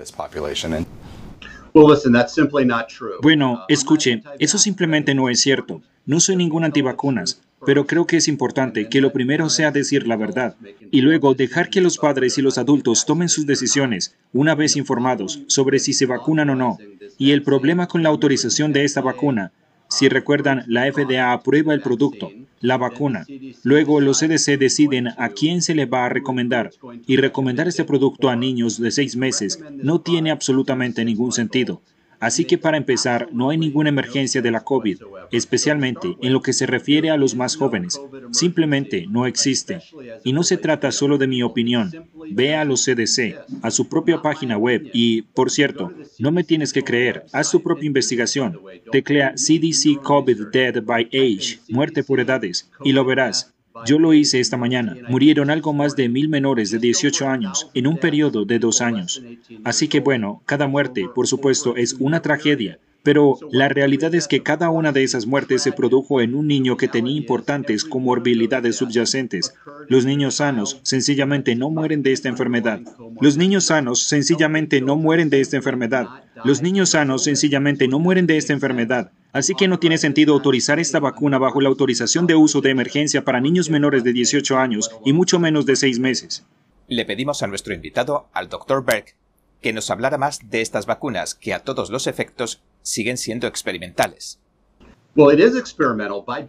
Bueno, 3.22 3.62
escuche, 3.68 4.22
eso 4.38 4.58
simplemente 4.58 5.14
no 5.14 5.28
es 5.28 5.40
cierto. 5.40 5.82
No 6.06 6.20
soy 6.20 6.36
ningún 6.36 6.64
antivacunas. 6.64 7.40
pero 7.66 7.86
creo 7.86 8.06
que 8.06 8.16
es 8.16 8.28
importante 8.28 8.88
que 8.88 9.00
lo 9.00 9.12
primero 9.12 9.50
sea 9.50 9.72
decir 9.72 10.06
la 10.06 10.16
verdad 10.16 10.54
y 10.90 11.00
luego 11.00 11.34
dejar 11.34 11.70
que 11.70 11.80
los 11.80 11.98
padres 11.98 12.38
y 12.38 12.42
los 12.42 12.56
adultos 12.56 13.04
tomen 13.04 13.28
sus 13.28 13.46
decisiones 13.46 14.14
una 14.32 14.54
vez 14.54 14.76
informados 14.76 15.40
sobre 15.48 15.78
si 15.80 15.92
se 15.92 16.06
vacunan 16.06 16.50
o 16.50 16.54
no. 16.54 16.78
Y 17.18 17.32
el 17.32 17.42
problema 17.42 17.88
con 17.88 18.02
la 18.02 18.10
autorización 18.10 18.72
de 18.72 18.84
esta 18.84 19.00
vacuna, 19.00 19.52
si 19.88 20.08
recuerdan, 20.08 20.64
la 20.68 20.90
FDA 20.92 21.32
aprueba 21.32 21.74
el 21.74 21.80
producto, 21.80 22.30
la 22.60 22.76
vacuna. 22.76 23.26
Luego 23.62 24.00
los 24.00 24.20
CDC 24.20 24.58
deciden 24.58 25.08
a 25.16 25.30
quién 25.30 25.62
se 25.62 25.74
le 25.74 25.86
va 25.86 26.06
a 26.06 26.08
recomendar 26.08 26.70
y 27.06 27.16
recomendar 27.16 27.68
este 27.68 27.84
producto 27.84 28.28
a 28.28 28.36
niños 28.36 28.80
de 28.80 28.90
seis 28.90 29.16
meses 29.16 29.58
no 29.70 30.00
tiene 30.00 30.30
absolutamente 30.30 31.04
ningún 31.04 31.32
sentido. 31.32 31.80
Así 32.20 32.44
que 32.44 32.58
para 32.58 32.76
empezar, 32.76 33.28
no 33.32 33.50
hay 33.50 33.58
ninguna 33.58 33.90
emergencia 33.90 34.42
de 34.42 34.50
la 34.50 34.64
COVID, 34.64 35.02
especialmente 35.30 36.16
en 36.20 36.32
lo 36.32 36.42
que 36.42 36.52
se 36.52 36.66
refiere 36.66 37.10
a 37.10 37.16
los 37.16 37.34
más 37.34 37.56
jóvenes. 37.56 38.00
Simplemente 38.32 39.06
no 39.08 39.26
existe. 39.26 39.80
Y 40.24 40.32
no 40.32 40.42
se 40.42 40.56
trata 40.56 40.90
solo 40.90 41.18
de 41.18 41.28
mi 41.28 41.42
opinión. 41.42 41.92
Ve 42.30 42.56
a 42.56 42.64
los 42.64 42.84
CDC, 42.84 43.36
a 43.62 43.70
su 43.70 43.88
propia 43.88 44.20
página 44.20 44.58
web 44.58 44.90
y, 44.92 45.22
por 45.22 45.50
cierto, 45.50 45.92
no 46.18 46.32
me 46.32 46.44
tienes 46.44 46.72
que 46.72 46.82
creer, 46.82 47.24
haz 47.32 47.50
tu 47.50 47.62
propia 47.62 47.86
investigación. 47.86 48.58
Teclea 48.90 49.34
CDC 49.34 50.02
COVID 50.02 50.48
Dead 50.52 50.82
by 50.82 51.08
Age, 51.12 51.60
muerte 51.68 52.02
por 52.02 52.20
edades, 52.20 52.70
y 52.84 52.92
lo 52.92 53.04
verás. 53.04 53.54
Yo 53.86 53.98
lo 53.98 54.12
hice 54.12 54.40
esta 54.40 54.56
mañana. 54.56 54.96
Murieron 55.08 55.50
algo 55.50 55.72
más 55.72 55.96
de 55.96 56.08
mil 56.08 56.28
menores 56.28 56.70
de 56.70 56.78
18 56.78 57.28
años 57.28 57.70
en 57.74 57.86
un 57.86 57.98
periodo 57.98 58.44
de 58.44 58.58
dos 58.58 58.80
años. 58.80 59.22
Así 59.64 59.88
que 59.88 60.00
bueno, 60.00 60.42
cada 60.46 60.66
muerte, 60.66 61.08
por 61.14 61.26
supuesto, 61.26 61.76
es 61.76 61.94
una 61.94 62.20
tragedia. 62.22 62.78
Pero 63.02 63.38
la 63.52 63.68
realidad 63.68 64.14
es 64.14 64.28
que 64.28 64.42
cada 64.42 64.70
una 64.70 64.92
de 64.92 65.02
esas 65.04 65.26
muertes 65.26 65.62
se 65.62 65.72
produjo 65.72 66.20
en 66.20 66.34
un 66.34 66.46
niño 66.46 66.76
que 66.76 66.88
tenía 66.88 67.16
importantes 67.16 67.84
comorbilidades 67.84 68.76
subyacentes. 68.76 69.54
Los 69.88 70.04
niños 70.04 70.36
sanos 70.36 70.80
sencillamente 70.82 71.54
no 71.54 71.70
mueren 71.70 72.02
de 72.02 72.12
esta 72.12 72.28
enfermedad. 72.28 72.80
Los 73.20 73.36
niños 73.36 73.64
sanos 73.64 74.02
sencillamente 74.02 74.80
no 74.80 74.96
mueren 74.96 75.30
de 75.30 75.40
esta 75.40 75.56
enfermedad. 75.56 76.08
Los 76.44 76.60
niños 76.60 76.90
sanos 76.90 77.22
sencillamente 77.24 77.88
no 77.88 77.98
mueren 77.98 78.26
de 78.26 78.36
esta 78.36 78.52
enfermedad. 78.52 79.12
Así 79.32 79.54
que 79.54 79.68
no 79.68 79.78
tiene 79.78 79.98
sentido 79.98 80.34
autorizar 80.34 80.78
esta 80.78 81.00
vacuna 81.00 81.38
bajo 81.38 81.60
la 81.60 81.68
autorización 81.68 82.26
de 82.26 82.34
uso 82.34 82.60
de 82.60 82.70
emergencia 82.70 83.24
para 83.24 83.40
niños 83.40 83.70
menores 83.70 84.02
de 84.04 84.12
18 84.12 84.58
años 84.58 84.90
y 85.04 85.12
mucho 85.12 85.38
menos 85.38 85.66
de 85.66 85.76
6 85.76 85.98
meses. 85.98 86.44
Le 86.88 87.04
pedimos 87.04 87.42
a 87.42 87.46
nuestro 87.46 87.74
invitado, 87.74 88.28
al 88.32 88.48
Dr. 88.48 88.84
Berg, 88.84 89.14
que 89.60 89.72
nos 89.72 89.90
hablara 89.90 90.18
más 90.18 90.50
de 90.50 90.60
estas 90.60 90.86
vacunas 90.86 91.34
que 91.34 91.54
a 91.54 91.60
todos 91.60 91.90
los 91.90 92.06
efectos 92.06 92.62
siguen 92.82 93.16
siendo 93.16 93.46
experimentales. 93.46 94.38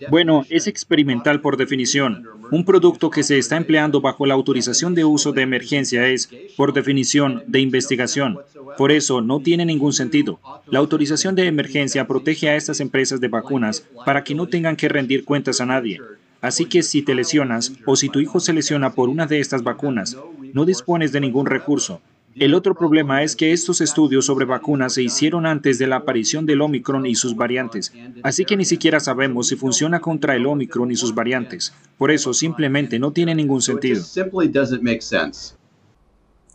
Bueno, 0.10 0.46
es 0.50 0.68
experimental 0.68 1.42
por 1.42 1.58
definición. 1.58 2.28
Un 2.52 2.66
producto 2.66 3.10
que 3.10 3.24
se 3.24 3.40
está 3.40 3.58
empleando 3.58 4.00
bajo 4.00 4.28
la 4.28 4.36
autorización 4.36 4.94
de 4.94 5.06
uso 5.06 5.32
de 5.32 5.42
emergencia 5.42 6.08
es, 6.08 6.30
por 6.56 6.74
definición, 6.74 7.44
de 7.48 7.62
investigación. 7.62 8.38
Por 8.78 8.92
eso, 8.92 9.22
no 9.22 9.40
tiene 9.40 9.66
ningún 9.66 9.94
sentido. 9.94 10.40
La 10.68 10.78
autorización 10.78 11.34
de 11.34 11.48
emergencia 11.48 12.06
protege 12.06 12.50
a 12.50 12.56
estas 12.56 12.80
empresas 12.80 13.20
de 13.20 13.28
vacunas 13.28 13.88
para 14.06 14.24
que 14.24 14.36
no 14.36 14.48
tengan 14.48 14.76
que 14.76 14.90
rendir 14.90 15.26
cuentas 15.26 15.62
a 15.62 15.66
nadie. 15.66 16.00
Así 16.42 16.66
que 16.66 16.84
si 16.84 17.02
te 17.02 17.16
lesionas 17.16 17.74
o 17.88 17.96
si 17.96 18.10
tu 18.10 18.20
hijo 18.20 18.40
se 18.40 18.54
lesiona 18.54 18.94
por 18.94 19.10
una 19.10 19.26
de 19.26 19.40
estas 19.40 19.64
vacunas, 19.64 20.16
no 20.54 20.66
dispones 20.66 21.12
de 21.12 21.22
ningún 21.22 21.48
recurso. 21.48 22.02
El 22.40 22.54
otro 22.54 22.74
problema 22.74 23.22
es 23.22 23.36
que 23.36 23.52
estos 23.52 23.82
estudios 23.82 24.26
sobre 24.26 24.46
vacunas 24.46 24.94
se 24.94 25.04
hicieron 25.04 25.46
antes 25.46 25.78
de 25.78 25.88
la 25.88 25.98
aparición 25.98 26.46
del 26.46 26.62
Omicron 26.62 27.06
y 27.06 27.16
sus 27.16 27.36
variantes, 27.36 27.92
así 28.24 28.46
que 28.46 28.56
ni 28.56 28.64
siquiera 28.64 29.02
sabemos 29.02 29.50
si 29.50 29.58
funciona 29.58 30.00
contra 30.00 30.38
el 30.38 30.46
Omicron 30.46 30.90
y 30.90 30.96
sus 30.96 31.14
variantes. 31.14 31.74
Por 31.98 32.12
eso 32.12 32.34
simplemente 32.34 32.98
no 32.98 33.12
tiene 33.12 33.36
ningún 33.36 33.62
sentido. 33.62 34.02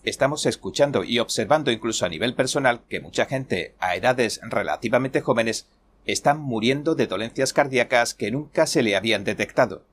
Estamos 0.04 0.46
escuchando 0.46 1.04
y 1.04 1.18
observando 1.18 1.70
incluso 1.70 2.06
a 2.06 2.08
nivel 2.08 2.34
personal 2.34 2.80
que 2.88 3.00
mucha 3.00 3.26
gente 3.26 3.74
a 3.78 3.94
edades 3.94 4.40
relativamente 4.42 5.20
jóvenes 5.20 5.66
están 6.06 6.40
muriendo 6.40 6.94
de 6.94 7.06
dolencias 7.06 7.52
cardíacas 7.52 8.14
que 8.14 8.30
nunca 8.30 8.66
se 8.66 8.82
le 8.82 8.96
habían 8.96 9.24
detectado. 9.24 9.84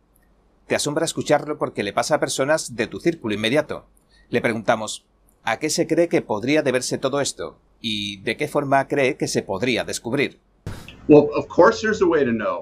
Te 0.68 0.76
asombra 0.76 1.04
escucharlo 1.04 1.58
porque 1.58 1.84
le 1.84 1.92
pasa 1.92 2.16
a 2.16 2.20
personas 2.22 2.78
de 2.78 2.88
tu 2.88 3.02
círculo 3.02 3.36
inmediato. 3.36 3.88
Le 4.30 4.40
preguntamos, 4.40 5.06
¿A 5.44 5.58
qué 5.58 5.70
se 5.70 5.88
cree 5.88 6.08
que 6.08 6.22
podría 6.22 6.62
deberse 6.62 6.98
todo 6.98 7.20
esto? 7.20 7.58
¿Y 7.82 8.18
de 8.18 8.38
qué 8.38 8.48
forma 8.48 8.88
cree 8.88 9.18
que 9.18 9.28
se 9.28 9.42
podría 9.42 9.84
descubrir? 9.84 10.40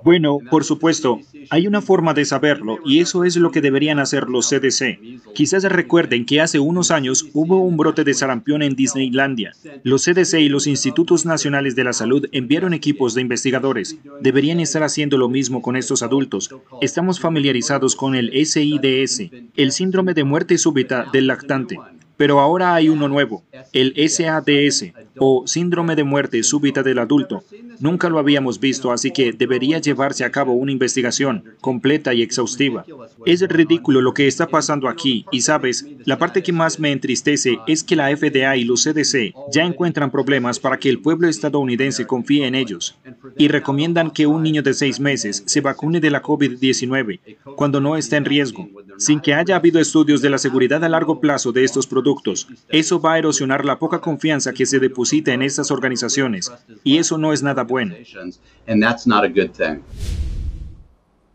Bueno, 0.04 0.40
por 0.50 0.64
supuesto, 0.64 1.20
hay 1.50 1.68
una 1.68 1.82
forma 1.82 2.14
de 2.14 2.24
saberlo 2.24 2.78
y 2.86 3.00
eso 3.00 3.26
es 3.26 3.36
lo 3.36 3.52
que 3.52 3.60
deberían 3.60 4.00
hacer 4.00 4.30
los 4.30 4.50
CDC. 4.50 4.98
Quizás 5.34 5.64
recuerden 5.64 6.26
que 6.26 6.40
hace 6.40 6.58
unos 6.58 6.90
años 6.90 7.28
hubo 7.34 7.60
un 7.60 7.76
brote 7.76 8.06
de 8.06 8.14
sarampión 8.14 8.64
en 8.64 8.76
Disneylandia. 8.76 9.52
Los 9.84 10.06
CDC 10.06 10.40
y 10.40 10.50
los 10.50 10.68
Institutos 10.68 11.26
Nacionales 11.26 11.76
de 11.76 11.84
la 11.84 11.94
Salud 11.94 12.28
enviaron 12.32 12.74
equipos 12.74 13.14
de 13.14 13.22
investigadores. 13.22 13.98
Deberían 14.22 14.62
estar 14.62 14.84
haciendo 14.84 15.18
lo 15.18 15.28
mismo 15.28 15.62
con 15.62 15.76
estos 15.76 16.02
adultos. 16.02 16.50
Estamos 16.82 17.20
familiarizados 17.20 17.96
con 17.96 18.16
el 18.16 18.32
SIDS, 18.32 19.32
el 19.58 19.72
síndrome 19.74 20.14
de 20.14 20.24
muerte 20.24 20.58
súbita 20.58 21.06
del 21.12 21.28
lactante. 21.28 21.78
Pero 22.20 22.42
ahora 22.42 22.76
hay 22.76 22.90
uno 22.90 23.08
nuevo, 23.08 23.46
el 23.72 23.94
SADS, 23.96 24.92
o 25.20 25.48
síndrome 25.48 25.96
de 25.96 26.04
muerte 26.04 26.44
súbita 26.44 26.84
del 26.84 27.00
adulto. 27.00 27.46
Nunca 27.80 28.10
lo 28.10 28.20
habíamos 28.20 28.60
visto, 28.60 28.92
así 28.92 29.12
que 29.12 29.32
debería 29.32 29.80
llevarse 29.80 30.26
a 30.26 30.30
cabo 30.30 30.52
una 30.52 30.74
investigación 30.74 31.46
completa 31.62 32.14
y 32.14 32.22
exhaustiva. 32.22 32.86
Es 33.26 33.40
ridículo 33.48 34.02
lo 34.02 34.14
que 34.14 34.28
está 34.28 34.48
pasando 34.48 34.90
aquí, 34.90 35.26
y 35.32 35.40
sabes, 35.40 35.88
la 36.04 36.18
parte 36.18 36.44
que 36.44 36.52
más 36.52 36.78
me 36.78 36.92
entristece 36.92 37.58
es 37.68 37.86
que 37.86 37.96
la 37.96 38.14
FDA 38.14 38.58
y 38.58 38.66
los 38.66 38.84
CDC 38.84 39.34
ya 39.50 39.64
encuentran 39.64 40.12
problemas 40.12 40.60
para 40.60 40.78
que 40.78 40.90
el 40.90 41.00
pueblo 41.00 41.30
estadounidense 41.30 42.06
confíe 42.06 42.46
en 42.46 42.56
ellos, 42.56 42.98
y 43.38 43.48
recomiendan 43.48 44.12
que 44.12 44.28
un 44.28 44.44
niño 44.44 44.62
de 44.62 44.74
seis 44.74 45.00
meses 45.00 45.44
se 45.46 45.62
vacune 45.62 46.02
de 46.02 46.12
la 46.12 46.22
COVID-19 46.22 47.38
cuando 47.56 47.80
no 47.80 47.96
está 47.96 48.18
en 48.18 48.26
riesgo, 48.26 48.68
sin 48.98 49.22
que 49.22 49.34
haya 49.34 49.56
habido 49.56 49.80
estudios 49.80 50.22
de 50.22 50.30
la 50.30 50.38
seguridad 50.38 50.84
a 50.84 50.90
largo 50.90 51.22
plazo 51.22 51.54
de 51.54 51.64
estos 51.64 51.88
productos 51.88 52.09
eso 52.70 53.00
va 53.00 53.14
a 53.14 53.18
erosionar 53.18 53.66
la 53.66 53.80
poca 53.80 54.02
confianza 54.02 54.54
que 54.54 54.66
se 54.66 54.80
deposita 54.80 55.34
en 55.34 55.42
estas 55.42 55.72
organizaciones 55.72 56.52
y 56.84 56.98
eso 56.98 57.18
no 57.18 57.34
es 57.34 57.44
nada 57.44 57.64
bueno. 57.64 57.96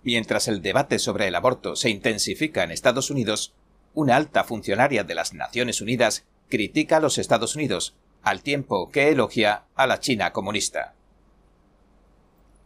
Mientras 0.03 0.49
el 0.49 0.61
debate 0.61 0.99
sobre 0.99 1.29
el 1.29 1.35
aborto 1.35 1.77
se 1.77 1.91
intensifica 1.91 2.63
en 2.63 2.71
Estados 2.71 3.11
Unidos, 3.11 3.55
una 3.95 4.17
alta 4.17 4.45
funcionaria 4.45 5.05
de 5.05 5.15
las 5.15 5.33
Naciones 5.33 5.81
Unidas 5.81 6.27
critica 6.51 6.99
a 6.99 7.01
los 7.01 7.19
Estados 7.19 7.57
Unidos, 7.57 7.95
al 8.23 8.43
tiempo 8.43 8.91
que 8.91 9.09
elogia 9.09 9.65
a 9.75 9.87
la 9.87 10.01
China 10.01 10.33
comunista. 10.33 10.95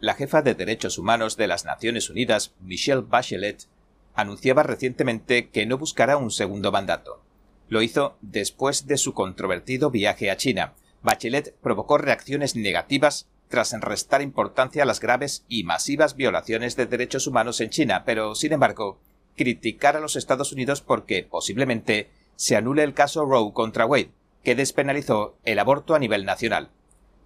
La 0.01 0.15
jefa 0.15 0.43
de 0.43 0.55
derechos 0.55 0.99
humanos 0.99 1.37
de 1.37 1.49
las 1.49 1.65
Naciones 1.65 2.09
Unidas, 2.09 2.55
Michelle 2.61 3.03
Bachelet, 3.03 3.67
anunciaba 4.15 4.63
recientemente 4.63 5.49
que 5.51 5.67
no 5.67 5.79
buscará 5.79 6.17
un 6.17 6.31
segundo 6.31 6.73
mandato. 6.73 7.23
Lo 7.69 7.83
hizo 7.83 8.16
después 8.23 8.87
de 8.87 8.97
su 8.97 9.12
controvertido 9.12 9.91
viaje 9.91 10.31
a 10.31 10.37
China. 10.37 10.75
Bachelet 11.03 11.55
provocó 11.61 11.99
reacciones 11.99 12.57
negativas 12.57 13.29
tras 13.49 13.73
restar 13.81 14.23
importancia 14.23 14.83
a 14.83 14.87
las 14.87 15.01
graves 15.01 15.45
y 15.49 15.64
masivas 15.64 16.16
violaciones 16.16 16.77
de 16.77 16.87
derechos 16.87 17.27
humanos 17.27 17.61
en 17.61 17.71
China, 17.71 18.05
pero, 18.05 18.35
sin 18.35 18.53
embargo, 18.53 18.99
criticar 19.37 19.97
a 19.97 20.01
los 20.01 20.16
Estados 20.16 20.53
Unidos 20.53 20.81
porque 20.81 21.23
posiblemente 21.23 22.11
se 22.37 22.57
anule 22.57 22.83
el 22.85 22.95
caso 22.95 23.25
Roe 23.25 23.53
contra 23.53 23.87
Wade, 23.87 24.11
que 24.45 24.55
despenalizó 24.55 25.37
el 25.45 25.59
aborto 25.59 25.95
a 25.95 25.99
nivel 25.99 26.25
nacional. 26.25 26.71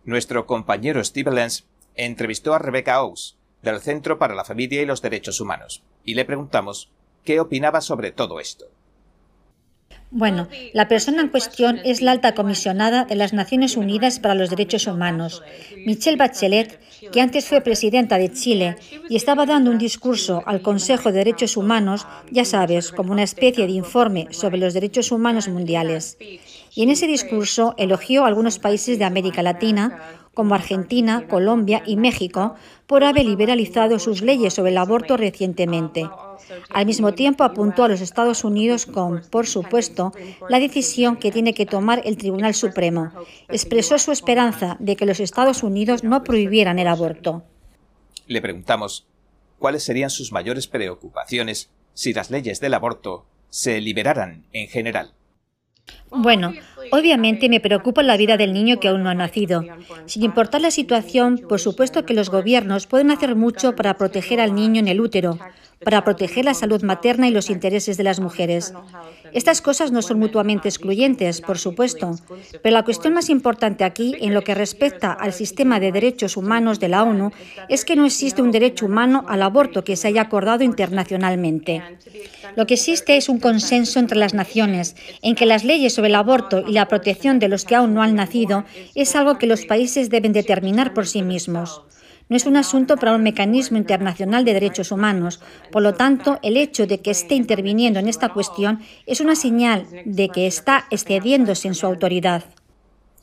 Nuestro 0.05 0.47
compañero 0.47 1.03
Steve 1.05 1.31
Lenz 1.33 1.65
entrevistó 1.95 2.55
a 2.55 2.59
Rebecca 2.59 3.03
Owes, 3.03 3.37
del 3.63 3.81
Centro 3.81 4.19
para 4.19 4.35
la 4.35 4.45
Familia 4.45 4.83
y 4.83 4.87
los 4.87 5.03
Derechos 5.03 5.41
Humanos, 5.41 5.83
y 6.05 6.15
le 6.15 6.25
preguntamos 6.25 6.91
qué 7.25 7.41
opinaba 7.41 7.81
sobre 7.81 8.11
todo 8.11 8.41
esto. 8.41 8.67
Bueno, 10.15 10.47
la 10.75 10.89
persona 10.89 11.23
en 11.23 11.29
cuestión 11.29 11.81
es 11.85 12.03
la 12.03 12.13
alta 12.13 12.35
comisionada 12.35 13.07
de 13.07 13.15
las 13.15 13.33
Naciones 13.33 13.79
Unidas 13.79 14.21
para 14.21 14.35
los 14.35 14.51
Derechos 14.51 14.87
Humanos, 14.87 15.43
Michelle 15.87 16.19
Bachelet, 16.19 16.79
que 17.11 17.23
antes 17.23 17.47
fue 17.47 17.63
presidenta 17.63 18.19
de 18.19 18.31
Chile 18.31 18.77
y 19.09 19.17
estaba 19.17 19.47
dando 19.47 19.71
un 19.71 19.79
discurso 19.79 20.43
al 20.45 20.61
Consejo 20.61 21.11
de 21.11 21.25
Derechos 21.25 21.57
Humanos, 21.57 22.07
ya 22.31 22.45
sabes, 22.45 22.93
como 22.93 23.13
una 23.13 23.23
especie 23.23 23.67
de 23.67 23.73
informe 23.73 24.29
sobre 24.33 24.59
los 24.59 24.75
derechos 24.75 25.13
humanos 25.13 25.49
mundiales. 25.49 26.19
Y 26.75 26.83
en 26.83 26.91
ese 26.91 27.07
discurso 27.07 27.75
elogió 27.77 28.25
a 28.25 28.29
algunos 28.29 28.59
países 28.59 28.99
de 28.99 29.05
América 29.05 29.43
Latina, 29.43 30.01
como 30.33 30.55
Argentina, 30.55 31.27
Colombia 31.29 31.83
y 31.87 31.97
México, 31.97 32.55
por 32.87 33.05
haber 33.05 33.27
liberalizado 33.27 33.99
sus 33.99 34.23
leyes 34.23 34.55
sobre 34.55 34.71
el 34.71 34.79
aborto 34.79 35.19
recientemente. 35.19 36.09
Al 36.71 36.87
mismo 36.87 37.13
tiempo 37.13 37.45
apuntó 37.45 37.85
a 37.85 37.89
los 37.89 38.01
Estados 38.01 38.45
Unidos 38.45 38.87
con, 38.87 39.23
por 39.31 39.47
supuesto, 39.47 40.13
la 40.49 40.59
decisión 40.59 41.17
que 41.17 41.31
tiene 41.31 41.53
que 41.53 41.67
tomar 41.67 42.01
el 42.05 42.17
Tribunal 42.17 42.55
Supremo. 42.55 43.13
Expresó 43.49 43.99
su 43.99 44.11
esperanza 44.11 44.77
de 44.81 44.97
que 44.97 45.07
los 45.07 45.21
Estados 45.21 45.63
Unidos 45.63 46.05
no 46.05 46.25
prohibieran 46.25 46.79
el 46.79 46.89
aborto. 46.89 47.43
Le 48.27 48.41
preguntamos, 48.41 49.07
cuáles 49.59 49.83
serían 49.83 50.11
sus 50.11 50.33
mayores 50.33 50.67
preocupaciones 50.67 51.71
si 51.95 52.15
las 52.15 52.31
leyes 52.31 52.61
del 52.61 52.75
aborto 52.75 53.27
se 53.51 53.81
liberaran 53.81 54.47
en 54.53 54.69
general. 54.69 55.13
Bueno, 56.11 56.53
obviamente 56.91 57.49
me 57.49 57.61
preocupa 57.61 58.03
la 58.03 58.17
vida 58.17 58.37
del 58.37 58.53
niño 58.53 58.81
que 58.81 58.89
aún 58.89 59.03
no 59.03 59.11
ha 59.11 59.15
nacido. 59.15 59.65
Sin 60.07 60.23
importar 60.23 60.61
la 60.61 60.71
situación, 60.71 61.41
por 61.49 61.61
supuesto 61.61 62.05
que 62.05 62.15
los 62.15 62.31
gobiernos 62.31 62.87
pueden 62.87 63.11
hacer 63.11 63.37
mucho 63.37 63.77
para 63.77 63.97
proteger 63.97 64.41
al 64.41 64.55
niño 64.55 64.81
en 64.81 64.89
el 64.89 65.01
útero, 65.01 65.39
para 65.85 66.05
proteger 66.05 66.45
la 66.45 66.55
salud 66.55 66.83
materna 66.83 67.29
y 67.29 67.33
los 67.33 67.51
intereses 67.51 67.97
de 67.97 68.05
las 68.05 68.21
mujeres. 68.21 68.73
Estas 69.33 69.63
cosas 69.63 69.93
no 69.93 70.03
son 70.03 70.19
mutuamente 70.19 70.69
excluyentes, 70.69 71.41
por 71.41 71.59
supuesto, 71.59 72.17
pero 72.63 72.75
la 72.75 72.85
cuestión 72.85 73.15
más 73.15 73.31
importante 73.31 73.85
aquí, 73.85 74.15
en 74.21 74.35
lo 74.35 74.43
que 74.43 74.55
respecta 74.55 75.13
al 75.13 75.33
sistema 75.33 75.81
de 75.81 75.93
derechos 75.93 76.37
humanos 76.37 76.81
de 76.81 76.89
la 76.89 77.03
ONU, 77.03 77.31
es 77.69 77.85
que 77.85 77.97
no 77.97 78.05
existe 78.05 78.43
un 78.43 78.51
derecho 78.51 78.87
humano 78.87 79.25
al 79.29 79.43
aborto 79.43 79.85
que 79.85 79.97
se 79.97 80.09
haya 80.09 80.23
acordado 80.23 80.63
internacionalmente. 80.65 81.83
Lo 82.57 82.67
que 82.67 82.75
existe 82.75 83.17
es 83.17 83.29
un 83.29 83.41
consenso 83.41 83.99
entre 83.99 84.19
las 84.19 84.35
naciones 84.35 84.97
en 85.23 85.35
que 85.35 85.47
las 85.47 85.65
leyes 85.65 85.95
sobre 85.95 86.09
el 86.09 86.15
aborto 86.15 86.65
la 86.73 86.89
protección 86.89 87.39
de 87.39 87.49
los 87.49 87.65
que 87.65 87.75
aún 87.75 87.95
no 87.95 88.03
han 88.03 88.15
nacido 88.15 88.65
es 88.95 89.15
algo 89.17 89.39
que 89.39 89.47
los 89.47 89.65
países 89.65 90.11
deben 90.11 90.33
determinar 90.33 90.95
por 90.95 91.07
sí 91.07 91.23
mismos. 91.23 91.83
No 92.29 92.37
es 92.37 92.47
un 92.47 92.57
asunto 92.57 92.97
para 92.97 93.15
un 93.15 93.23
mecanismo 93.23 93.77
internacional 93.77 94.45
de 94.45 94.55
derechos 94.55 94.91
humanos. 94.91 95.41
Por 95.71 95.83
lo 95.83 95.95
tanto, 95.95 96.39
el 96.43 96.57
hecho 96.57 96.87
de 96.87 97.01
que 97.01 97.11
esté 97.11 97.35
interviniendo 97.35 97.99
en 97.99 98.09
esta 98.09 98.31
cuestión 98.31 98.81
es 99.07 99.21
una 99.21 99.37
señal 99.37 99.87
de 100.05 100.29
que 100.31 100.47
está 100.47 100.87
excediéndose 100.91 101.69
en 101.69 101.75
su 101.75 101.87
autoridad. 101.87 102.45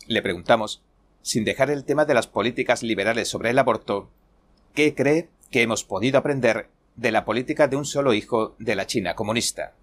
Le 0.06 0.22
preguntamos, 0.22 0.82
sin 1.22 1.44
dejar 1.44 1.72
el 1.72 1.86
tema 1.86 2.06
de 2.06 2.14
las 2.14 2.28
políticas 2.28 2.84
liberales 2.84 3.28
sobre 3.28 3.50
el 3.50 3.60
aborto, 3.60 4.10
¿qué 4.74 4.94
cree 4.94 5.30
que 5.50 5.62
hemos 5.62 5.84
podido 5.84 6.20
aprender 6.20 6.68
de 6.96 7.12
la 7.12 7.26
política 7.26 7.68
de 7.68 7.78
un 7.78 7.86
solo 7.86 8.14
hijo 8.14 8.56
de 8.60 8.76
la 8.76 8.86
China 8.86 9.16
comunista? 9.16 9.74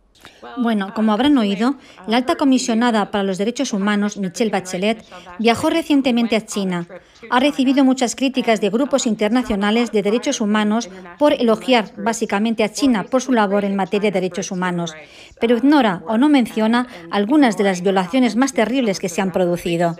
Bueno, 0.56 0.94
como 0.94 1.12
habrán 1.12 1.36
oído, 1.38 1.76
la 2.06 2.16
alta 2.16 2.36
comisionada 2.36 3.10
para 3.10 3.24
los 3.24 3.38
derechos 3.38 3.72
humanos, 3.72 4.16
Michelle 4.16 4.50
Bachelet, 4.50 5.04
viajó 5.38 5.70
recientemente 5.70 6.36
a 6.36 6.44
China. 6.44 6.86
Ha 7.30 7.40
recibido 7.40 7.84
muchas 7.84 8.14
críticas 8.14 8.60
de 8.60 8.70
grupos 8.70 9.06
internacionales 9.06 9.90
de 9.92 10.02
derechos 10.02 10.40
humanos 10.40 10.88
por 11.18 11.32
elogiar 11.32 11.92
básicamente 11.96 12.64
a 12.64 12.72
China 12.72 13.04
por 13.04 13.22
su 13.22 13.32
labor 13.32 13.64
en 13.64 13.76
materia 13.76 14.10
de 14.10 14.20
derechos 14.20 14.50
humanos, 14.50 14.94
pero 15.40 15.56
ignora 15.56 16.02
o 16.06 16.18
no 16.18 16.28
menciona 16.28 16.86
algunas 17.10 17.56
de 17.56 17.64
las 17.64 17.82
violaciones 17.82 18.36
más 18.36 18.52
terribles 18.52 19.00
que 19.00 19.08
se 19.08 19.20
han 19.20 19.32
producido. 19.32 19.96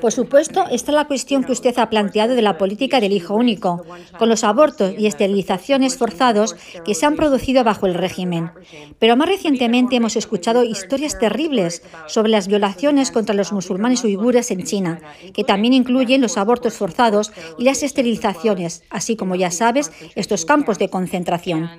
Por 0.00 0.12
supuesto, 0.12 0.64
está 0.70 0.92
la 0.92 1.06
cuestión 1.06 1.44
que 1.44 1.52
usted 1.52 1.78
ha 1.78 1.88
planteado 1.88 2.34
de 2.34 2.42
la 2.42 2.58
política 2.58 3.00
del 3.00 3.12
hijo 3.12 3.34
único, 3.34 3.84
con 4.18 4.28
los 4.28 4.44
abortos 4.44 4.94
y 4.98 5.06
esterilizaciones 5.06 5.96
forzados 5.96 6.54
que 6.84 6.94
se 6.94 7.06
han 7.06 7.16
producido 7.16 7.64
bajo 7.64 7.86
el 7.86 7.94
régimen. 7.94 8.50
Pero 8.98 9.16
más 9.16 9.28
recientemente 9.28 9.96
hemos 9.96 10.16
escuchado 10.16 10.64
historias 10.64 11.18
terribles 11.18 11.82
sobre 12.06 12.30
las 12.30 12.48
violaciones 12.48 13.10
contra 13.10 13.34
los 13.34 13.52
musulmanes 13.52 14.04
uigures 14.04 14.50
en 14.50 14.64
China, 14.64 15.00
que 15.32 15.44
también 15.44 15.74
incluyen 15.74 16.20
los 16.20 16.36
abortos 16.36 16.55
forzados 16.76 17.32
y 17.58 17.64
las 17.64 17.82
esterilizaciones, 17.82 18.82
así 18.90 19.16
como 19.16 19.34
ya 19.34 19.50
sabes, 19.50 19.90
estos 20.14 20.44
campos 20.44 20.78
de 20.78 20.90
concentración. 20.90 21.70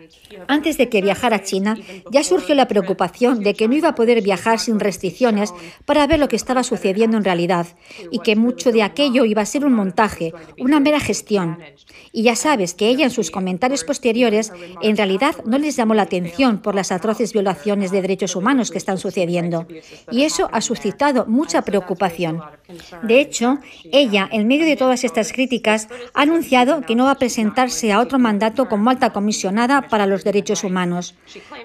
Antes 0.47 0.77
de 0.77 0.89
que 0.89 1.01
viajara 1.01 1.37
a 1.37 1.43
China, 1.43 1.77
ya 2.11 2.23
surgió 2.23 2.55
la 2.55 2.67
preocupación 2.67 3.41
de 3.41 3.53
que 3.53 3.67
no 3.67 3.75
iba 3.75 3.89
a 3.89 3.95
poder 3.95 4.21
viajar 4.21 4.59
sin 4.59 4.79
restricciones 4.79 5.53
para 5.85 6.07
ver 6.07 6.19
lo 6.19 6.27
que 6.27 6.35
estaba 6.35 6.63
sucediendo 6.63 7.17
en 7.17 7.23
realidad 7.23 7.67
y 8.11 8.19
que 8.19 8.35
mucho 8.35 8.71
de 8.71 8.83
aquello 8.83 9.25
iba 9.25 9.41
a 9.41 9.45
ser 9.45 9.65
un 9.65 9.73
montaje, 9.73 10.33
una 10.59 10.79
mera 10.79 10.99
gestión. 10.99 11.57
Y 12.11 12.23
ya 12.23 12.35
sabes 12.35 12.73
que 12.73 12.87
ella 12.87 13.05
en 13.05 13.11
sus 13.11 13.31
comentarios 13.31 13.83
posteriores 13.83 14.51
en 14.81 14.97
realidad 14.97 15.35
no 15.45 15.57
les 15.57 15.75
llamó 15.75 15.93
la 15.93 16.03
atención 16.03 16.59
por 16.59 16.75
las 16.75 16.91
atroces 16.91 17.33
violaciones 17.33 17.91
de 17.91 18.01
derechos 18.01 18.35
humanos 18.35 18.71
que 18.71 18.77
están 18.77 18.97
sucediendo. 18.97 19.67
Y 20.11 20.23
eso 20.23 20.49
ha 20.51 20.61
suscitado 20.61 21.25
mucha 21.27 21.61
preocupación. 21.61 22.41
De 23.03 23.19
hecho, 23.19 23.59
ella, 23.91 24.27
en 24.31 24.47
medio 24.47 24.65
de 24.65 24.75
todas 24.75 25.03
estas 25.03 25.31
críticas, 25.31 25.87
ha 26.13 26.21
anunciado 26.21 26.81
que 26.81 26.95
no 26.95 27.05
va 27.05 27.11
a 27.11 27.19
presentarse 27.19 27.91
a 27.91 27.99
otro 27.99 28.19
mandato 28.19 28.67
como 28.67 28.89
alta 28.89 29.11
comisionada 29.11 29.87
para 29.87 30.05
los 30.05 30.16
derechos 30.23 30.63
humanos. 30.63 31.15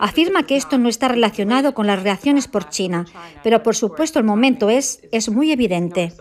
Afirma 0.01 0.45
que 0.45 0.57
esto 0.57 0.79
no 0.79 0.89
está 0.89 1.09
relacionado 1.09 1.75
con 1.75 1.87
las 1.87 2.03
reacciones 2.03 2.49
por 2.49 2.69
China, 2.69 3.07
pero 3.43 3.63
por 3.63 3.77
supuesto 3.77 4.19
el 4.19 4.25
momento 4.25 4.71
es, 4.71 5.01
es 5.13 5.29
muy 5.29 5.53
evidente. 5.53 6.13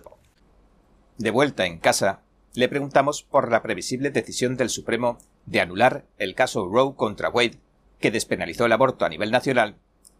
De 1.18 1.32
vuelta 1.32 1.66
en 1.66 1.78
casa, 1.78 2.22
le 2.54 2.68
preguntamos 2.68 3.24
por 3.24 3.52
la 3.52 3.62
previsible 3.62 4.10
decisión 4.10 4.58
del 4.58 4.70
Supremo 4.70 5.18
de 5.46 5.62
anular 5.62 6.06
el 6.18 6.36
caso 6.36 6.68
Roe 6.68 6.96
contra 6.96 7.30
Wade, 7.30 7.60
que 8.00 8.12
despenalizó 8.12 8.66
el 8.66 8.72
aborto 8.72 9.06
a 9.06 9.10
nivel 9.10 9.32
nacional, 9.32 9.78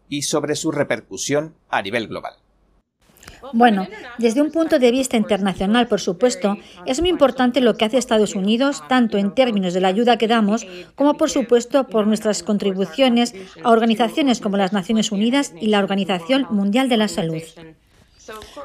y 0.08 0.22
sobre 0.22 0.56
su 0.56 0.70
repercusión 0.70 1.54
a 1.68 1.82
nivel 1.82 2.08
global. 2.08 2.41
Bueno, 3.52 3.86
desde 4.18 4.40
un 4.40 4.50
punto 4.50 4.78
de 4.78 4.90
vista 4.90 5.16
internacional, 5.16 5.88
por 5.88 6.00
supuesto, 6.00 6.56
es 6.86 7.00
muy 7.00 7.10
importante 7.10 7.60
lo 7.60 7.74
que 7.74 7.84
hace 7.84 7.98
Estados 7.98 8.34
Unidos, 8.34 8.82
tanto 8.88 9.18
en 9.18 9.34
términos 9.34 9.74
de 9.74 9.80
la 9.80 9.88
ayuda 9.88 10.16
que 10.16 10.28
damos, 10.28 10.66
como 10.94 11.14
por 11.14 11.30
supuesto 11.30 11.86
por 11.88 12.06
nuestras 12.06 12.42
contribuciones 12.42 13.34
a 13.62 13.70
organizaciones 13.70 14.40
como 14.40 14.56
las 14.56 14.72
Naciones 14.72 15.12
Unidas 15.12 15.52
y 15.60 15.66
la 15.68 15.80
Organización 15.80 16.46
Mundial 16.50 16.88
de 16.88 16.96
la 16.96 17.08
Salud. 17.08 17.42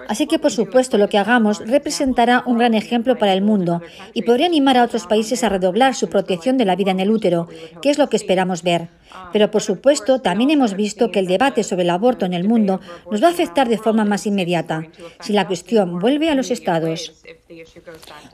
Así 0.07 0.27
que, 0.27 0.39
por 0.39 0.51
supuesto, 0.51 0.97
lo 0.97 1.09
que 1.09 1.17
hagamos 1.17 1.59
representará 1.65 2.43
un 2.45 2.59
gran 2.59 2.73
ejemplo 2.73 3.17
para 3.17 3.33
el 3.33 3.41
mundo 3.41 3.81
y 4.13 4.21
podría 4.21 4.45
animar 4.45 4.77
a 4.77 4.83
otros 4.83 5.07
países 5.07 5.43
a 5.43 5.49
redoblar 5.49 5.95
su 5.95 6.09
protección 6.09 6.57
de 6.57 6.65
la 6.65 6.75
vida 6.75 6.91
en 6.91 6.99
el 6.99 7.11
útero, 7.11 7.47
que 7.81 7.89
es 7.89 7.97
lo 7.97 8.07
que 8.07 8.17
esperamos 8.17 8.61
ver. 8.63 8.89
Pero, 9.33 9.51
por 9.51 9.61
supuesto, 9.61 10.19
también 10.19 10.51
hemos 10.51 10.75
visto 10.75 11.11
que 11.11 11.19
el 11.19 11.27
debate 11.27 11.63
sobre 11.63 11.83
el 11.83 11.89
aborto 11.89 12.25
en 12.25 12.33
el 12.33 12.47
mundo 12.47 12.79
nos 13.11 13.21
va 13.21 13.27
a 13.27 13.31
afectar 13.31 13.69
de 13.69 13.77
forma 13.77 14.05
más 14.05 14.25
inmediata 14.25 14.87
si 15.21 15.33
la 15.33 15.47
cuestión 15.47 15.99
vuelve 15.99 16.29
a 16.29 16.35
los 16.35 16.51
estados. 16.51 17.23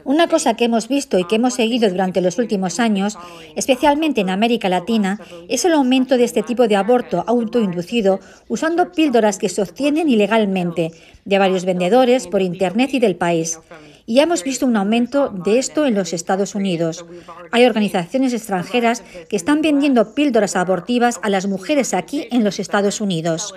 Una 0.04 0.28
cosa 0.28 0.56
que 0.56 0.66
hemos 0.66 0.88
visto 0.88 1.20
y 1.20 1.26
que 1.26 1.36
hemos 1.36 1.56
seguido 1.56 1.90
durante 1.90 2.22
los 2.22 2.38
últimos 2.38 2.80
años, 2.80 3.18
especialmente 3.56 4.22
en 4.22 4.30
América 4.30 4.70
Latina, 4.70 5.20
es 5.50 5.66
el 5.66 5.74
aumento 5.74 6.18
de 6.18 6.24
este 6.24 6.44
tipo 6.44 6.68
de 6.68 6.76
aborto 6.76 7.24
autoinducido 7.28 8.20
usando 8.48 8.92
píldoras 8.92 9.38
que 9.38 9.50
se 9.50 9.62
obtienen 9.62 10.10
ilegalmente 10.10 10.92
de 11.26 11.40
varios 11.40 11.66
vendedores 11.66 12.28
por 12.28 12.42
Internet 12.42 12.94
y 12.94 13.00
del 13.00 13.16
país 13.16 13.60
y 14.06 14.20
hemos 14.20 14.44
visto 14.44 14.66
un 14.66 14.76
aumento 14.76 15.30
de 15.30 15.60
esto 15.60 15.86
en 15.86 15.96
los 15.96 16.14
Estados 16.14 16.56
Unidos. 16.56 17.06
Hay 17.52 17.66
organizaciones 17.66 18.34
extranjeras 18.34 19.04
que 19.30 19.36
están 19.36 19.62
vendiendo 19.62 20.14
píldoras 20.14 20.56
abortivas 20.56 21.20
a 21.24 21.30
las 21.30 21.48
mujeres 21.48 21.94
aquí 21.94 22.28
en 22.32 22.44
los 22.44 22.60
Estados 22.60 23.02
Unidos. 23.02 23.54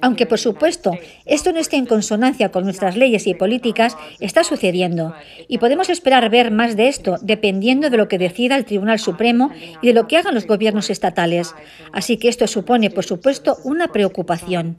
Aunque, 0.00 0.26
por 0.26 0.38
supuesto, 0.38 0.92
esto 1.24 1.52
no 1.52 1.60
esté 1.60 1.76
en 1.76 1.86
consonancia 1.86 2.50
con 2.50 2.64
nuestras 2.64 2.96
leyes 2.96 3.26
y 3.26 3.34
políticas, 3.34 3.96
está 4.20 4.44
sucediendo. 4.44 5.14
Y 5.48 5.58
podemos 5.58 5.88
esperar 5.90 6.28
ver 6.30 6.50
más 6.50 6.76
de 6.76 6.88
esto 6.88 7.16
dependiendo 7.22 7.90
de 7.90 7.96
lo 7.96 8.08
que 8.08 8.18
decida 8.18 8.56
el 8.56 8.64
Tribunal 8.64 8.98
Supremo 8.98 9.50
y 9.80 9.88
de 9.88 9.94
lo 9.94 10.08
que 10.08 10.16
hagan 10.16 10.34
los 10.34 10.46
gobiernos 10.46 10.90
estatales. 10.90 11.54
Así 11.92 12.16
que 12.16 12.28
esto 12.28 12.46
supone, 12.46 12.90
por 12.90 13.04
supuesto, 13.04 13.56
una 13.64 13.88
preocupación. 13.88 14.78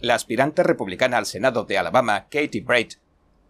La 0.00 0.14
aspirante 0.14 0.62
republicana 0.62 1.18
al 1.18 1.26
Senado 1.26 1.64
de 1.64 1.78
Alabama, 1.78 2.26
Katie 2.30 2.60
Braid, 2.60 2.92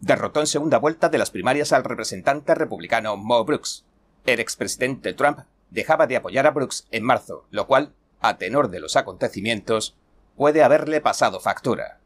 derrotó 0.00 0.40
en 0.40 0.46
segunda 0.46 0.78
vuelta 0.78 1.08
de 1.08 1.18
las 1.18 1.30
primarias 1.30 1.72
al 1.72 1.84
representante 1.84 2.54
republicano 2.54 3.16
Mo 3.16 3.44
Brooks. 3.44 3.84
El 4.24 4.40
expresidente 4.40 5.14
Trump 5.14 5.40
dejaba 5.70 6.06
de 6.06 6.16
apoyar 6.16 6.46
a 6.46 6.50
Brooks 6.50 6.86
en 6.90 7.04
marzo, 7.04 7.46
lo 7.50 7.66
cual, 7.66 7.94
a 8.20 8.38
tenor 8.38 8.70
de 8.70 8.80
los 8.80 8.96
acontecimientos, 8.96 9.96
puede 10.36 10.62
haberle 10.62 11.00
pasado 11.00 11.40
factura. 11.40 12.00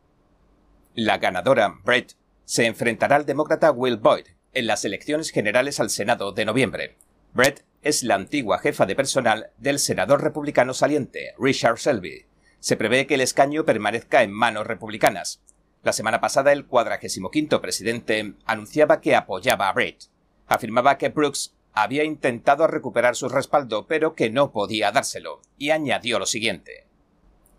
La 0.94 1.18
ganadora, 1.18 1.78
Brett, 1.84 2.16
se 2.44 2.66
enfrentará 2.66 3.16
al 3.16 3.26
demócrata 3.26 3.70
Will 3.70 3.96
Boyd 3.96 4.26
en 4.52 4.66
las 4.66 4.84
elecciones 4.84 5.30
generales 5.30 5.80
al 5.80 5.90
Senado 5.90 6.32
de 6.32 6.44
noviembre. 6.44 6.96
Brett 7.32 7.64
es 7.82 8.02
la 8.02 8.16
antigua 8.16 8.58
jefa 8.58 8.86
de 8.86 8.96
personal 8.96 9.50
del 9.58 9.78
senador 9.78 10.22
republicano 10.22 10.74
saliente, 10.74 11.34
Richard 11.38 11.78
Selby. 11.78 12.26
Se 12.58 12.76
prevé 12.76 13.06
que 13.06 13.14
el 13.14 13.20
escaño 13.20 13.64
permanezca 13.64 14.22
en 14.22 14.32
manos 14.32 14.66
republicanas, 14.66 15.40
la 15.82 15.92
semana 15.92 16.20
pasada 16.20 16.52
el 16.52 16.66
45 16.66 17.60
presidente 17.60 18.34
anunciaba 18.44 19.00
que 19.00 19.16
apoyaba 19.16 19.68
a 19.68 19.72
Brett. 19.72 20.04
Afirmaba 20.46 20.98
que 20.98 21.08
Brooks 21.08 21.54
había 21.72 22.04
intentado 22.04 22.66
recuperar 22.66 23.16
su 23.16 23.28
respaldo 23.28 23.86
pero 23.86 24.14
que 24.14 24.30
no 24.30 24.52
podía 24.52 24.92
dárselo, 24.92 25.40
y 25.56 25.70
añadió 25.70 26.18
lo 26.18 26.26
siguiente. 26.26 26.86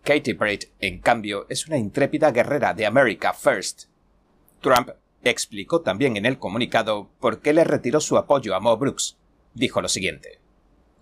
Katie 0.03 0.33
Braid, 0.33 0.63
en 0.79 0.99
cambio, 0.99 1.45
es 1.49 1.67
una 1.67 1.77
intrépida 1.77 2.31
guerrera 2.31 2.73
de 2.73 2.85
America 2.85 3.33
First. 3.33 3.83
Trump 4.59 4.89
explicó 5.23 5.81
también 5.81 6.17
en 6.17 6.25
el 6.25 6.39
comunicado 6.39 7.09
por 7.19 7.41
qué 7.41 7.53
le 7.53 7.63
retiró 7.63 8.01
su 8.01 8.17
apoyo 8.17 8.55
a 8.55 8.59
Mo 8.59 8.77
Brooks. 8.77 9.17
Dijo 9.53 9.81
lo 9.81 9.87
siguiente. 9.87 10.39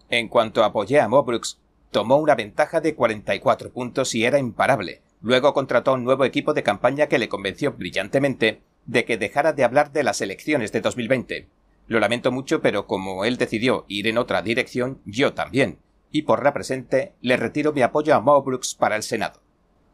En 0.10 0.28
cuanto 0.28 0.64
apoyé 0.64 1.00
a 1.00 1.08
Mo 1.08 1.24
Brooks, 1.24 1.60
tomó 1.92 2.18
una 2.18 2.36
ventaja 2.36 2.82
de 2.82 2.96
44 2.96 3.72
puntos 3.72 4.16
y 4.16 4.26
era 4.26 4.40
imparable, 4.40 5.02
Luego 5.22 5.54
contrató 5.54 5.94
un 5.94 6.04
nuevo 6.04 6.26
equipo 6.26 6.54
de 6.54 6.64
campaña 6.64 7.08
que 7.08 7.20
le 7.20 7.30
convenció 7.30 7.74
brillantemente 7.74 8.62
de 8.86 9.06
que 9.06 9.18
dejara 9.18 9.54
de 9.54 9.64
hablar 9.64 9.92
de 9.92 10.04
las 10.04 10.22
elecciones 10.22 10.72
de 10.72 10.82
2020. 10.82 11.48
Lo 11.88 12.00
lamento 12.00 12.32
mucho, 12.32 12.62
pero 12.62 12.88
como 12.88 13.26
él 13.26 13.38
decidió 13.38 13.86
ir 13.88 14.08
en 14.08 14.18
otra 14.18 14.42
dirección, 14.42 15.02
yo 15.06 15.34
también, 15.34 15.80
y 16.12 16.22
por 16.24 16.44
la 16.44 16.54
presente 16.54 17.14
le 17.22 17.38
retiro 17.38 17.74
mi 17.74 17.82
apoyo 17.82 18.16
a 18.16 18.22
Mo 18.22 18.42
Brooks 18.42 18.76
para 18.76 18.96
el 18.96 19.04
Senado. 19.04 19.42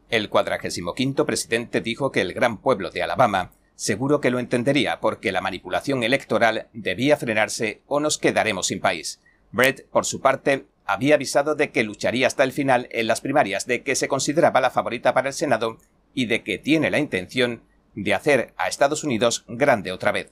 El 0.08 0.28
cuadragésimo 0.28 0.94
quinto 0.94 1.26
presidente 1.26 1.80
dijo 1.80 2.12
que 2.12 2.20
el 2.20 2.32
gran 2.32 2.58
pueblo 2.58 2.90
de 2.90 3.02
Alabama 3.02 3.52
seguro 3.76 4.20
que 4.20 4.30
lo 4.30 4.38
entendería 4.38 5.00
porque 5.00 5.30
la 5.32 5.42
manipulación 5.42 6.02
electoral 6.02 6.68
debía 6.72 7.16
frenarse 7.16 7.82
o 7.86 8.00
nos 8.00 8.18
quedaremos 8.18 8.68
sin 8.68 8.80
país. 8.80 9.20
Brett, 9.52 9.86
por 9.88 10.04
su 10.04 10.20
parte, 10.20 10.66
había 10.86 11.16
avisado 11.16 11.54
de 11.54 11.70
que 11.70 11.84
lucharía 11.84 12.26
hasta 12.26 12.44
el 12.44 12.52
final 12.52 12.88
en 12.92 13.06
las 13.06 13.20
primarias, 13.20 13.66
de 13.66 13.82
que 13.82 13.96
se 13.96 14.08
consideraba 14.08 14.60
la 14.60 14.70
favorita 14.70 15.12
para 15.12 15.28
el 15.28 15.34
Senado 15.34 15.78
y 16.14 16.26
de 16.26 16.42
que 16.42 16.58
tiene 16.58 16.90
la 16.90 16.98
intención 16.98 17.62
de 17.94 18.14
hacer 18.14 18.54
a 18.56 18.68
Estados 18.68 19.04
Unidos 19.04 19.44
grande 19.48 19.92
otra 19.92 20.12
vez. 20.12 20.30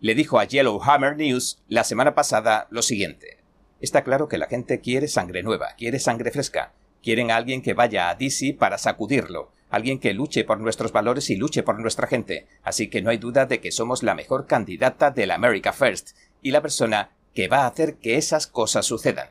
Le 0.00 0.14
dijo 0.14 0.38
a 0.38 0.44
Yellowhammer 0.44 1.16
News 1.16 1.62
la 1.68 1.84
semana 1.84 2.14
pasada 2.14 2.66
lo 2.70 2.82
siguiente. 2.82 3.38
Está 3.80 4.02
claro 4.02 4.28
que 4.28 4.38
la 4.38 4.46
gente 4.46 4.80
quiere 4.80 5.08
sangre 5.08 5.42
nueva, 5.42 5.74
quiere 5.76 5.98
sangre 5.98 6.30
fresca, 6.30 6.72
quieren 7.02 7.30
a 7.30 7.36
alguien 7.36 7.62
que 7.62 7.74
vaya 7.74 8.08
a 8.08 8.14
DC 8.14 8.54
para 8.58 8.78
sacudirlo, 8.78 9.52
alguien 9.70 9.98
que 9.98 10.14
luche 10.14 10.44
por 10.44 10.60
nuestros 10.60 10.92
valores 10.92 11.30
y 11.30 11.36
luche 11.36 11.62
por 11.62 11.78
nuestra 11.80 12.06
gente, 12.06 12.46
así 12.62 12.88
que 12.88 13.02
no 13.02 13.10
hay 13.10 13.18
duda 13.18 13.46
de 13.46 13.60
que 13.60 13.72
somos 13.72 14.02
la 14.02 14.14
mejor 14.14 14.46
candidata 14.46 15.10
del 15.10 15.30
America 15.30 15.72
First 15.72 16.16
y 16.42 16.50
la 16.50 16.62
persona 16.62 17.10
que 17.34 17.48
va 17.48 17.64
a 17.64 17.66
hacer 17.66 17.96
que 17.96 18.16
esas 18.16 18.46
cosas 18.46 18.86
sucedan. 18.86 19.30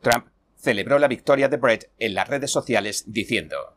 Trump 0.00 0.26
celebró 0.56 0.98
la 0.98 1.08
victoria 1.08 1.48
de 1.48 1.56
Brett 1.56 1.90
en 1.98 2.14
las 2.14 2.28
redes 2.28 2.50
sociales 2.50 3.04
diciendo, 3.06 3.74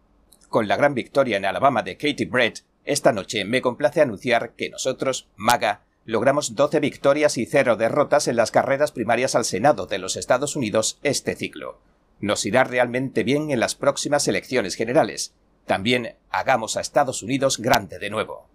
Con 0.49 0.67
la 0.67 0.75
gran 0.75 0.93
victoria 0.93 1.37
en 1.37 1.45
Alabama 1.45 1.83
de 1.83 1.97
Katie 1.97 2.25
Brett, 2.25 2.63
esta 2.85 3.11
noche 3.11 3.45
me 3.45 3.61
complace 3.61 4.01
anunciar 4.01 4.53
que 4.53 4.69
nosotros, 4.69 5.29
MAGA, 5.35 5.83
logramos 6.05 6.55
12 6.55 6.79
victorias 6.79 7.37
y 7.37 7.45
0 7.45 7.77
derrotas 7.77 8.27
en 8.27 8.35
las 8.35 8.51
carreras 8.51 8.91
primarias 8.91 9.35
al 9.35 9.45
Senado 9.45 9.85
de 9.85 9.99
los 9.99 10.17
Estados 10.17 10.55
Unidos 10.55 10.99
este 11.03 11.35
ciclo. 11.35 11.79
Nos 12.19 12.45
irá 12.45 12.63
realmente 12.63 13.23
bien 13.23 13.51
en 13.51 13.59
las 13.59 13.75
próximas 13.75 14.27
elecciones 14.27 14.75
generales. 14.75 15.33
También 15.65 16.15
hagamos 16.29 16.75
a 16.75 16.81
Estados 16.81 17.23
Unidos 17.23 17.57
grande 17.57 17.99
de 17.99 18.09
nuevo. 18.09 18.47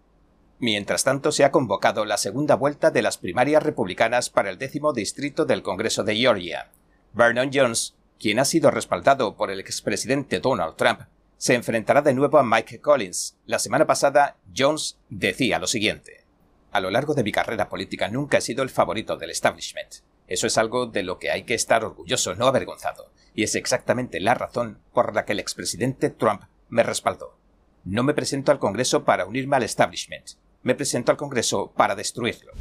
Mientras 0.58 1.04
tanto, 1.04 1.32
se 1.32 1.44
ha 1.44 1.50
convocado 1.50 2.04
la 2.04 2.16
segunda 2.16 2.54
vuelta 2.54 2.90
de 2.90 3.02
las 3.02 3.16
primarias 3.16 3.62
republicanas 3.62 4.28
para 4.28 4.50
el 4.50 4.58
décimo 4.58 4.92
distrito 4.92 5.44
del 5.44 5.62
Congreso 5.62 6.02
de 6.02 6.16
Georgia. 6.16 6.70
Vernon 7.12 7.50
Jones, 7.52 7.94
quien 8.18 8.38
ha 8.38 8.44
sido 8.44 8.70
respaldado 8.70 9.36
por 9.36 9.50
el 9.50 9.60
expresidente 9.60 10.40
Donald 10.40 10.76
Trump, 10.76 11.00
se 11.36 11.54
enfrentará 11.54 12.02
de 12.02 12.14
nuevo 12.14 12.38
a 12.38 12.42
Mike 12.42 12.80
Collins. 12.80 13.36
La 13.46 13.58
semana 13.58 13.86
pasada, 13.86 14.36
Jones 14.56 14.98
decía 15.08 15.58
lo 15.58 15.66
siguiente. 15.66 16.24
A 16.72 16.80
lo 16.80 16.90
largo 16.90 17.14
de 17.14 17.22
mi 17.22 17.32
carrera 17.32 17.68
política 17.68 18.08
nunca 18.08 18.38
he 18.38 18.40
sido 18.42 18.62
el 18.62 18.70
favorito 18.70 19.16
del 19.16 19.30
establishment. 19.30 20.02
Eso 20.26 20.46
es 20.46 20.58
algo 20.58 20.86
de 20.86 21.02
lo 21.02 21.18
que 21.18 21.30
hay 21.30 21.44
que 21.44 21.54
estar 21.54 21.84
orgulloso, 21.84 22.34
no 22.34 22.46
avergonzado, 22.46 23.10
y 23.34 23.44
es 23.44 23.54
exactamente 23.54 24.20
la 24.20 24.34
razón 24.34 24.78
por 24.92 25.14
la 25.14 25.24
que 25.24 25.32
el 25.32 25.40
expresidente 25.40 26.10
Trump 26.10 26.42
me 26.68 26.82
respaldó. 26.82 27.38
No 27.84 28.02
me 28.02 28.12
presento 28.12 28.52
al 28.52 28.58
Congreso 28.58 29.04
para 29.04 29.24
unirme 29.24 29.56
al 29.56 29.62
establishment, 29.62 30.32
me 30.62 30.74
presento 30.74 31.12
al 31.12 31.16
Congreso 31.16 31.72
para 31.74 31.94
destruirlo. 31.94 32.52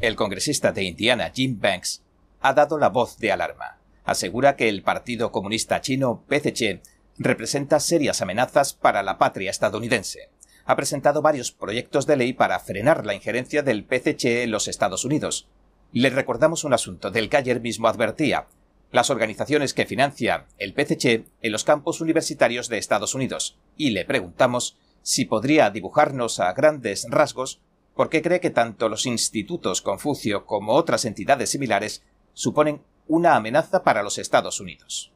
El 0.00 0.16
congresista 0.16 0.72
de 0.72 0.82
Indiana, 0.82 1.30
Jim 1.32 1.58
Banks, 1.58 2.02
ha 2.42 2.52
dado 2.52 2.78
la 2.78 2.88
voz 2.88 3.18
de 3.18 3.32
alarma. 3.32 3.78
Asegura 4.04 4.56
que 4.56 4.68
el 4.68 4.82
Partido 4.82 5.30
Comunista 5.30 5.80
Chino, 5.80 6.24
PCC, 6.28 6.82
representa 7.18 7.78
serias 7.80 8.20
amenazas 8.20 8.74
para 8.74 9.02
la 9.02 9.18
patria 9.18 9.50
estadounidense. 9.50 10.30
Ha 10.64 10.76
presentado 10.76 11.22
varios 11.22 11.52
proyectos 11.52 12.06
de 12.06 12.16
ley 12.16 12.32
para 12.32 12.58
frenar 12.58 13.06
la 13.06 13.14
injerencia 13.14 13.62
del 13.62 13.84
PCC 13.84 14.42
en 14.42 14.50
los 14.50 14.68
Estados 14.68 15.04
Unidos. 15.04 15.48
Le 15.92 16.10
recordamos 16.10 16.64
un 16.64 16.72
asunto 16.72 17.10
del 17.10 17.28
que 17.28 17.36
ayer 17.36 17.60
mismo 17.60 17.88
advertía. 17.88 18.46
Las 18.90 19.10
organizaciones 19.10 19.72
que 19.72 19.86
financia 19.86 20.46
el 20.58 20.74
PCC 20.74 21.24
en 21.40 21.52
los 21.52 21.64
campos 21.64 22.00
universitarios 22.00 22.68
de 22.68 22.78
Estados 22.78 23.14
Unidos. 23.14 23.56
Y 23.76 23.90
le 23.90 24.04
preguntamos 24.04 24.76
si 25.02 25.24
podría 25.24 25.70
dibujarnos 25.70 26.40
a 26.40 26.52
grandes 26.52 27.06
rasgos 27.08 27.60
por 27.94 28.08
qué 28.08 28.22
cree 28.22 28.40
que 28.40 28.50
tanto 28.50 28.88
los 28.88 29.06
institutos 29.06 29.82
Confucio 29.82 30.46
como 30.46 30.72
otras 30.72 31.04
entidades 31.04 31.50
similares 31.50 32.02
suponen 32.34 32.80
una 33.08 33.36
amenaza 33.36 33.82
para 33.82 34.02
los 34.02 34.18
Estados 34.18 34.60
Unidos. 34.60 35.12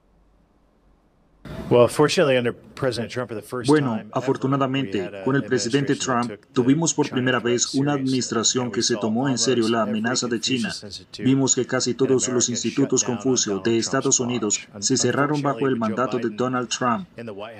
Bueno, 3.66 4.02
afortunadamente, 4.12 5.10
con 5.24 5.36
el 5.36 5.44
presidente 5.44 5.96
Trump 5.96 6.32
tuvimos 6.52 6.94
por 6.94 7.08
primera 7.08 7.40
vez 7.40 7.74
una 7.74 7.92
administración 7.92 8.70
que 8.70 8.82
se 8.82 8.96
tomó 8.96 9.28
en 9.28 9.38
serio 9.38 9.68
la 9.68 9.82
amenaza 9.82 10.26
de 10.26 10.40
China. 10.40 10.72
Vimos 11.18 11.54
que 11.54 11.66
casi 11.66 11.94
todos 11.94 12.28
los 12.28 12.48
institutos 12.48 13.02
Confucio 13.04 13.60
de 13.60 13.78
Estados 13.78 14.20
Unidos 14.20 14.60
se 14.80 14.96
cerraron 14.96 15.42
bajo 15.42 15.66
el 15.66 15.76
mandato 15.76 16.18
de 16.18 16.30
Donald 16.30 16.68
Trump. 16.68 17.08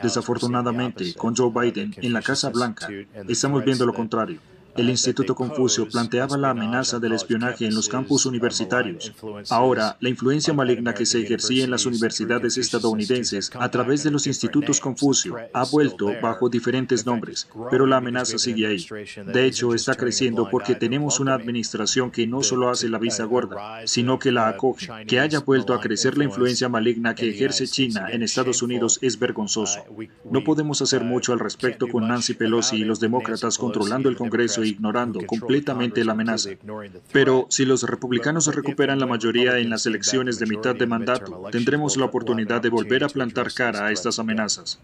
Desafortunadamente, 0.03 1.15
con 1.15 1.35
Joe 1.35 1.51
Biden 1.51 1.95
en 1.97 2.13
la 2.13 2.23
Casa 2.23 2.51
Blanca, 2.51 2.89
estamos 3.29 3.65
viendo 3.65 3.87
lo 3.87 3.95
contrario 3.95 4.41
el 4.77 4.91
Instituto 4.91 5.35
Confucio 5.35 5.89
planteaba 5.89 6.37
la 6.37 6.51
amenaza 6.51 6.99
del 6.99 7.13
espionaje 7.13 7.67
en 7.67 7.75
los 7.75 7.89
campus 7.89 8.27
universitarios. 8.27 9.13
Ahora, 9.51 9.97
la 10.01 10.09
influencia 10.09 10.53
maligna 10.53 10.95
que 10.95 11.07
se 11.07 11.21
ejercía 11.21 11.65
en 11.65 11.71
las 11.71 11.87
universidades 11.87 12.57
estadounidenses 12.59 13.51
a 13.55 13.71
través 13.71 14.03
de 14.05 14.11
los 14.11 14.27
institutos 14.27 14.81
Confucio 14.81 15.37
ha 15.53 15.65
vuelto 15.65 16.13
bajo 16.21 16.49
diferentes 16.49 17.07
nombres, 17.07 17.49
pero 17.71 17.87
la 17.87 17.99
amenaza 17.99 18.39
sigue 18.39 18.67
ahí. 18.67 18.87
De 19.27 19.47
hecho, 19.47 19.75
está 19.75 19.95
creciendo 19.95 20.49
porque 20.51 20.75
tenemos 20.75 21.21
una 21.21 21.35
administración 21.35 22.11
que 22.11 22.27
no 22.27 22.43
solo 22.43 22.71
hace 22.71 22.89
la 22.89 22.99
vista 22.99 23.25
gorda, 23.25 23.87
sino 23.87 24.19
que 24.19 24.33
la 24.33 24.49
acoge. 24.49 24.89
Que 25.07 25.21
haya 25.21 25.41
vuelto 25.41 25.75
a 25.75 25.81
crecer 25.81 26.19
la 26.19 26.25
influencia 26.25 26.69
maligna 26.69 27.15
que 27.15 27.31
ejerce 27.31 27.67
China 27.67 28.09
en 28.11 28.23
Estados 28.23 28.63
Unidos 28.63 28.99
es 29.03 29.19
vergonzoso. 29.19 29.81
No 30.31 30.45
podemos 30.45 30.83
hacer 30.83 31.03
mucho 31.03 31.33
al 31.33 31.39
respecto 31.39 31.89
con 31.89 32.09
Nancy 32.09 32.35
Pelosi 32.35 32.77
y 32.77 32.85
los 32.85 33.01
demócratas 33.01 33.59
controlando 33.59 34.09
el 34.09 34.17
Congreso 34.17 34.65
ignorando 34.67 35.21
completamente 35.27 36.05
la 36.05 36.13
amenaza. 36.13 36.51
Pero 37.13 37.47
si 37.51 37.65
los 37.65 37.83
republicanos 37.83 38.55
recuperan 38.55 38.99
la 38.99 39.07
mayoría 39.07 39.59
en 39.59 39.71
las 39.71 39.87
elecciones 39.87 40.39
de 40.39 40.47
mitad 40.47 40.75
de 40.75 40.87
mandato, 40.87 41.43
tendremos 41.51 41.97
la 41.97 42.07
oportunidad 42.07 42.61
de 42.61 42.69
volver 42.69 43.05
a 43.05 43.09
plantar 43.09 43.53
cara 43.53 43.87
a 43.87 43.93
estas 43.93 44.19
amenazas. 44.19 44.81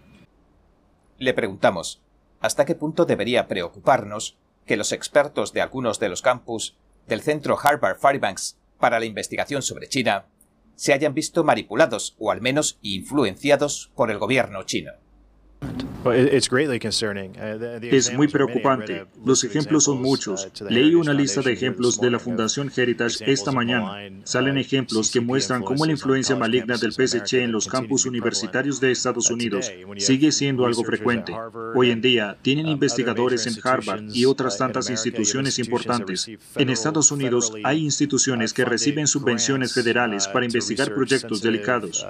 Le 1.19 1.33
preguntamos, 1.33 2.01
¿hasta 2.39 2.65
qué 2.65 2.75
punto 2.75 3.05
debería 3.05 3.47
preocuparnos 3.47 4.37
que 4.65 4.77
los 4.77 4.91
expertos 4.91 5.53
de 5.53 5.61
algunos 5.61 5.99
de 5.99 6.09
los 6.09 6.21
campus 6.21 6.75
del 7.07 7.21
centro 7.21 7.57
Harvard 7.61 7.99
Fairbanks 7.99 8.57
para 8.79 8.99
la 8.99 9.05
investigación 9.05 9.61
sobre 9.61 9.87
China 9.87 10.25
se 10.75 10.93
hayan 10.93 11.13
visto 11.13 11.43
manipulados 11.43 12.15
o 12.17 12.31
al 12.31 12.41
menos 12.41 12.79
influenciados 12.81 13.91
por 13.95 14.09
el 14.09 14.17
gobierno 14.17 14.63
chino? 14.63 14.91
Uh, 16.05 16.09
es 16.09 16.51
muy 18.13 18.27
preocupante. 18.27 19.05
Los 19.25 19.43
ejemplos 19.43 19.85
son 19.85 20.01
muchos. 20.01 20.49
Uh, 20.59 20.65
Leí 20.69 20.95
una 20.95 21.13
lista 21.13 21.41
de 21.41 21.53
ejemplos 21.53 21.99
de 21.99 22.11
la 22.11 22.19
Fundación 22.19 22.71
Heritage 22.75 23.31
esta 23.31 23.51
mañana. 23.51 23.97
Salen 24.25 24.57
uh, 24.57 24.59
ejemplos 24.59 25.11
que 25.11 25.21
muestran 25.21 25.63
cómo 25.63 25.85
la 25.85 25.93
influencia 25.93 26.35
maligna 26.35 26.77
del 26.77 26.91
PSC 26.91 27.43
en 27.43 27.51
los 27.51 27.67
campus 27.67 28.05
universitarios 28.05 28.81
de 28.81 28.91
Estados 28.91 29.31
Unidos 29.31 29.71
sigue 29.97 30.31
siendo 30.31 30.65
algo 30.65 30.83
frecuente. 30.83 31.33
Hoy 31.75 31.91
en 31.91 32.01
día, 32.01 32.37
tienen 32.41 32.67
investigadores 32.67 33.47
en 33.47 33.55
Harvard 33.63 34.03
y 34.13 34.25
otras 34.25 34.57
tantas 34.57 34.89
instituciones 34.89 35.59
importantes. 35.59 36.29
En 36.55 36.69
Estados 36.69 37.11
Unidos 37.11 37.53
hay 37.63 37.79
instituciones 37.79 38.53
que 38.53 38.65
reciben 38.65 39.07
subvenciones 39.07 39.73
federales 39.73 40.27
para 40.27 40.45
investigar 40.45 40.93
proyectos 40.93 41.41
delicados, 41.41 42.05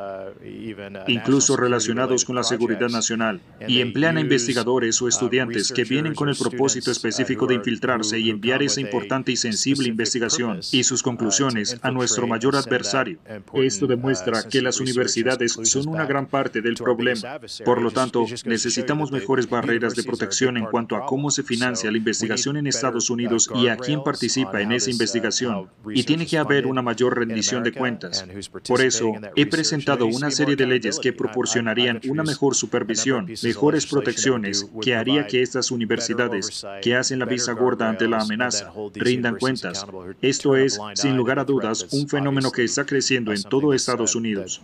incluso 1.07 1.55
relacionados 1.55 2.25
con 2.25 2.35
la 2.35 2.43
seguridad 2.43 2.89
nacional 2.89 3.39
y 3.67 3.81
emplean 3.81 4.17
a 4.17 4.21
investigadores 4.21 5.01
o 5.01 5.07
estudiantes 5.07 5.71
que 5.71 5.83
vienen 5.83 6.13
con 6.13 6.29
el 6.29 6.35
propósito 6.35 6.91
específico 6.91 7.47
de 7.47 7.55
infiltrarse 7.55 8.19
y 8.19 8.29
enviar 8.29 8.63
esa 8.63 8.81
importante 8.81 9.31
y 9.31 9.35
sensible 9.35 9.87
investigación 9.87 10.59
y 10.71 10.83
sus 10.83 11.03
conclusiones 11.03 11.77
a 11.81 11.91
nuestro 11.91 12.27
mayor 12.27 12.55
adversario. 12.55 13.19
Esto 13.53 13.87
demuestra 13.87 14.47
que 14.47 14.61
las 14.61 14.79
universidades 14.79 15.53
son 15.63 15.87
una 15.87 16.05
gran 16.05 16.27
parte 16.27 16.61
del 16.61 16.75
problema. 16.75 17.39
Por 17.65 17.81
lo 17.81 17.91
tanto, 17.91 18.25
necesitamos 18.45 19.11
mejores 19.11 19.49
barreras 19.49 19.95
de 19.95 20.03
protección 20.03 20.57
en 20.57 20.65
cuanto 20.65 20.95
a 20.95 21.05
cómo 21.05 21.31
se 21.31 21.43
financia 21.43 21.91
la 21.91 21.97
investigación 21.97 22.57
en 22.57 22.67
Estados 22.67 23.09
Unidos 23.09 23.49
y 23.55 23.67
a 23.67 23.77
quién 23.77 24.03
participa 24.03 24.61
en 24.61 24.71
esa 24.71 24.89
investigación. 24.89 25.69
Y 25.93 26.03
tiene 26.03 26.25
que 26.25 26.37
haber 26.37 26.67
una 26.67 26.81
mayor 26.81 27.17
rendición 27.17 27.63
de 27.63 27.71
cuentas. 27.71 28.25
Por 28.67 28.81
eso, 28.81 29.13
he 29.35 29.45
presentado 29.45 30.05
una 30.05 30.31
serie 30.31 30.55
de 30.55 30.65
leyes 30.65 30.99
que 30.99 31.13
proporcionarían 31.13 31.99
una 32.07 32.23
mejor 32.23 32.55
supervisión 32.55 33.27
mejores 33.41 33.85
protecciones 33.85 34.67
que 34.81 34.95
haría 34.95 35.27
que 35.27 35.41
estas 35.41 35.71
universidades 35.71 36.65
que 36.81 36.95
hacen 36.95 37.19
la 37.19 37.25
visa 37.25 37.53
gorda 37.53 37.89
ante 37.89 38.07
la 38.07 38.19
amenaza 38.19 38.71
rindan 38.95 39.37
cuentas. 39.37 39.85
Esto 40.21 40.55
es, 40.55 40.79
sin 40.95 41.17
lugar 41.17 41.39
a 41.39 41.45
dudas, 41.45 41.87
un 41.91 42.07
fenómeno 42.07 42.51
que 42.51 42.63
está 42.63 42.85
creciendo 42.85 43.33
en 43.33 43.43
todo 43.43 43.73
Estados 43.73 44.15
Unidos. 44.15 44.61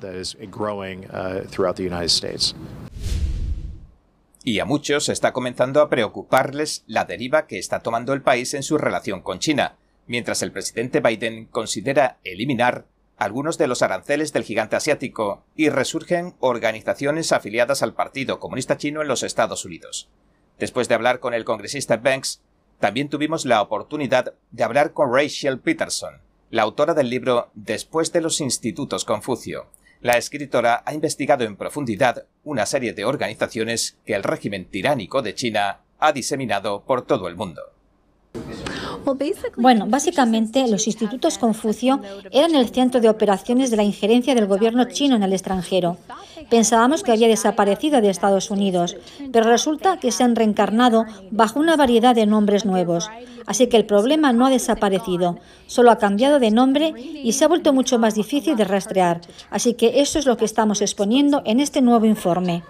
Y 4.44 4.60
a 4.60 4.66
muchos 4.66 5.10
está 5.10 5.34
comenzando 5.34 5.82
a 5.82 5.90
preocuparles 5.90 6.84
la 6.88 7.06
deriva 7.06 7.46
que 7.46 7.60
está 7.60 7.82
tomando 7.82 8.14
el 8.14 8.22
país 8.22 8.54
en 8.54 8.64
su 8.64 8.78
relación 8.78 9.22
con 9.22 9.40
China. 9.40 9.76
mientras 10.10 10.42
el 10.42 10.52
presidente 10.52 11.02
Biden 11.02 11.46
considera 11.46 12.18
eliminar 12.24 12.88
algunos 13.20 13.58
de 13.58 13.68
los 13.68 13.82
aranceles 13.82 14.32
del 14.32 14.44
gigante 14.44 14.78
asiático 14.78 15.44
y 15.54 15.70
resurgen 15.70 16.36
organizaciones 16.40 17.34
afiliadas 17.34 17.84
al 17.84 17.94
Partido 17.94 18.40
Comunista 18.40 18.78
Chino 18.78 19.02
en 19.02 19.10
los 19.10 19.24
Estados 19.24 19.66
Unidos. 19.66 20.10
Después 20.58 20.88
de 20.88 20.96
hablar 20.96 21.20
con 21.20 21.34
el 21.34 21.44
congresista 21.44 21.98
Banks, 21.98 22.42
también 22.80 23.10
tuvimos 23.10 23.46
la 23.46 23.62
oportunidad 23.62 24.36
de 24.52 24.64
hablar 24.64 24.94
con 24.94 25.14
Rachel 25.14 25.60
Peterson, 25.60 26.22
la 26.50 26.62
autora 26.62 26.94
del 26.94 27.10
libro 27.10 27.52
Después 27.56 28.14
de 28.14 28.22
los 28.22 28.40
Institutos 28.40 29.04
Confucio. 29.04 29.68
La 30.00 30.18
escritora 30.18 30.82
ha 30.86 30.94
investigado 30.94 31.44
en 31.44 31.58
profundidad 31.58 32.26
una 32.46 32.66
serie 32.66 32.94
de 32.94 33.04
organizaciones 33.04 33.98
que 34.06 34.14
el 34.14 34.24
régimen 34.24 34.64
tiránico 34.64 35.22
de 35.22 35.36
China 35.36 35.82
ha 36.00 36.14
diseminado 36.14 36.86
por 36.86 37.02
todo 37.02 37.28
el 37.28 37.36
mundo. 37.36 37.64
Bueno, 39.58 39.86
básicamente 39.88 40.68
los 40.68 40.88
institutos 40.88 41.38
Confucio 41.38 42.02
eran 42.32 42.56
el 42.56 42.70
centro 42.70 43.02
de 43.02 43.10
operaciones 43.10 43.72
de 43.72 43.78
la 43.78 43.84
injerencia 43.84 44.36
del 44.36 44.48
gobierno 44.48 44.86
chino 44.86 45.16
en 45.16 45.24
el 45.24 45.34
extranjero. 45.34 45.98
Pensábamos 46.50 47.04
que 47.04 47.12
había 47.12 47.28
desaparecido 47.28 48.02
de 48.02 48.10
Estados 48.10 48.50
Unidos, 48.50 48.98
pero 49.32 49.50
resulta 49.50 50.00
que 50.00 50.12
se 50.12 50.24
han 50.24 50.36
reencarnado 50.36 51.06
bajo 51.32 51.60
una 51.60 51.76
variedad 51.76 52.16
de 52.16 52.26
nombres 52.26 52.66
nuevos. 52.66 53.10
Así 53.46 53.68
que 53.68 53.78
el 53.78 53.86
problema 53.86 54.32
no 54.34 54.46
ha 54.46 54.50
desaparecido, 54.50 55.40
solo 55.68 55.92
ha 55.92 55.98
cambiado 55.98 56.40
de 56.40 56.52
nombre 56.52 56.94
y 56.98 57.34
se 57.34 57.46
ha 57.46 57.48
vuelto 57.48 57.74
mucho 57.74 58.00
más 58.00 58.16
difícil 58.16 58.56
de 58.56 58.64
rastrear. 58.64 59.22
Así 59.50 59.74
que 59.74 60.02
eso 60.02 60.20
es 60.20 60.26
lo 60.26 60.38
que 60.38 60.46
estamos 60.46 60.82
exponiendo 60.82 61.42
en 61.46 61.60
este 61.60 61.82
nuevo 61.82 62.06
informe. 62.06 62.64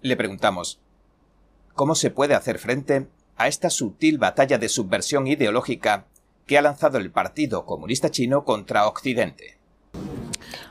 Le 0.00 0.16
preguntamos, 0.16 0.78
¿cómo 1.74 1.94
se 1.94 2.10
puede 2.10 2.34
hacer 2.34 2.58
frente 2.58 3.08
a 3.36 3.48
esta 3.48 3.70
sutil 3.70 4.18
batalla 4.18 4.58
de 4.58 4.68
subversión 4.68 5.26
ideológica 5.26 6.06
que 6.46 6.58
ha 6.58 6.62
lanzado 6.62 6.98
el 6.98 7.10
Partido 7.10 7.64
Comunista 7.64 8.10
Chino 8.10 8.44
contra 8.44 8.86
Occidente. 8.86 9.58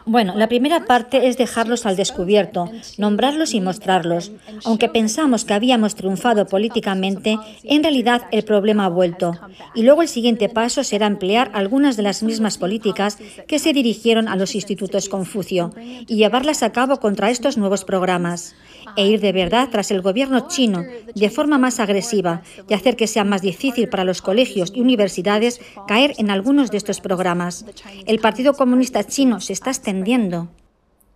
Bueno, 0.05 0.34
la 0.36 0.47
primera 0.47 0.86
parte 0.86 1.28
es 1.28 1.38
dejarlos 1.38 1.86
al 1.86 1.95
descubierto, 1.95 2.70
nombrarlos 2.97 3.53
y 3.53 3.62
mostrarlos. 3.62 4.32
Aunque 4.66 4.89
pensamos 4.89 5.45
que 5.45 5.53
habíamos 5.53 5.95
triunfado 5.95 6.47
políticamente, 6.47 7.38
en 7.64 7.84
realidad 7.84 8.24
el 8.32 8.43
problema 8.43 8.86
ha 8.86 8.89
vuelto. 8.89 9.34
Y 9.76 9.84
luego 9.84 10.01
el 10.01 10.07
siguiente 10.07 10.49
paso 10.49 10.84
será 10.84 11.05
emplear 11.05 11.51
algunas 11.53 11.97
de 11.97 12.03
las 12.03 12.24
mismas 12.24 12.57
políticas 12.57 13.18
que 13.47 13.59
se 13.59 13.74
dirigieron 13.74 14.28
a 14.28 14.36
los 14.36 14.55
institutos 14.55 15.07
Confucio 15.07 15.72
y 15.80 16.16
llevarlas 16.16 16.64
a 16.64 16.72
cabo 16.72 16.99
contra 16.99 17.30
estos 17.30 17.57
nuevos 17.57 17.86
programas 17.86 18.55
e 18.95 19.05
ir 19.05 19.19
de 19.19 19.31
verdad 19.31 19.69
tras 19.71 19.91
el 19.91 20.01
gobierno 20.01 20.47
chino 20.47 20.83
de 21.13 21.29
forma 21.29 21.57
más 21.57 21.79
agresiva 21.79 22.41
y 22.67 22.73
hacer 22.73 22.95
que 22.95 23.07
sea 23.07 23.23
más 23.23 23.41
difícil 23.41 23.89
para 23.89 24.03
los 24.03 24.21
colegios 24.21 24.71
y 24.73 24.81
universidades 24.81 25.61
caer 25.87 26.13
en 26.17 26.29
algunos 26.29 26.71
de 26.71 26.77
estos 26.77 27.01
programas. 27.01 27.65
El 28.05 28.19
Partido 28.19 28.53
Comunista 28.53 29.03
Chino 29.03 29.39
se 29.39 29.53
está 29.53 29.69
extendiendo. 29.69 30.49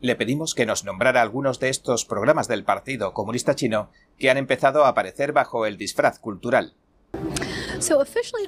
Le 0.02 0.16
pedimos 0.16 0.54
que 0.54 0.66
nos 0.66 0.84
nombrara 0.84 1.22
algunos 1.22 1.60
de 1.60 1.70
estos 1.70 2.06
programas 2.06 2.48
del 2.48 2.64
Partido 2.64 3.14
Comunista 3.14 3.56
Chino 3.56 3.90
que 4.20 4.30
han 4.30 4.38
empezado 4.38 4.86
a 4.86 4.90
aparecer 4.90 5.32
bajo 5.32 5.66
el 5.66 5.78
disfraz 5.78 6.20
cultural. 6.20 6.74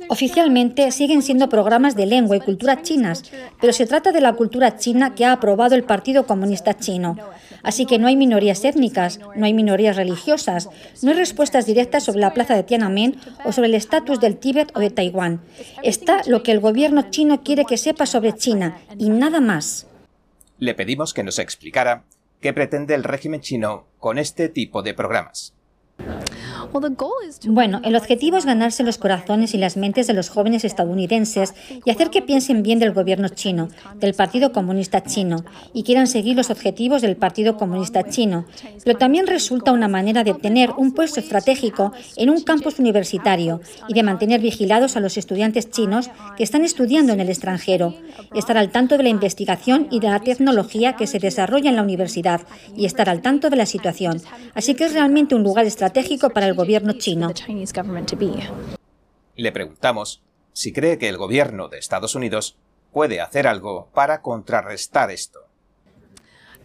Oficialmente 0.10 0.92
siguen 0.92 1.22
siendo 1.22 1.50
programas 1.50 1.96
de 1.96 2.06
lengua 2.06 2.38
y 2.38 2.40
cultura 2.40 2.82
chinas, 2.82 3.24
pero 3.60 3.74
se 3.74 3.86
trata 3.86 4.12
de 4.12 4.22
la 4.22 4.34
cultura 4.34 4.78
china 4.78 5.16
que 5.16 5.26
ha 5.26 5.34
aprobado 5.34 5.76
el 5.76 5.84
Partido 5.84 6.26
Comunista 6.26 6.76
Chino. 6.76 7.16
Así 7.64 7.86
que 7.86 8.00
no 8.00 8.08
hay 8.08 8.16
minorías 8.16 8.64
étnicas, 8.64 9.20
no 9.36 9.46
hay 9.46 9.54
minorías 9.54 9.96
religiosas, 9.96 10.70
no 11.02 11.12
hay 11.12 11.18
respuestas 11.18 11.66
directas 11.66 12.04
sobre 12.04 12.22
la 12.22 12.34
plaza 12.34 12.56
de 12.56 12.64
Tiananmen 12.64 13.20
o 13.44 13.52
sobre 13.52 13.68
el 13.68 13.76
estatus 13.76 14.20
del 14.20 14.38
Tíbet 14.38 14.72
o 14.76 14.80
de 14.80 14.90
Taiwán. 14.90 15.42
Está 15.84 16.22
lo 16.28 16.44
que 16.44 16.52
el 16.52 16.60
gobierno 16.60 17.10
chino 17.10 17.44
quiere 17.44 17.66
que 17.66 17.78
sepa 17.78 18.06
sobre 18.06 18.34
China 18.34 18.80
y 18.98 19.10
nada 19.10 19.40
más. 19.40 19.88
Le 20.60 20.74
pedimos 20.74 21.14
que 21.14 21.24
nos 21.24 21.40
explicara 21.40 22.06
qué 22.40 22.54
pretende 22.54 22.96
el 22.96 23.04
régimen 23.04 23.42
chino 23.42 23.86
con 24.00 24.18
este 24.18 24.50
tipo 24.50 24.82
de 24.82 24.94
programas. 24.94 25.54
Bueno, 27.46 27.82
el 27.84 27.96
objetivo 27.96 28.38
es 28.38 28.46
ganarse 28.46 28.84
los 28.84 28.98
corazones 28.98 29.54
y 29.54 29.58
las 29.58 29.78
mentes 29.78 30.08
de 30.08 30.14
los 30.14 30.30
jóvenes 30.30 30.64
estadounidenses 30.64 31.54
y 31.86 31.90
hacer 31.90 32.10
que 32.10 32.22
piensen 32.22 32.64
bien 32.64 32.80
del 32.80 32.94
gobierno 32.94 33.30
chino, 33.30 33.70
del 33.96 34.14
Partido 34.14 34.52
Comunista 34.52 35.04
Chino, 35.04 35.44
y 35.74 35.84
quieran 35.84 36.08
seguir 36.08 36.36
los 36.36 36.50
objetivos 36.50 37.02
del 37.02 37.16
Partido 37.16 37.58
Comunista 37.58 38.04
Chino. 38.04 38.46
Pero 38.84 38.98
también 38.98 39.28
resulta 39.28 39.72
una 39.72 39.88
manera 39.88 40.24
de 40.24 40.34
tener 40.34 40.72
un 40.78 40.94
puesto 40.94 41.20
estratégico 41.20 41.94
en 42.16 42.30
un 42.30 42.42
campus 42.42 42.80
universitario 42.80 43.62
y 43.88 43.94
de 43.94 44.04
mantener 44.04 44.42
vigilados 44.42 44.98
a 44.98 45.00
los 45.00 45.18
estudiantes 45.18 45.72
chinos 45.72 46.10
que 46.36 46.44
están 46.44 46.64
estudiando 46.64 47.14
en 47.14 47.20
el 47.20 47.30
extranjero, 47.30 47.96
estar 48.34 48.58
al 48.58 48.72
tanto 48.72 48.98
de 48.98 49.04
la 49.04 49.10
investigación 49.10 49.88
y 49.92 50.00
de 50.00 50.10
la 50.10 50.20
tecnología 50.20 50.94
que 50.94 51.08
se 51.08 51.20
desarrolla 51.20 51.70
en 51.70 51.76
la 51.76 51.84
universidad 51.84 52.42
y 52.76 52.86
estar 52.86 53.10
al 53.10 53.22
tanto 53.22 53.50
de 53.50 53.56
la 53.56 53.66
situación. 53.66 54.22
Así 54.54 54.76
que 54.76 54.86
es 54.86 54.94
realmente 54.94 55.36
un 55.36 55.44
lugar 55.44 55.66
estratégico 55.66 56.30
para 56.30 56.48
el 56.48 56.54
gobierno 56.58 56.94
chino. 56.94 57.32
Le 59.36 59.52
preguntamos 59.52 60.24
si 60.52 60.74
cree 60.74 60.98
que 60.98 61.08
el 61.08 61.18
gobierno 61.18 61.70
de 61.70 61.78
Estados 61.78 62.16
Unidos 62.16 62.58
puede 62.92 63.22
hacer 63.22 63.48
algo 63.48 63.90
para 63.94 64.22
contrarrestar 64.24 65.12
esto. 65.12 65.48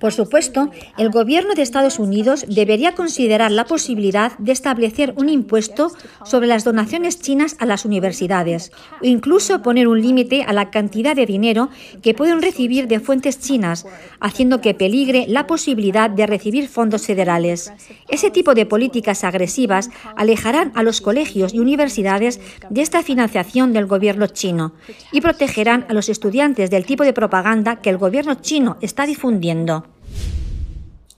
Por 0.03 0.13
supuesto, 0.13 0.69
el 0.99 1.11
gobierno 1.11 1.55
de 1.55 1.63
Estados 1.63 2.01
Unidos 2.01 2.45
debería 2.49 2.97
considerar 2.97 3.53
la 3.53 3.67
posibilidad 3.67 4.37
de 4.39 4.51
establecer 4.51 5.15
un 5.17 5.29
impuesto 5.29 5.93
sobre 6.25 6.49
las 6.49 6.65
donaciones 6.65 7.21
chinas 7.21 7.55
a 7.61 7.67
las 7.67 7.85
universidades 7.85 8.73
o 9.01 9.07
incluso 9.07 9.63
poner 9.63 9.87
un 9.87 10.03
límite 10.03 10.43
a 10.43 10.53
la 10.53 10.71
cantidad 10.71 11.15
de 11.15 11.25
dinero 11.25 11.69
que 12.03 12.15
pueden 12.15 12.43
recibir 12.43 12.89
de 12.89 12.99
fuentes 12.99 13.39
chinas, 13.39 13.87
haciendo 14.19 14.61
que 14.61 14.75
peligre 14.75 15.27
la 15.29 15.47
posibilidad 15.47 16.11
de 16.11 16.27
recibir 16.27 16.67
fondos 16.67 17.07
federales. 17.07 17.73
Ese 18.09 18.33
tipo 18.33 18.55
de 18.55 18.67
políticas 18.67 19.23
agresivas 19.23 19.89
alejarán 20.17 20.73
a 20.75 20.83
los 20.83 21.01
colegios 21.01 21.55
y 21.55 21.61
universidades 21.61 22.41
de 22.71 22.83
esta 22.83 23.05
financiación 23.05 23.73
del 23.73 23.87
gobierno 23.87 24.27
chino 24.27 24.73
y 25.13 25.21
protegerán 25.21 25.87
a 25.89 25.93
los 25.93 26.09
estudiantes 26.09 26.71
del 26.71 26.87
tipo 26.87 27.05
de 27.05 27.13
propaganda 27.13 27.77
que 27.77 27.91
el 27.91 27.99
gobierno 27.99 28.35
chino 28.35 28.79
está 28.81 29.07
difundiendo 29.07 29.92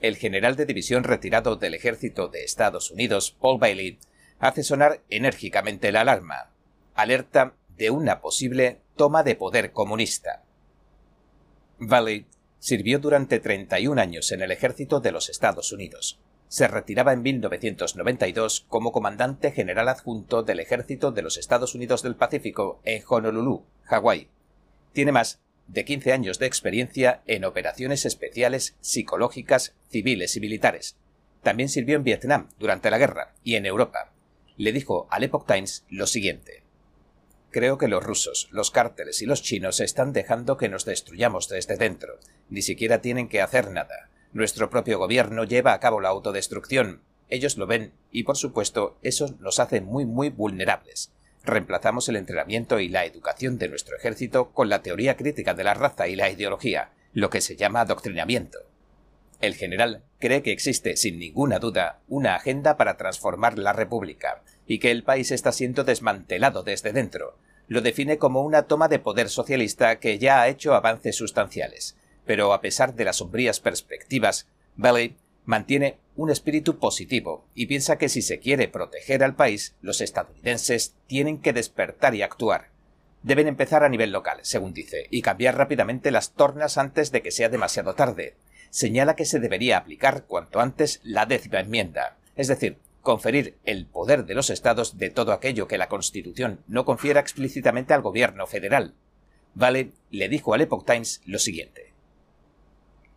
el 0.07 0.17
general 0.17 0.55
de 0.55 0.67
división 0.67 1.03
retirado 1.03 1.57
del 1.57 1.73
ejército 1.73 2.29
de 2.29 2.45
Estados 2.45 2.91
Unidos, 2.91 3.35
Paul 3.41 3.59
Bailey, 3.59 3.99
hace 4.39 4.63
sonar 4.63 5.01
enérgicamente 5.09 5.93
la 5.93 6.03
alarma, 6.03 6.51
alerta 6.95 7.55
de 7.79 7.89
una 7.89 8.21
posible 8.21 8.83
toma 8.97 9.23
de 9.23 9.35
poder 9.35 9.73
comunista. 9.73 10.43
Bailey 11.79 12.27
sirvió 12.59 12.99
durante 12.99 13.41
31 13.41 13.99
años 13.99 14.31
en 14.31 14.43
el 14.43 14.51
ejército 14.51 15.01
de 15.01 15.11
los 15.11 15.31
Estados 15.31 15.73
Unidos. 15.73 16.21
Se 16.49 16.69
retiraba 16.69 17.15
en 17.15 17.23
1992 17.23 18.67
como 18.69 18.93
comandante 18.93 19.53
general 19.53 19.89
adjunto 19.89 20.43
del 20.43 20.61
ejército 20.61 21.13
de 21.13 21.23
los 21.23 21.39
Estados 21.39 21.75
Unidos 21.75 22.03
del 22.03 22.15
Pacífico 22.15 22.83
en 22.85 23.03
Honolulu, 23.09 23.65
Hawái. 23.85 24.29
Tiene 24.93 25.13
más 25.13 25.41
de 25.67 25.85
15 25.85 26.13
años 26.13 26.39
de 26.39 26.47
experiencia 26.47 27.23
en 27.27 27.45
operaciones 27.45 28.05
especiales 28.05 28.77
psicológicas, 28.81 29.75
civiles 29.91 30.37
y 30.37 30.41
militares. 30.41 30.97
También 31.43 31.69
sirvió 31.69 31.97
en 31.97 32.05
Vietnam 32.05 32.49
durante 32.59 32.91
la 32.91 32.99
guerra 32.99 33.35
y 33.43 33.57
en 33.57 33.67
Europa. 33.67 34.13
Le 34.57 34.73
dijo 34.73 35.07
al 35.11 35.25
Epoch 35.25 35.47
Times 35.47 35.85
lo 35.89 36.07
siguiente. 36.07 36.63
Creo 37.51 37.79
que 37.79 37.89
los 37.89 38.03
rusos, 38.03 38.49
los 38.51 38.71
cárteles 38.71 39.23
y 39.23 39.27
los 39.27 39.43
chinos 39.43 39.81
están 39.81 40.13
dejando 40.13 40.57
que 40.57 40.69
nos 40.69 40.85
destruyamos 40.85 41.49
desde 41.49 41.77
dentro. 41.77 42.19
Ni 42.49 42.63
siquiera 42.63 43.01
tienen 43.01 43.29
que 43.29 43.41
hacer 43.41 43.71
nada. 43.71 44.11
Nuestro 44.33 44.71
propio 44.71 44.99
gobierno 44.99 45.45
lleva 45.45 45.73
a 45.73 45.81
cabo 45.81 46.01
la 46.01 46.09
autodestrucción. 46.09 47.03
Ellos 47.29 47.57
lo 47.57 47.67
ven 47.67 47.93
y, 48.11 48.25
por 48.25 48.37
supuesto, 48.37 48.99
eso 49.03 49.37
nos 49.39 49.61
hace 49.61 49.81
muy, 49.81 50.05
muy 50.05 50.31
vulnerables 50.31 51.14
reemplazamos 51.45 52.09
el 52.09 52.17
entrenamiento 52.17 52.81
y 52.81 52.89
la 52.89 53.05
educación 53.05 53.59
de 53.59 53.69
nuestro 53.69 53.97
ejército 53.97 54.51
con 54.51 54.69
la 54.69 54.83
teoría 54.83 55.17
crítica 55.17 55.55
de 55.55 55.65
la 55.65 55.75
raza 55.75 56.09
y 56.09 56.17
la 56.17 56.31
ideología, 56.31 56.91
lo 57.13 57.31
que 57.31 57.41
se 57.41 57.57
llama 57.57 57.81
adoctrinamiento. 57.81 58.59
El 59.41 59.55
general 59.55 60.03
cree 60.19 60.43
que 60.43 60.53
existe, 60.53 60.97
sin 60.97 61.19
ninguna 61.19 61.59
duda, 61.59 62.01
una 62.09 62.35
agenda 62.35 62.77
para 62.77 62.97
transformar 62.97 63.59
la 63.59 63.73
República, 63.73 64.43
y 64.67 64.79
que 64.79 64.91
el 64.91 65.03
país 65.03 65.31
está 65.31 65.53
siendo 65.53 65.85
desmantelado 65.85 66.63
desde 66.63 66.93
dentro. 66.93 67.37
Lo 67.69 67.81
define 67.81 68.19
como 68.19 68.43
una 68.43 68.63
toma 68.63 68.89
de 68.89 68.99
poder 68.99 69.29
socialista 69.29 69.99
que 69.99 70.19
ya 70.19 70.41
ha 70.41 70.49
hecho 70.49 70.75
avances 70.75 71.17
sustanciales. 71.17 71.97
Pero 72.25 72.55
a 72.55 72.61
pesar 72.61 72.95
de 72.95 73.05
las 73.05 73.17
sombrías 73.17 73.61
perspectivas, 73.61 74.49
Bailey 74.77 75.17
mantiene 75.45 75.99
un 76.17 76.31
espíritu 76.31 76.79
positivo 76.79 77.47
y 77.55 77.67
piensa 77.67 77.99
que 77.99 78.09
si 78.09 78.23
se 78.23 78.39
quiere 78.39 78.69
proteger 78.69 79.25
al 79.25 79.35
país, 79.35 79.75
los 79.81 80.01
estadounidenses 80.01 80.95
tienen 81.07 81.39
que 81.39 81.53
despertar 81.53 82.15
y 82.15 82.23
actuar. 82.23 82.71
Deben 83.23 83.49
empezar 83.49 83.85
a 83.85 83.89
nivel 83.89 84.13
local, 84.13 84.39
según 84.43 84.75
dice, 84.75 85.07
y 85.11 85.23
cambiar 85.23 85.57
rápidamente 85.57 86.11
las 86.11 86.33
tornas 86.33 86.79
antes 86.79 87.11
de 87.11 87.23
que 87.23 87.31
sea 87.31 87.49
demasiado 87.49 87.95
tarde. 87.95 88.37
Señala 88.71 89.17
que 89.17 89.25
se 89.25 89.41
debería 89.41 89.79
aplicar 89.79 90.25
cuanto 90.27 90.61
antes 90.61 91.01
la 91.03 91.27
décima 91.27 91.61
enmienda, 91.61 92.19
es 92.37 92.49
decir, 92.49 92.79
conferir 93.01 93.57
el 93.65 93.87
poder 93.87 94.25
de 94.25 94.35
los 94.35 94.51
estados 94.51 94.99
de 94.99 95.11
todo 95.11 95.33
aquello 95.33 95.69
que 95.69 95.79
la 95.79 95.89
Constitución 95.89 96.61
no 96.67 96.85
confiera 96.85 97.21
explícitamente 97.21 97.95
al 97.95 98.03
gobierno 98.03 98.47
federal. 98.47 98.95
Vale 99.55 99.93
le 100.11 100.29
dijo 100.29 100.55
al 100.55 100.63
Epoch 100.63 100.85
Times 100.85 101.23
lo 101.25 101.39
siguiente. 101.39 101.93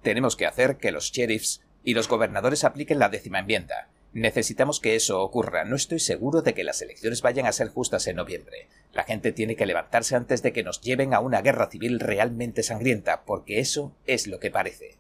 Tenemos 0.04 0.36
que 0.36 0.46
hacer 0.46 0.78
que 0.78 0.92
los 0.92 1.12
sheriffs 1.12 1.62
y 1.88 1.94
los 1.94 2.10
gobernadores 2.10 2.66
apliquen 2.66 3.00
la 3.00 3.08
décima 3.08 3.40
enmienda. 3.40 3.88
Necesitamos 4.12 4.82
que 4.82 4.98
eso 4.98 5.22
ocurra. 5.22 5.64
No 5.64 5.78
estoy 5.78 6.00
seguro 6.00 6.42
de 6.42 6.54
que 6.54 6.66
las 6.66 6.82
elecciones 6.82 7.22
vayan 7.22 7.46
a 7.46 7.54
ser 7.54 7.70
justas 7.70 8.08
en 8.08 8.18
noviembre. 8.18 8.68
La 8.92 9.06
gente 9.06 9.32
tiene 9.32 9.56
que 9.56 9.66
levantarse 9.66 10.18
antes 10.18 10.44
de 10.44 10.52
que 10.52 10.64
nos 10.66 10.82
lleven 10.82 11.14
a 11.14 11.22
una 11.22 11.42
guerra 11.42 11.70
civil 11.70 12.02
realmente 12.02 12.62
sangrienta, 12.62 13.24
porque 13.24 13.62
eso 13.62 13.96
es 14.06 14.28
lo 14.28 14.42
que 14.42 14.52
parece. 14.52 14.98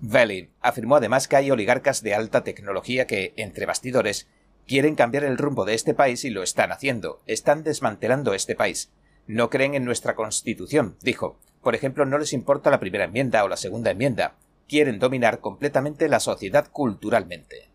Valley 0.00 0.50
afirmó 0.60 0.96
además 0.96 1.28
que 1.28 1.36
hay 1.36 1.52
oligarcas 1.52 2.02
de 2.02 2.16
alta 2.16 2.42
tecnología 2.42 3.06
que, 3.06 3.32
entre 3.36 3.64
bastidores, 3.64 4.26
quieren 4.66 4.96
cambiar 4.96 5.22
el 5.22 5.38
rumbo 5.38 5.64
de 5.64 5.74
este 5.74 5.94
país 5.94 6.24
y 6.24 6.30
lo 6.30 6.42
están 6.42 6.72
haciendo. 6.72 7.22
Están 7.26 7.62
desmantelando 7.62 8.34
este 8.34 8.56
país. 8.56 8.90
No 9.28 9.48
creen 9.48 9.76
en 9.76 9.84
nuestra 9.84 10.16
constitución, 10.16 10.96
dijo. 11.02 11.38
Por 11.62 11.76
ejemplo, 11.76 12.04
no 12.04 12.18
les 12.18 12.32
importa 12.32 12.70
la 12.70 12.80
primera 12.80 13.04
enmienda 13.04 13.44
o 13.44 13.48
la 13.48 13.56
segunda 13.56 13.92
enmienda. 13.92 14.34
Quieren 14.68 14.98
dominar 14.98 15.40
completamente 15.40 16.08
la 16.08 16.20
sociedad 16.20 16.68
culturalmente. 16.70 17.68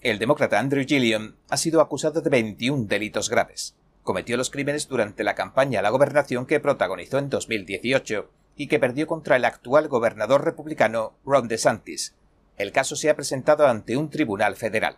El 0.00 0.18
demócrata 0.18 0.58
Andrew 0.58 0.84
Gilliam 0.84 1.36
ha 1.48 1.56
sido 1.56 1.80
acusado 1.80 2.20
de 2.20 2.30
21 2.30 2.86
delitos 2.86 3.30
graves. 3.30 3.76
Cometió 4.02 4.36
los 4.36 4.50
crímenes 4.50 4.88
durante 4.88 5.22
la 5.22 5.34
campaña 5.34 5.78
a 5.78 5.82
la 5.82 5.90
gobernación 5.90 6.46
que 6.46 6.58
protagonizó 6.58 7.18
en 7.18 7.28
2018 7.28 8.28
y 8.56 8.66
que 8.66 8.80
perdió 8.80 9.06
contra 9.06 9.36
el 9.36 9.44
actual 9.44 9.88
gobernador 9.88 10.44
republicano 10.44 11.14
Ron 11.24 11.48
DeSantis. 11.48 12.14
El 12.56 12.72
caso 12.72 12.96
se 12.96 13.10
ha 13.10 13.16
presentado 13.16 13.66
ante 13.66 13.96
un 13.96 14.10
tribunal 14.10 14.56
federal. 14.56 14.96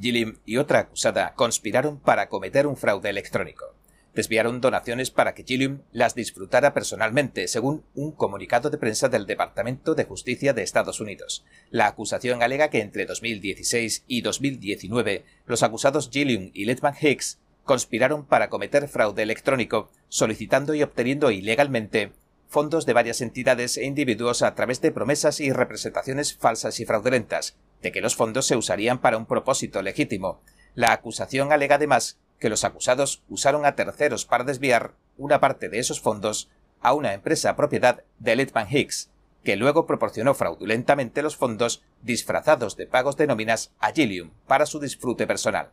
Gilliam 0.00 0.38
y 0.44 0.56
otra 0.56 0.80
acusada 0.80 1.34
conspiraron 1.34 1.98
para 2.00 2.28
cometer 2.28 2.66
un 2.66 2.76
fraude 2.76 3.10
electrónico. 3.10 3.73
Desviaron 4.14 4.60
donaciones 4.60 5.10
para 5.10 5.34
que 5.34 5.42
Gilliam 5.42 5.82
las 5.90 6.14
disfrutara 6.14 6.72
personalmente, 6.72 7.48
según 7.48 7.84
un 7.94 8.12
comunicado 8.12 8.70
de 8.70 8.78
prensa 8.78 9.08
del 9.08 9.26
Departamento 9.26 9.94
de 9.96 10.04
Justicia 10.04 10.52
de 10.52 10.62
Estados 10.62 11.00
Unidos. 11.00 11.44
La 11.70 11.88
acusación 11.88 12.42
alega 12.42 12.70
que 12.70 12.80
entre 12.80 13.06
2016 13.06 14.04
y 14.06 14.20
2019 14.20 15.24
los 15.46 15.64
acusados 15.64 16.10
Gilliam 16.12 16.50
y 16.54 16.64
Letman 16.64 16.94
Hicks 17.00 17.40
conspiraron 17.64 18.24
para 18.24 18.50
cometer 18.50 18.86
fraude 18.88 19.22
electrónico, 19.22 19.90
solicitando 20.08 20.74
y 20.74 20.82
obteniendo 20.82 21.30
ilegalmente 21.30 22.12
fondos 22.46 22.86
de 22.86 22.92
varias 22.92 23.20
entidades 23.20 23.76
e 23.76 23.84
individuos 23.84 24.42
a 24.42 24.54
través 24.54 24.80
de 24.80 24.92
promesas 24.92 25.40
y 25.40 25.50
representaciones 25.52 26.34
falsas 26.34 26.78
y 26.78 26.84
fraudulentas, 26.84 27.56
de 27.82 27.90
que 27.90 28.00
los 28.00 28.14
fondos 28.14 28.46
se 28.46 28.56
usarían 28.56 29.00
para 29.00 29.16
un 29.16 29.26
propósito 29.26 29.82
legítimo. 29.82 30.40
La 30.76 30.92
acusación 30.92 31.52
alega 31.52 31.76
además 31.76 32.20
que 32.38 32.48
los 32.48 32.64
acusados 32.64 33.22
usaron 33.28 33.64
a 33.64 33.74
terceros 33.74 34.26
para 34.26 34.44
desviar 34.44 34.94
una 35.16 35.40
parte 35.40 35.68
de 35.68 35.78
esos 35.78 36.00
fondos 36.00 36.50
a 36.80 36.92
una 36.92 37.14
empresa 37.14 37.56
propiedad 37.56 38.02
de 38.18 38.36
Letman 38.36 38.68
Hicks, 38.70 39.10
que 39.42 39.56
luego 39.56 39.86
proporcionó 39.86 40.34
fraudulentamente 40.34 41.22
los 41.22 41.36
fondos 41.36 41.82
disfrazados 42.02 42.76
de 42.76 42.86
pagos 42.86 43.16
de 43.16 43.26
nóminas 43.26 43.72
a 43.78 43.92
Gillium 43.92 44.30
para 44.46 44.66
su 44.66 44.80
disfrute 44.80 45.26
personal. 45.26 45.70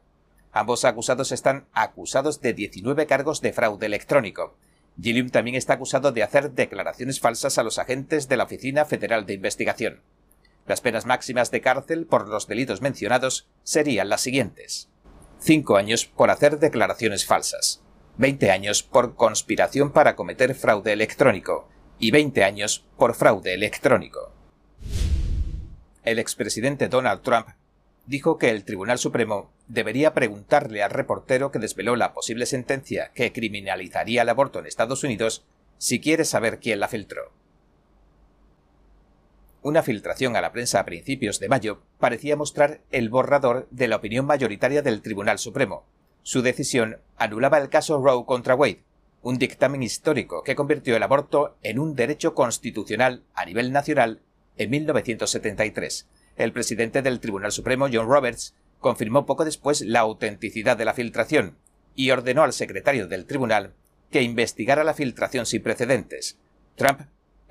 Ambos 0.51 0.83
acusados 0.85 1.31
están 1.31 1.65
acusados 1.73 2.41
de 2.41 2.53
19 2.53 3.05
cargos 3.07 3.41
de 3.41 3.53
fraude 3.53 3.85
electrónico, 3.85 4.55
Gilliam 4.99 5.29
también 5.29 5.55
está 5.55 5.73
acusado 5.73 6.11
de 6.11 6.23
hacer 6.23 6.51
declaraciones 6.51 7.19
falsas 7.19 7.57
a 7.57 7.63
los 7.63 7.79
agentes 7.79 8.27
de 8.27 8.37
la 8.37 8.43
Oficina 8.43 8.85
Federal 8.85 9.25
de 9.25 9.33
Investigación. 9.33 10.01
Las 10.67 10.81
penas 10.81 11.05
máximas 11.05 11.49
de 11.51 11.61
cárcel 11.61 12.05
por 12.05 12.27
los 12.27 12.47
delitos 12.47 12.81
mencionados 12.81 13.47
serían 13.63 14.09
las 14.09 14.21
siguientes. 14.21 14.89
5 15.43 15.75
años 15.75 16.05
por 16.05 16.29
hacer 16.29 16.59
declaraciones 16.59 17.25
falsas, 17.25 17.81
20 18.17 18.51
años 18.51 18.83
por 18.83 19.15
conspiración 19.15 19.91
para 19.91 20.15
cometer 20.15 20.53
fraude 20.53 20.93
electrónico 20.93 21.67
y 21.97 22.11
20 22.11 22.43
años 22.43 22.85
por 22.95 23.15
fraude 23.15 23.55
electrónico. 23.55 24.31
El 26.03 26.19
expresidente 26.19 26.89
Donald 26.89 27.23
Trump 27.23 27.47
dijo 28.05 28.37
que 28.37 28.51
el 28.51 28.63
Tribunal 28.65 28.99
Supremo 28.99 29.51
debería 29.67 30.13
preguntarle 30.13 30.83
al 30.83 30.91
reportero 30.91 31.51
que 31.51 31.57
desveló 31.57 31.95
la 31.95 32.13
posible 32.13 32.45
sentencia 32.45 33.11
que 33.15 33.33
criminalizaría 33.33 34.21
el 34.21 34.29
aborto 34.29 34.59
en 34.59 34.67
Estados 34.67 35.03
Unidos 35.03 35.43
si 35.79 35.99
quiere 35.99 36.23
saber 36.23 36.59
quién 36.59 36.79
la 36.79 36.87
filtró. 36.87 37.31
Una 39.61 39.83
filtración 39.83 40.35
a 40.35 40.41
la 40.41 40.51
prensa 40.51 40.79
a 40.79 40.85
principios 40.85 41.39
de 41.39 41.49
mayo 41.49 41.81
parecía 41.99 42.35
mostrar 42.35 42.81
el 42.91 43.09
borrador 43.09 43.67
de 43.71 43.87
la 43.87 43.97
opinión 43.97 44.25
mayoritaria 44.25 44.81
del 44.81 45.01
Tribunal 45.01 45.39
Supremo. 45.39 45.85
Su 46.23 46.41
decisión 46.41 46.97
anulaba 47.17 47.57
el 47.57 47.69
caso 47.69 48.01
Roe 48.01 48.25
contra 48.25 48.55
Wade, 48.55 48.83
un 49.21 49.37
dictamen 49.37 49.83
histórico 49.83 50.43
que 50.43 50.55
convirtió 50.55 50.95
el 50.95 51.03
aborto 51.03 51.57
en 51.61 51.79
un 51.79 51.95
derecho 51.95 52.33
constitucional 52.33 53.23
a 53.35 53.45
nivel 53.45 53.71
nacional 53.71 54.21
en 54.57 54.69
1973 54.71 56.07
el 56.35 56.53
presidente 56.53 57.01
del 57.01 57.19
Tribunal 57.19 57.51
Supremo, 57.51 57.87
John 57.91 58.07
Roberts, 58.07 58.55
confirmó 58.79 59.25
poco 59.25 59.45
después 59.45 59.81
la 59.81 59.99
autenticidad 59.99 60.77
de 60.77 60.85
la 60.85 60.93
filtración 60.93 61.57
y 61.95 62.11
ordenó 62.11 62.43
al 62.43 62.53
secretario 62.53 63.07
del 63.07 63.25
tribunal 63.25 63.73
que 64.09 64.23
investigara 64.23 64.83
la 64.83 64.93
filtración 64.93 65.45
sin 65.45 65.61
precedentes. 65.61 66.37
Trump 66.75 67.01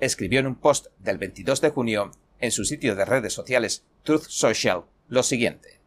escribió 0.01 0.39
en 0.39 0.47
un 0.47 0.55
post 0.55 0.87
del 0.99 1.17
22 1.17 1.61
de 1.61 1.69
junio 1.69 2.11
en 2.39 2.51
su 2.51 2.65
sitio 2.65 2.95
de 2.95 3.05
redes 3.05 3.33
sociales 3.33 3.85
Truth 4.03 4.25
Social 4.27 4.83
lo 5.07 5.23
siguiente. 5.23 5.79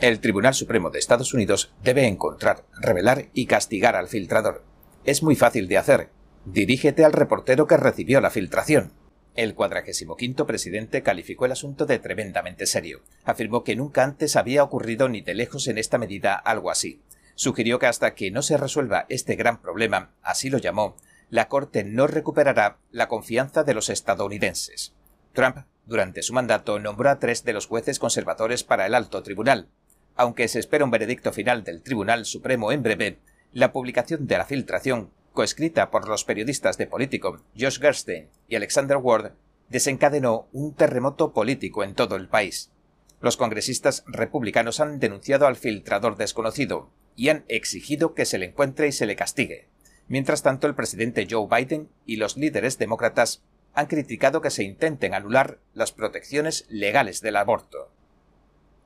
El 0.00 0.20
Tribunal 0.20 0.54
Supremo 0.54 0.88
de 0.88 0.98
Estados 0.98 1.34
Unidos 1.34 1.74
debe 1.84 2.06
encontrar, 2.06 2.64
revelar 2.80 3.28
y 3.34 3.44
castigar 3.44 3.96
al 3.96 4.08
filtrador. 4.08 4.64
Es 5.04 5.22
muy 5.22 5.36
fácil 5.36 5.68
de 5.68 5.76
hacer. 5.76 6.08
Dirígete 6.46 7.04
al 7.04 7.12
reportero 7.12 7.66
que 7.66 7.76
recibió 7.76 8.22
la 8.22 8.30
filtración. 8.30 8.94
El 9.36 9.54
cuadragésimo 9.54 10.16
quinto 10.16 10.46
presidente 10.46 11.02
calificó 11.02 11.44
el 11.44 11.52
asunto 11.52 11.84
de 11.84 11.98
tremendamente 11.98 12.64
serio. 12.64 13.02
Afirmó 13.24 13.62
que 13.62 13.76
nunca 13.76 14.02
antes 14.02 14.36
había 14.36 14.64
ocurrido 14.64 15.10
ni 15.10 15.20
de 15.20 15.34
lejos 15.34 15.68
en 15.68 15.76
esta 15.76 15.98
medida 15.98 16.34
algo 16.34 16.70
así. 16.70 17.02
Sugirió 17.34 17.78
que 17.78 17.86
hasta 17.86 18.14
que 18.14 18.30
no 18.30 18.40
se 18.40 18.56
resuelva 18.56 19.06
este 19.10 19.36
gran 19.36 19.60
problema, 19.60 20.14
así 20.22 20.48
lo 20.48 20.58
llamó, 20.58 20.96
la 21.30 21.48
Corte 21.48 21.84
no 21.84 22.06
recuperará 22.06 22.78
la 22.90 23.08
confianza 23.08 23.62
de 23.62 23.74
los 23.74 23.88
estadounidenses. 23.88 24.94
Trump, 25.32 25.58
durante 25.86 26.22
su 26.22 26.32
mandato, 26.32 26.78
nombró 26.80 27.08
a 27.08 27.18
tres 27.20 27.44
de 27.44 27.52
los 27.52 27.66
jueces 27.66 27.98
conservadores 27.98 28.64
para 28.64 28.86
el 28.86 28.94
alto 28.94 29.22
tribunal. 29.22 29.68
Aunque 30.16 30.48
se 30.48 30.58
espera 30.58 30.84
un 30.84 30.90
veredicto 30.90 31.32
final 31.32 31.62
del 31.62 31.82
Tribunal 31.82 32.24
Supremo 32.24 32.72
en 32.72 32.82
breve, 32.82 33.18
la 33.52 33.72
publicación 33.72 34.26
de 34.26 34.38
la 34.38 34.44
filtración 34.44 35.10
coescrita 35.32 35.90
por 35.90 36.08
los 36.08 36.24
periodistas 36.24 36.76
de 36.78 36.88
Político 36.88 37.44
Josh 37.58 37.80
Gerstein 37.80 38.28
y 38.48 38.56
Alexander 38.56 38.96
Ward, 38.96 39.32
desencadenó 39.68 40.48
un 40.52 40.74
terremoto 40.74 41.32
político 41.32 41.84
en 41.84 41.94
todo 41.94 42.16
el 42.16 42.28
país. 42.28 42.72
Los 43.20 43.36
congresistas 43.36 44.02
republicanos 44.06 44.80
han 44.80 44.98
denunciado 44.98 45.46
al 45.46 45.56
filtrador 45.56 46.16
desconocido 46.16 46.90
y 47.14 47.28
han 47.28 47.44
exigido 47.48 48.14
que 48.14 48.24
se 48.24 48.38
le 48.38 48.46
encuentre 48.46 48.88
y 48.88 48.92
se 48.92 49.06
le 49.06 49.14
castigue. 49.14 49.68
Mientras 50.10 50.42
tanto, 50.42 50.66
el 50.66 50.74
presidente 50.74 51.28
Joe 51.30 51.46
Biden 51.48 51.88
y 52.04 52.16
los 52.16 52.36
líderes 52.36 52.78
demócratas 52.78 53.44
han 53.74 53.86
criticado 53.86 54.40
que 54.40 54.50
se 54.50 54.64
intenten 54.64 55.14
anular 55.14 55.60
las 55.72 55.92
protecciones 55.92 56.66
legales 56.68 57.20
del 57.20 57.36
aborto. 57.36 57.92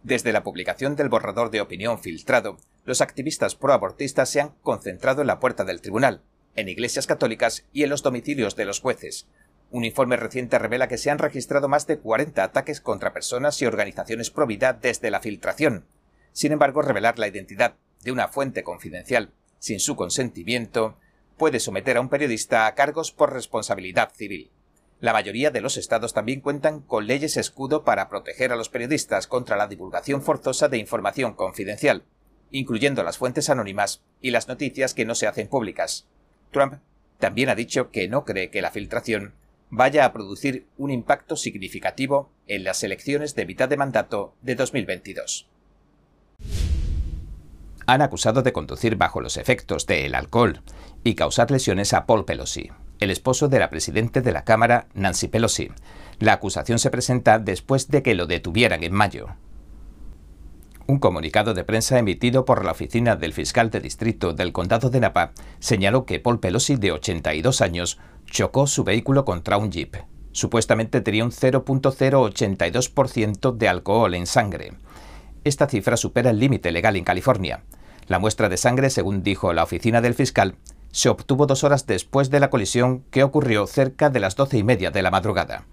Desde 0.03 0.35
la 0.35 0.43
publicación 0.43 0.97
del 0.97 1.09
borrador 1.09 1.51
de 1.51 1.63
opinión 1.63 1.99
filtrado, 1.99 2.59
los 2.85 3.01
activistas 3.01 3.55
proabortistas 3.55 4.29
se 4.29 4.43
han 4.43 4.51
concentrado 4.61 5.23
en 5.23 5.27
la 5.27 5.41
puerta 5.41 5.65
del 5.65 5.81
tribunal, 5.81 6.21
en 6.57 6.69
iglesias 6.69 7.07
católicas 7.07 7.65
y 7.73 7.85
en 7.85 7.89
los 7.89 8.03
domicilios 8.03 8.55
de 8.55 8.67
los 8.67 8.81
jueces. 8.81 9.27
Un 9.71 9.87
informe 9.87 10.19
reciente 10.19 10.59
revela 10.59 10.89
que 10.89 10.99
se 10.99 11.11
han 11.11 11.17
registrado 11.17 11.69
más 11.69 11.87
de 11.87 12.01
40 12.01 12.45
ataques 12.45 12.83
contra 12.83 13.15
personas 13.15 13.63
y 13.63 13.65
organizaciones 13.65 14.29
pro 14.29 14.47
vida 14.47 14.75
desde 14.75 15.11
la 15.11 15.21
filtración. 15.21 15.87
Sin 16.33 16.53
embargo, 16.53 16.83
revelar 16.83 17.19
la 17.19 17.29
identidad 17.29 17.77
de 18.03 18.13
una 18.13 18.29
fuente 18.29 18.63
confidencial 18.63 19.33
sin 19.59 19.81
su 19.81 19.97
consentimiento 19.97 20.99
puede 21.37 21.61
someter 21.61 21.97
a 21.97 22.01
un 22.01 22.09
periodista 22.09 22.67
a 22.67 22.75
cargos 22.75 23.13
por 23.13 23.33
responsabilidad 23.33 24.13
civil. 24.15 24.51
La 25.01 25.13
mayoría 25.13 25.51
de 25.51 25.61
los 25.61 25.77
estados 25.77 26.15
también 26.15 26.41
cuentan 26.41 26.81
con 26.81 27.07
leyes 27.07 27.37
escudo 27.37 27.85
para 27.85 28.09
proteger 28.09 28.53
a 28.53 28.57
los 28.57 28.69
periodistas 28.69 29.27
contra 29.27 29.57
la 29.57 29.67
divulgación 29.67 30.23
forzosa 30.23 30.69
de 30.69 30.79
información 30.79 31.35
confidencial, 31.35 32.05
incluyendo 32.51 33.03
las 33.03 33.19
fuentes 33.19 33.51
anónimas 33.51 34.03
y 34.21 34.31
las 34.31 34.49
noticias 34.49 34.95
que 34.95 35.05
no 35.05 35.15
se 35.15 35.27
hacen 35.27 35.49
públicas. 35.49 36.07
Trump 36.53 36.75
también 37.19 37.49
ha 37.49 37.55
dicho 37.55 37.91
que 37.91 38.09
no 38.09 38.25
cree 38.25 38.51
que 38.51 38.63
la 38.63 38.71
filtración 38.71 39.35
vaya 39.71 40.05
a 40.05 40.13
producir 40.13 40.67
un 40.79 40.91
impacto 40.91 41.37
significativo 41.37 42.31
en 42.47 42.65
las 42.65 42.83
elecciones 42.85 43.35
de 43.35 43.47
mitad 43.47 43.69
de 43.69 43.77
mandato 43.77 44.35
de 44.41 44.55
2022. 44.55 45.49
Han 47.87 48.03
acusado 48.03 48.43
de 48.43 48.53
conducir 48.53 48.97
bajo 48.97 49.21
los 49.21 49.37
efectos 49.37 49.87
del 49.87 50.15
alcohol 50.15 50.63
y 51.03 51.15
causar 51.15 51.51
lesiones 51.51 51.93
a 51.93 52.07
Paul 52.07 52.25
Pelosi, 52.25 52.71
el 53.01 53.11
esposo 53.11 53.49
de 53.49 53.59
la 53.59 53.71
presidenta 53.71 54.21
de 54.21 54.33
la 54.33 54.45
Cámara, 54.45 54.87
Nancy 54.95 55.29
Pelosi. 55.29 55.71
La 56.19 56.35
acusación 56.35 56.79
se 56.79 56.91
presenta 56.91 57.39
después 57.39 57.89
de 57.89 58.03
que 58.03 58.15
lo 58.15 58.27
detuvieran 58.27 58.85
en 58.85 58.93
mayo. 58.93 59.29
Un 60.87 60.99
comunicado 60.99 61.55
de 61.55 61.65
prensa 61.65 61.99
emitido 61.99 62.45
por 62.45 62.63
la 62.65 62.73
oficina 62.73 63.17
del 63.17 63.33
fiscal 63.33 63.71
de 63.71 63.81
distrito 63.81 64.35
del 64.35 64.53
condado 64.53 64.91
de 64.91 65.01
Napa 65.01 65.33
señaló 65.59 66.05
que 66.05 66.21
Paul 66.21 66.41
Pelosi, 66.41 66.77
de 66.77 66.93
82 66.93 67.63
años, 67.63 67.99
chocó 68.27 68.67
su 68.67 68.85
vehículo 68.85 69.25
contra 69.25 69.57
un 69.57 69.73
jeep. 69.73 69.97
Supuestamente 70.33 71.01
tenía 71.01 71.25
un 71.25 71.31
0.082% 71.31 73.57
de 73.57 73.69
alcohol 73.69 74.15
en 74.15 74.27
sangre. 74.27 74.75
Esta 75.45 75.67
cifra 75.69 75.99
supera 75.99 76.31
el 76.31 76.41
límite 76.41 76.73
legal 76.73 76.97
en 76.97 77.05
California. 77.05 77.63
La 78.07 78.19
muestra 78.19 78.49
de 78.49 78.57
sangre, 78.57 78.91
según 78.91 79.23
dijo 79.23 79.53
la 79.53 79.63
oficina 79.63 80.01
del 80.01 80.15
fiscal, 80.15 80.57
se 80.91 81.11
obtuvo 81.11 81.47
dos 81.47 81.65
horas 81.65 81.87
después 81.87 82.31
de 82.31 82.41
la 82.41 82.51
colisión 82.51 83.05
que 83.11 83.23
ocurrió 83.23 83.67
cerca 83.67 84.09
de 84.11 84.21
las 84.21 84.37
doce 84.37 84.57
y 84.57 84.63
media 84.63 84.91
de 84.91 85.03
la 85.03 85.11
madrugada. 85.11 85.65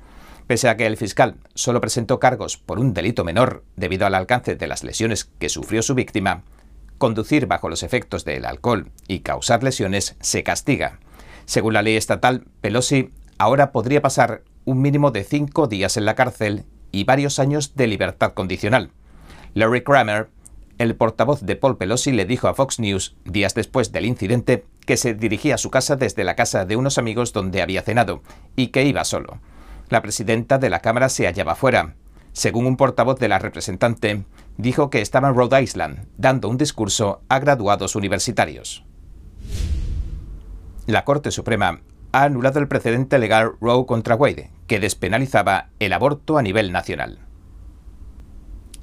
Pese 0.47 0.67
a 0.67 0.75
que 0.75 0.85
el 0.85 0.97
fiscal 0.97 1.35
solo 1.53 1.79
presentó 1.79 2.19
cargos 2.19 2.57
por 2.57 2.79
un 2.79 2.93
delito 2.93 3.23
menor 3.23 3.63
debido 3.77 4.05
al 4.05 4.15
alcance 4.15 4.55
de 4.55 4.67
las 4.67 4.83
lesiones 4.83 5.25
que 5.25 5.47
sufrió 5.47 5.81
su 5.81 5.95
víctima, 5.95 6.43
conducir 6.97 7.45
bajo 7.45 7.69
los 7.69 7.83
efectos 7.83 8.25
del 8.25 8.45
alcohol 8.45 8.91
y 9.07 9.19
causar 9.19 9.63
lesiones 9.63 10.17
se 10.19 10.43
castiga. 10.43 10.99
Según 11.45 11.73
la 11.73 11.81
ley 11.81 11.95
estatal, 11.95 12.45
Pelosi 12.59 13.11
ahora 13.37 13.71
podría 13.71 14.01
pasar 14.01 14.43
un 14.65 14.81
mínimo 14.81 15.11
de 15.11 15.23
cinco 15.23 15.67
días 15.67 15.95
en 15.95 16.05
la 16.05 16.15
cárcel 16.15 16.65
y 16.91 17.05
varios 17.05 17.39
años 17.39 17.75
de 17.75 17.87
libertad 17.87 18.33
condicional. 18.33 18.91
Larry 19.53 19.83
Kramer, 19.83 20.29
el 20.77 20.95
portavoz 20.95 21.41
de 21.41 21.55
Paul 21.55 21.77
Pelosi, 21.77 22.11
le 22.11 22.25
dijo 22.25 22.47
a 22.47 22.53
Fox 22.53 22.79
News, 22.79 23.15
días 23.25 23.53
después 23.53 23.91
del 23.91 24.05
incidente, 24.05 24.65
que 24.85 24.97
se 24.97 25.13
dirigía 25.13 25.55
a 25.55 25.57
su 25.57 25.69
casa 25.69 25.95
desde 25.95 26.23
la 26.23 26.35
casa 26.35 26.65
de 26.65 26.75
unos 26.75 26.97
amigos 26.97 27.33
donde 27.33 27.61
había 27.61 27.81
cenado 27.81 28.23
y 28.55 28.67
que 28.67 28.85
iba 28.85 29.03
solo. 29.03 29.39
La 29.89 30.01
presidenta 30.01 30.57
de 30.57 30.69
la 30.69 30.79
Cámara 30.79 31.09
se 31.09 31.25
hallaba 31.25 31.55
fuera. 31.55 31.95
Según 32.31 32.65
un 32.65 32.77
portavoz 32.77 33.19
de 33.19 33.27
la 33.27 33.39
representante, 33.39 34.23
dijo 34.57 34.89
que 34.89 35.01
estaba 35.01 35.27
en 35.27 35.35
Rhode 35.35 35.61
Island 35.61 36.07
dando 36.17 36.47
un 36.47 36.57
discurso 36.57 37.21
a 37.27 37.39
graduados 37.39 37.95
universitarios. 37.95 38.85
La 40.87 41.03
Corte 41.03 41.29
Suprema 41.29 41.81
ha 42.13 42.23
anulado 42.23 42.59
el 42.59 42.69
precedente 42.69 43.19
legal 43.19 43.51
Roe 43.59 43.85
contra 43.85 44.15
Wade, 44.15 44.49
que 44.67 44.79
despenalizaba 44.79 45.69
el 45.79 45.91
aborto 45.91 46.37
a 46.37 46.41
nivel 46.41 46.71
nacional. 46.71 47.19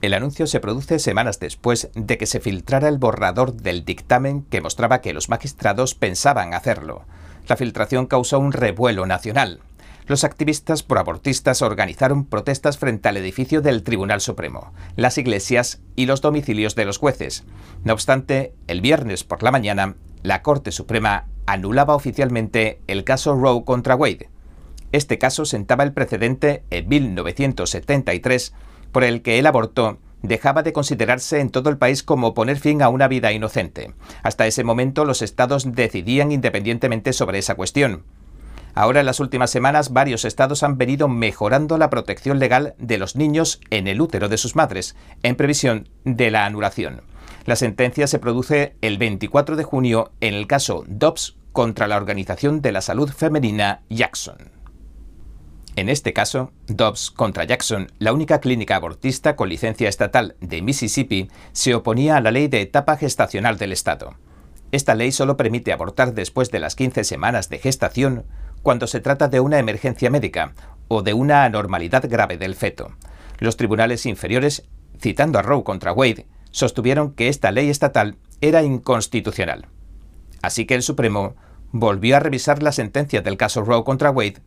El 0.00 0.14
anuncio 0.14 0.46
se 0.46 0.60
produce 0.60 0.98
semanas 0.98 1.40
después 1.40 1.90
de 1.94 2.18
que 2.18 2.26
se 2.26 2.40
filtrara 2.40 2.88
el 2.88 2.98
borrador 2.98 3.54
del 3.54 3.84
dictamen 3.84 4.42
que 4.42 4.60
mostraba 4.60 5.00
que 5.00 5.12
los 5.12 5.28
magistrados 5.28 5.94
pensaban 5.94 6.54
hacerlo. 6.54 7.04
La 7.48 7.56
filtración 7.56 8.06
causó 8.06 8.38
un 8.38 8.52
revuelo 8.52 9.06
nacional 9.06 9.60
los 10.08 10.24
activistas 10.24 10.82
proabortistas 10.82 11.60
organizaron 11.60 12.24
protestas 12.24 12.78
frente 12.78 13.10
al 13.10 13.18
edificio 13.18 13.60
del 13.60 13.82
Tribunal 13.82 14.22
Supremo, 14.22 14.72
las 14.96 15.18
iglesias 15.18 15.82
y 15.96 16.06
los 16.06 16.22
domicilios 16.22 16.74
de 16.74 16.86
los 16.86 16.96
jueces. 16.96 17.44
No 17.84 17.92
obstante, 17.92 18.54
el 18.68 18.80
viernes 18.80 19.22
por 19.22 19.42
la 19.42 19.50
mañana, 19.50 19.96
la 20.22 20.40
Corte 20.40 20.72
Suprema 20.72 21.26
anulaba 21.44 21.94
oficialmente 21.94 22.80
el 22.86 23.04
caso 23.04 23.34
Roe 23.34 23.64
contra 23.66 23.96
Wade. 23.96 24.30
Este 24.92 25.18
caso 25.18 25.44
sentaba 25.44 25.84
el 25.84 25.92
precedente 25.92 26.64
en 26.70 26.88
1973 26.88 28.54
por 28.92 29.04
el 29.04 29.22
que 29.22 29.38
el 29.38 29.46
aborto 29.46 29.98
dejaba 30.22 30.62
de 30.62 30.72
considerarse 30.72 31.40
en 31.40 31.50
todo 31.50 31.70
el 31.70 31.78
país 31.78 32.02
como 32.02 32.34
poner 32.34 32.58
fin 32.58 32.82
a 32.82 32.88
una 32.88 33.08
vida 33.08 33.32
inocente. 33.32 33.94
Hasta 34.22 34.46
ese 34.46 34.64
momento 34.64 35.04
los 35.04 35.22
estados 35.22 35.72
decidían 35.74 36.32
independientemente 36.32 37.12
sobre 37.12 37.38
esa 37.38 37.54
cuestión. 37.54 38.04
Ahora 38.74 39.00
en 39.00 39.06
las 39.06 39.20
últimas 39.20 39.50
semanas 39.50 39.92
varios 39.92 40.24
estados 40.24 40.62
han 40.62 40.78
venido 40.78 41.08
mejorando 41.08 41.78
la 41.78 41.90
protección 41.90 42.38
legal 42.38 42.74
de 42.78 42.98
los 42.98 43.16
niños 43.16 43.60
en 43.70 43.88
el 43.88 44.00
útero 44.00 44.28
de 44.28 44.38
sus 44.38 44.54
madres, 44.54 44.94
en 45.22 45.36
previsión 45.36 45.88
de 46.04 46.30
la 46.30 46.46
anulación. 46.46 47.02
La 47.44 47.56
sentencia 47.56 48.06
se 48.06 48.18
produce 48.18 48.76
el 48.82 48.98
24 48.98 49.56
de 49.56 49.64
junio 49.64 50.12
en 50.20 50.34
el 50.34 50.46
caso 50.46 50.84
Dobbs 50.86 51.36
contra 51.52 51.88
la 51.88 51.96
Organización 51.96 52.60
de 52.60 52.72
la 52.72 52.82
Salud 52.82 53.10
Femenina 53.10 53.80
Jackson. 53.88 54.57
En 55.78 55.88
este 55.88 56.12
caso, 56.12 56.50
Dobbs 56.66 57.12
contra 57.12 57.44
Jackson, 57.44 57.86
la 58.00 58.12
única 58.12 58.40
clínica 58.40 58.74
abortista 58.74 59.36
con 59.36 59.48
licencia 59.48 59.88
estatal 59.88 60.34
de 60.40 60.60
Mississippi, 60.60 61.30
se 61.52 61.72
oponía 61.72 62.16
a 62.16 62.20
la 62.20 62.32
ley 62.32 62.48
de 62.48 62.62
etapa 62.62 62.96
gestacional 62.96 63.58
del 63.58 63.70
Estado. 63.70 64.16
Esta 64.72 64.96
ley 64.96 65.12
solo 65.12 65.36
permite 65.36 65.72
abortar 65.72 66.14
después 66.14 66.50
de 66.50 66.58
las 66.58 66.74
15 66.74 67.04
semanas 67.04 67.48
de 67.48 67.60
gestación 67.60 68.24
cuando 68.64 68.88
se 68.88 68.98
trata 68.98 69.28
de 69.28 69.38
una 69.38 69.60
emergencia 69.60 70.10
médica 70.10 70.52
o 70.88 71.02
de 71.02 71.14
una 71.14 71.44
anormalidad 71.44 72.10
grave 72.10 72.38
del 72.38 72.56
feto. 72.56 72.96
Los 73.38 73.56
tribunales 73.56 74.04
inferiores, 74.04 74.64
citando 74.98 75.38
a 75.38 75.42
Roe 75.42 75.62
contra 75.62 75.92
Wade, 75.92 76.26
sostuvieron 76.50 77.12
que 77.12 77.28
esta 77.28 77.52
ley 77.52 77.70
estatal 77.70 78.16
era 78.40 78.64
inconstitucional. 78.64 79.68
Así 80.42 80.66
que 80.66 80.74
el 80.74 80.82
Supremo 80.82 81.36
volvió 81.70 82.16
a 82.16 82.20
revisar 82.20 82.64
la 82.64 82.72
sentencia 82.72 83.22
del 83.22 83.36
caso 83.36 83.62
Roe 83.62 83.84
contra 83.84 84.10
Wade, 84.10 84.42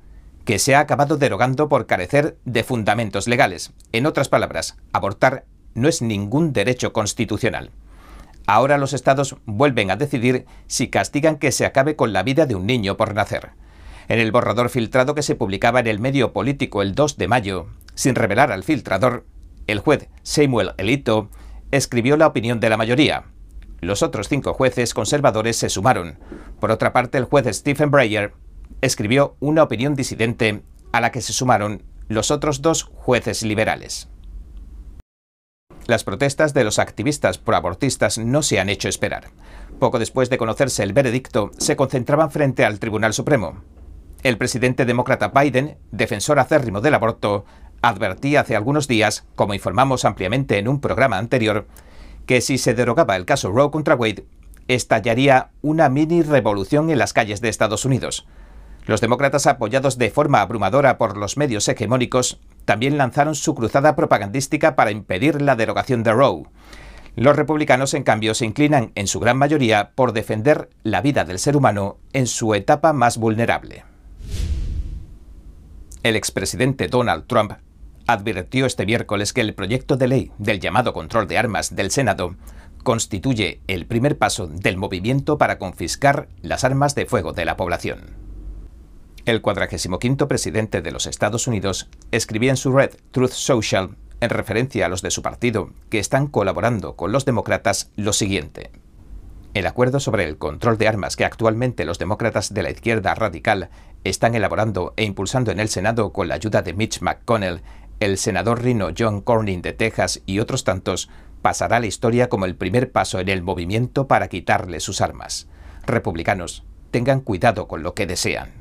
que 0.45 0.59
se 0.59 0.75
ha 0.75 0.79
acabado 0.79 1.17
derogando 1.17 1.69
por 1.69 1.85
carecer 1.85 2.37
de 2.45 2.63
fundamentos 2.63 3.27
legales. 3.27 3.73
En 3.91 4.05
otras 4.05 4.29
palabras, 4.29 4.77
abortar 4.93 5.45
no 5.73 5.87
es 5.87 6.01
ningún 6.01 6.53
derecho 6.53 6.93
constitucional. 6.93 7.71
Ahora 8.47 8.77
los 8.77 8.93
estados 8.93 9.37
vuelven 9.45 9.91
a 9.91 9.95
decidir 9.95 10.45
si 10.67 10.89
castigan 10.89 11.37
que 11.37 11.51
se 11.51 11.65
acabe 11.65 11.95
con 11.95 12.11
la 12.11 12.23
vida 12.23 12.45
de 12.45 12.55
un 12.55 12.65
niño 12.65 12.97
por 12.97 13.13
nacer. 13.13 13.51
En 14.07 14.19
el 14.19 14.31
borrador 14.31 14.69
filtrado 14.69 15.15
que 15.15 15.21
se 15.21 15.35
publicaba 15.35 15.79
en 15.79 15.87
el 15.87 15.99
medio 15.99 16.33
político 16.33 16.81
el 16.81 16.95
2 16.95 17.17
de 17.17 17.27
mayo, 17.27 17.67
sin 17.95 18.15
revelar 18.15 18.51
al 18.51 18.63
filtrador, 18.63 19.25
el 19.67 19.79
juez 19.79 20.09
Samuel 20.23 20.71
Elito 20.77 21.29
escribió 21.71 22.17
la 22.17 22.27
opinión 22.27 22.59
de 22.59 22.69
la 22.69 22.77
mayoría. 22.77 23.25
Los 23.79 24.03
otros 24.03 24.27
cinco 24.27 24.53
jueces 24.53 24.93
conservadores 24.93 25.55
se 25.55 25.69
sumaron. 25.69 26.19
Por 26.59 26.71
otra 26.71 26.93
parte, 26.93 27.17
el 27.17 27.25
juez 27.25 27.45
Stephen 27.55 27.89
Breyer 27.89 28.33
escribió 28.81 29.35
una 29.39 29.63
opinión 29.63 29.95
disidente 29.95 30.63
a 30.91 31.01
la 31.01 31.11
que 31.11 31.21
se 31.21 31.33
sumaron 31.33 31.83
los 32.07 32.31
otros 32.31 32.61
dos 32.61 32.83
jueces 32.83 33.43
liberales. 33.43 34.09
Las 35.87 36.03
protestas 36.03 36.53
de 36.53 36.63
los 36.63 36.79
activistas 36.79 37.37
proabortistas 37.37 38.17
no 38.17 38.43
se 38.43 38.59
han 38.59 38.69
hecho 38.69 38.87
esperar. 38.87 39.29
Poco 39.79 39.99
después 39.99 40.29
de 40.29 40.37
conocerse 40.37 40.83
el 40.83 40.93
veredicto, 40.93 41.51
se 41.57 41.75
concentraban 41.75 42.31
frente 42.31 42.65
al 42.65 42.79
Tribunal 42.79 43.13
Supremo. 43.13 43.63
El 44.23 44.37
presidente 44.37 44.85
demócrata 44.85 45.29
Biden, 45.29 45.77
defensor 45.91 46.37
acérrimo 46.37 46.81
del 46.81 46.93
aborto, 46.93 47.45
advertía 47.81 48.41
hace 48.41 48.55
algunos 48.55 48.87
días, 48.87 49.25
como 49.35 49.55
informamos 49.55 50.05
ampliamente 50.05 50.59
en 50.59 50.67
un 50.67 50.79
programa 50.79 51.17
anterior, 51.17 51.67
que 52.27 52.41
si 52.41 52.57
se 52.59 52.75
derogaba 52.75 53.15
el 53.15 53.25
caso 53.25 53.51
Roe 53.51 53.71
contra 53.71 53.95
Wade, 53.95 54.25
estallaría 54.67 55.49
una 55.61 55.89
mini 55.89 56.21
revolución 56.21 56.91
en 56.91 56.99
las 56.99 57.13
calles 57.13 57.41
de 57.41 57.49
Estados 57.49 57.83
Unidos. 57.83 58.27
Los 58.85 59.01
demócratas, 59.01 59.47
apoyados 59.47 59.97
de 59.97 60.09
forma 60.09 60.41
abrumadora 60.41 60.97
por 60.97 61.17
los 61.17 61.37
medios 61.37 61.67
hegemónicos, 61.67 62.39
también 62.65 62.97
lanzaron 62.97 63.35
su 63.35 63.53
cruzada 63.55 63.95
propagandística 63.95 64.75
para 64.75 64.91
impedir 64.91 65.41
la 65.41 65.55
derogación 65.55 66.03
de 66.03 66.13
Roe. 66.13 66.43
Los 67.15 67.35
republicanos, 67.35 67.93
en 67.93 68.03
cambio, 68.03 68.33
se 68.33 68.45
inclinan 68.45 68.91
en 68.95 69.07
su 69.07 69.19
gran 69.19 69.37
mayoría 69.37 69.91
por 69.95 70.13
defender 70.13 70.69
la 70.83 71.01
vida 71.01 71.25
del 71.25 71.39
ser 71.39 71.57
humano 71.57 71.97
en 72.13 72.25
su 72.25 72.55
etapa 72.55 72.93
más 72.93 73.17
vulnerable. 73.17 73.83
El 76.03 76.15
expresidente 76.15 76.87
Donald 76.87 77.27
Trump 77.27 77.53
advirtió 78.07 78.65
este 78.65 78.85
miércoles 78.85 79.33
que 79.33 79.41
el 79.41 79.53
proyecto 79.53 79.97
de 79.97 80.07
ley 80.07 80.31
del 80.37 80.59
llamado 80.59 80.93
control 80.93 81.27
de 81.27 81.37
armas 81.37 81.75
del 81.75 81.91
Senado 81.91 82.35
constituye 82.83 83.61
el 83.67 83.85
primer 83.85 84.17
paso 84.17 84.47
del 84.47 84.77
movimiento 84.77 85.37
para 85.37 85.59
confiscar 85.59 86.27
las 86.41 86.63
armas 86.63 86.95
de 86.95 87.05
fuego 87.05 87.33
de 87.33 87.45
la 87.45 87.57
población. 87.57 88.20
El 89.25 89.41
45 89.41 90.27
presidente 90.27 90.81
de 90.81 90.91
los 90.91 91.05
Estados 91.05 91.45
Unidos 91.45 91.89
escribía 92.09 92.49
en 92.49 92.57
su 92.57 92.71
red 92.71 92.89
Truth 93.11 93.33
Social, 93.33 93.95
en 94.19 94.29
referencia 94.31 94.87
a 94.87 94.89
los 94.89 95.03
de 95.03 95.11
su 95.11 95.21
partido 95.21 95.69
que 95.89 95.99
están 95.99 96.25
colaborando 96.25 96.95
con 96.95 97.11
los 97.11 97.23
demócratas, 97.23 97.91
lo 97.95 98.13
siguiente. 98.13 98.71
El 99.53 99.67
acuerdo 99.67 99.99
sobre 99.99 100.23
el 100.23 100.39
control 100.39 100.79
de 100.79 100.87
armas 100.87 101.15
que 101.15 101.25
actualmente 101.25 101.85
los 101.85 101.99
demócratas 101.99 102.51
de 102.53 102.63
la 102.63 102.71
izquierda 102.71 103.13
radical 103.13 103.69
están 104.03 104.33
elaborando 104.33 104.93
e 104.97 105.03
impulsando 105.03 105.51
en 105.51 105.59
el 105.59 105.69
Senado 105.69 106.13
con 106.13 106.27
la 106.27 106.35
ayuda 106.35 106.63
de 106.63 106.73
Mitch 106.73 107.01
McConnell, 107.01 107.61
el 107.99 108.17
senador 108.17 108.63
rino 108.63 108.89
John 108.97 109.21
Cornyn 109.21 109.61
de 109.61 109.73
Texas 109.73 110.23
y 110.25 110.39
otros 110.39 110.63
tantos, 110.63 111.09
pasará 111.43 111.77
a 111.77 111.79
la 111.79 111.85
historia 111.85 112.27
como 112.27 112.45
el 112.45 112.55
primer 112.55 112.91
paso 112.91 113.19
en 113.19 113.29
el 113.29 113.43
movimiento 113.43 114.07
para 114.07 114.29
quitarle 114.29 114.79
sus 114.79 114.99
armas. 114.99 115.47
Republicanos, 115.85 116.63
tengan 116.89 117.19
cuidado 117.19 117.67
con 117.67 117.83
lo 117.83 117.93
que 117.93 118.07
desean. 118.07 118.60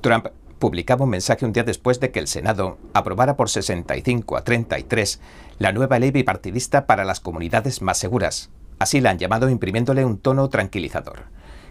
Trump 0.00 0.28
publicaba 0.58 1.04
un 1.04 1.10
mensaje 1.10 1.44
un 1.44 1.52
día 1.52 1.64
después 1.64 2.00
de 2.00 2.10
que 2.10 2.20
el 2.20 2.28
Senado 2.28 2.78
aprobara 2.92 3.36
por 3.36 3.48
65 3.48 4.36
a 4.36 4.44
33 4.44 5.20
la 5.58 5.72
nueva 5.72 5.98
ley 5.98 6.10
bipartidista 6.10 6.86
para 6.86 7.04
las 7.04 7.20
comunidades 7.20 7.82
más 7.82 7.98
seguras. 7.98 8.50
Así 8.78 9.00
la 9.00 9.10
han 9.10 9.18
llamado 9.18 9.48
imprimiéndole 9.48 10.04
un 10.04 10.18
tono 10.18 10.48
tranquilizador. 10.48 11.24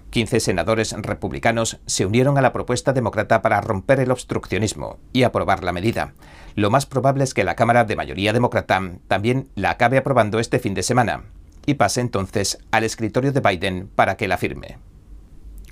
15 0.09 0.39
senadores 0.39 0.93
republicanos 0.93 1.79
se 1.85 2.05
unieron 2.05 2.37
a 2.37 2.41
la 2.41 2.51
propuesta 2.51 2.93
demócrata 2.93 3.41
para 3.41 3.61
romper 3.61 3.99
el 3.99 4.11
obstruccionismo 4.11 4.97
y 5.13 5.23
aprobar 5.23 5.63
la 5.63 5.71
medida. 5.71 6.13
Lo 6.55 6.71
más 6.71 6.85
probable 6.85 7.23
es 7.23 7.33
que 7.33 7.43
la 7.43 7.55
Cámara 7.55 7.83
de 7.83 7.95
mayoría 7.95 8.33
demócrata 8.33 8.81
también 9.07 9.49
la 9.55 9.71
acabe 9.71 9.97
aprobando 9.97 10.39
este 10.39 10.57
fin 10.57 10.73
de 10.73 10.83
semana 10.83 11.25
y 11.65 11.75
pase 11.75 12.01
entonces 12.01 12.57
al 12.71 12.83
escritorio 12.83 13.31
de 13.31 13.41
Biden 13.41 13.87
para 13.95 14.17
que 14.17 14.27
la 14.27 14.37
firme. 14.37 14.77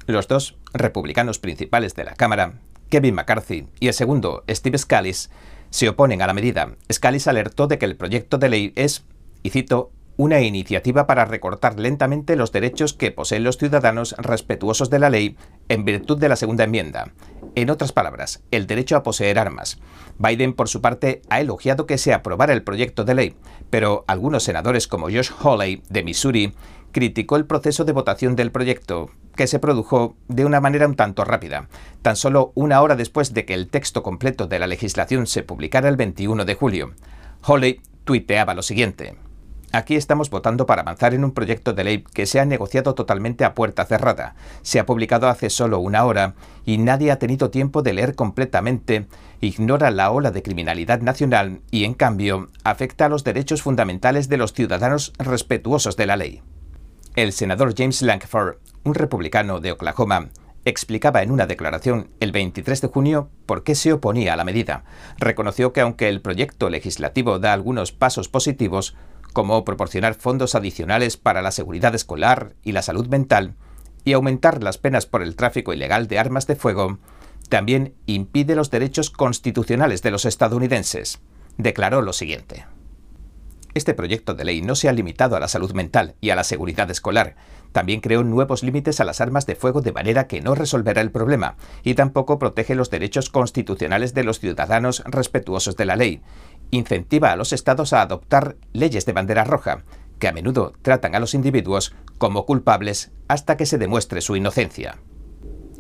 Los 0.08 0.30
dos 0.30 0.56
republicanos 0.74 1.38
principales 1.38 1.94
de 1.94 2.06
la 2.06 2.16
Cámara, 2.16 2.54
Kevin 2.90 3.16
McCarthy 3.16 3.68
y 3.82 3.88
el 3.88 3.94
segundo, 3.94 4.46
Steve 4.50 4.78
Scalise, 4.78 5.30
se 5.70 5.90
oponen 5.90 6.22
a 6.22 6.28
la 6.28 6.34
medida. 6.34 6.78
Scalise 6.90 7.30
alertó 7.30 7.68
de 7.68 7.78
que 7.78 7.84
el 7.84 7.98
proyecto 7.98 8.38
de 8.38 8.48
ley 8.48 8.74
es, 8.78 9.04
y 9.44 9.50
cito, 9.50 9.92
una 10.16 10.40
iniciativa 10.40 11.08
para 11.08 11.26
recortar 11.26 11.78
lentamente 11.78 12.38
los 12.38 12.54
derechos 12.54 12.94
que 12.94 13.12
poseen 13.12 13.44
los 13.44 13.58
ciudadanos 13.58 14.16
respetuosos 14.18 14.90
de 14.90 15.00
la 15.00 15.10
ley 15.10 15.36
en 15.68 15.84
virtud 15.84 16.18
de 16.18 16.30
la 16.30 16.38
segunda 16.38 16.64
enmienda. 16.64 17.12
En 17.56 17.70
otras 17.70 17.92
palabras, 17.92 18.42
el 18.50 18.66
derecho 18.66 18.96
a 18.96 19.04
poseer 19.04 19.38
armas. 19.38 19.78
Biden, 20.18 20.54
por 20.54 20.70
su 20.70 20.82
parte, 20.82 21.22
ha 21.30 21.42
elogiado 21.42 21.86
que 21.86 21.98
se 21.98 22.14
aprobara 22.14 22.54
el 22.54 22.64
proyecto 22.64 23.04
de 23.04 23.14
ley, 23.14 23.36
pero 23.70 24.06
algunos 24.08 24.44
senadores 24.44 24.88
como 24.88 25.08
Josh 25.08 25.32
Hawley, 25.40 25.84
de 25.90 26.04
Missouri, 26.04 26.54
criticó 26.98 27.36
el 27.36 27.46
proceso 27.46 27.86
de 27.86 27.92
votación 27.92 28.36
del 28.36 28.52
proyecto, 28.52 29.12
que 29.36 29.46
se 29.46 29.60
produjo 29.60 30.16
de 30.30 30.46
una 30.46 30.60
manera 30.60 30.88
un 30.88 30.96
tanto 30.96 31.24
rápida, 31.24 31.68
tan 32.02 32.16
solo 32.16 32.52
una 32.56 32.82
hora 32.82 32.96
después 32.96 33.36
de 33.36 33.46
que 33.46 33.54
el 33.54 33.68
texto 33.68 34.02
completo 34.02 34.48
de 34.48 34.58
la 34.58 34.66
legislación 34.66 35.28
se 35.28 35.44
publicara 35.44 35.90
el 35.90 35.96
21 35.96 36.44
de 36.44 36.56
julio. 36.56 36.94
Hawley 37.44 37.82
tuiteaba 38.04 38.56
lo 38.56 38.64
siguiente. 38.64 39.16
Aquí 39.72 39.96
estamos 39.96 40.32
votando 40.32 40.66
para 40.66 40.82
avanzar 40.82 41.14
en 41.14 41.24
un 41.24 41.34
proyecto 41.34 41.74
de 41.74 41.84
ley 41.84 42.04
que 42.16 42.26
se 42.26 42.40
ha 42.40 42.46
negociado 42.46 42.96
totalmente 42.96 43.46
a 43.46 43.54
puerta 43.54 43.86
cerrada. 43.86 44.34
Se 44.64 44.80
ha 44.80 44.88
publicado 44.88 45.28
hace 45.28 45.52
solo 45.52 45.78
una 45.78 46.04
hora 46.04 46.34
y 46.66 46.80
nadie 46.80 47.12
ha 47.12 47.20
tenido 47.20 47.52
tiempo 47.52 47.84
de 47.84 47.94
leer 47.94 48.16
completamente. 48.16 49.06
Ignora 49.40 49.92
la 49.92 50.10
ola 50.10 50.32
de 50.32 50.42
criminalidad 50.42 51.02
nacional 51.02 51.62
y, 51.70 51.84
en 51.84 51.94
cambio, 51.94 52.50
afecta 52.64 53.06
a 53.06 53.10
los 53.10 53.24
derechos 53.24 53.62
fundamentales 53.62 54.30
de 54.30 54.38
los 54.38 54.54
ciudadanos 54.54 55.14
respetuosos 55.20 55.96
de 55.96 56.06
la 56.08 56.16
ley. 56.16 56.42
El 57.18 57.34
senador 57.34 57.74
James 57.76 58.04
Lankford, 58.04 58.58
un 58.84 58.94
republicano 58.94 59.60
de 59.60 59.72
Oklahoma, 59.72 60.30
explicaba 60.66 61.24
en 61.24 61.32
una 61.32 61.48
declaración 61.48 62.12
el 62.20 62.32
23 62.32 62.80
de 62.80 62.88
junio 62.90 63.32
por 63.48 63.64
qué 63.64 63.74
se 63.74 63.92
oponía 63.92 64.34
a 64.34 64.36
la 64.36 64.44
medida. 64.44 64.84
Reconoció 65.18 65.74
que 65.74 65.82
aunque 65.82 66.10
el 66.10 66.22
proyecto 66.22 66.70
legislativo 66.70 67.40
da 67.40 67.54
algunos 67.54 67.92
pasos 67.92 68.30
positivos, 68.30 68.96
como 69.34 69.66
proporcionar 69.66 70.14
fondos 70.14 70.54
adicionales 70.54 71.18
para 71.18 71.42
la 71.42 71.50
seguridad 71.50 71.96
escolar 71.96 72.54
y 72.62 72.74
la 72.74 72.84
salud 72.84 73.08
mental, 73.08 73.56
y 74.06 74.14
aumentar 74.14 74.62
las 74.62 74.78
penas 74.78 75.08
por 75.08 75.24
el 75.24 75.36
tráfico 75.36 75.74
ilegal 75.74 76.06
de 76.06 76.20
armas 76.20 76.46
de 76.46 76.56
fuego, 76.56 77.00
también 77.50 77.96
impide 78.06 78.56
los 78.56 78.70
derechos 78.70 79.10
constitucionales 79.10 80.04
de 80.04 80.12
los 80.12 80.26
estadounidenses. 80.26 81.20
Declaró 81.58 82.04
lo 82.04 82.14
siguiente. 82.14 82.68
Este 83.74 83.94
proyecto 83.94 84.34
de 84.34 84.46
ley 84.46 84.62
no 84.62 84.76
se 84.76 84.90
ha 84.90 84.94
limitado 84.94 85.36
a 85.36 85.40
la 85.40 85.48
salud 85.48 85.74
mental 85.74 86.16
y 86.22 86.32
a 86.32 86.36
la 86.36 86.44
seguridad 86.44 86.90
escolar. 86.90 87.36
También 87.72 88.02
creó 88.02 88.24
nuevos 88.24 88.64
límites 88.64 89.00
a 89.00 89.06
las 89.06 89.22
armas 89.22 89.46
de 89.46 89.56
fuego 89.56 89.82
de 89.82 89.92
manera 89.92 90.28
que 90.28 90.42
no 90.42 90.56
resolverá 90.56 91.02
el 91.02 91.12
problema 91.12 91.58
y 91.84 91.94
tampoco 91.94 92.40
protege 92.40 92.76
los 92.76 92.90
derechos 92.90 93.30
constitucionales 93.30 94.14
de 94.14 94.24
los 94.24 94.40
ciudadanos 94.40 95.04
respetuosos 95.06 95.76
de 95.76 95.86
la 95.86 95.96
ley. 95.96 96.22
Incentiva 96.72 97.32
a 97.32 97.36
los 97.36 97.54
estados 97.54 97.94
a 97.94 98.02
adoptar 98.02 98.58
leyes 98.74 99.06
de 99.06 99.14
bandera 99.14 99.44
roja, 99.44 99.84
que 100.20 100.28
a 100.28 100.34
menudo 100.34 100.74
tratan 100.82 101.16
a 101.16 101.20
los 101.20 101.34
individuos 101.34 101.94
como 102.18 102.46
culpables 102.46 103.12
hasta 103.28 103.58
que 103.58 103.66
se 103.66 103.78
demuestre 103.78 104.22
su 104.22 104.36
inocencia. 104.36 104.98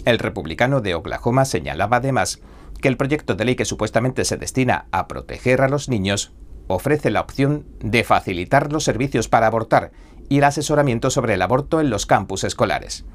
El 0.05 0.19
republicano 0.19 0.81
de 0.81 0.95
Oklahoma 0.95 1.45
señalaba 1.45 1.97
además 1.97 2.39
que 2.79 2.87
el 2.87 2.97
proyecto 2.97 3.35
de 3.35 3.45
ley 3.45 3.55
que 3.55 3.65
supuestamente 3.65 4.23
se 4.23 4.37
destina 4.37 4.87
a 4.91 5.07
proteger 5.07 5.61
a 5.61 5.67
los 5.67 5.89
niños 5.89 6.33
ofrece 6.67 7.09
la 7.09 7.21
opción 7.21 7.65
de 7.79 8.03
facilitar 8.03 8.71
los 8.71 8.83
servicios 8.83 9.27
para 9.27 9.47
abortar 9.47 9.91
y 10.29 10.39
el 10.39 10.43
asesoramiento 10.43 11.09
sobre 11.09 11.35
el 11.35 11.41
aborto 11.41 11.79
en 11.79 11.89
los 11.89 12.05
campus 12.05 12.43
escolares. 12.43 13.05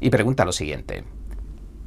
Y 0.00 0.10
pregunta 0.10 0.44
lo 0.44 0.52
siguiente. 0.52 1.04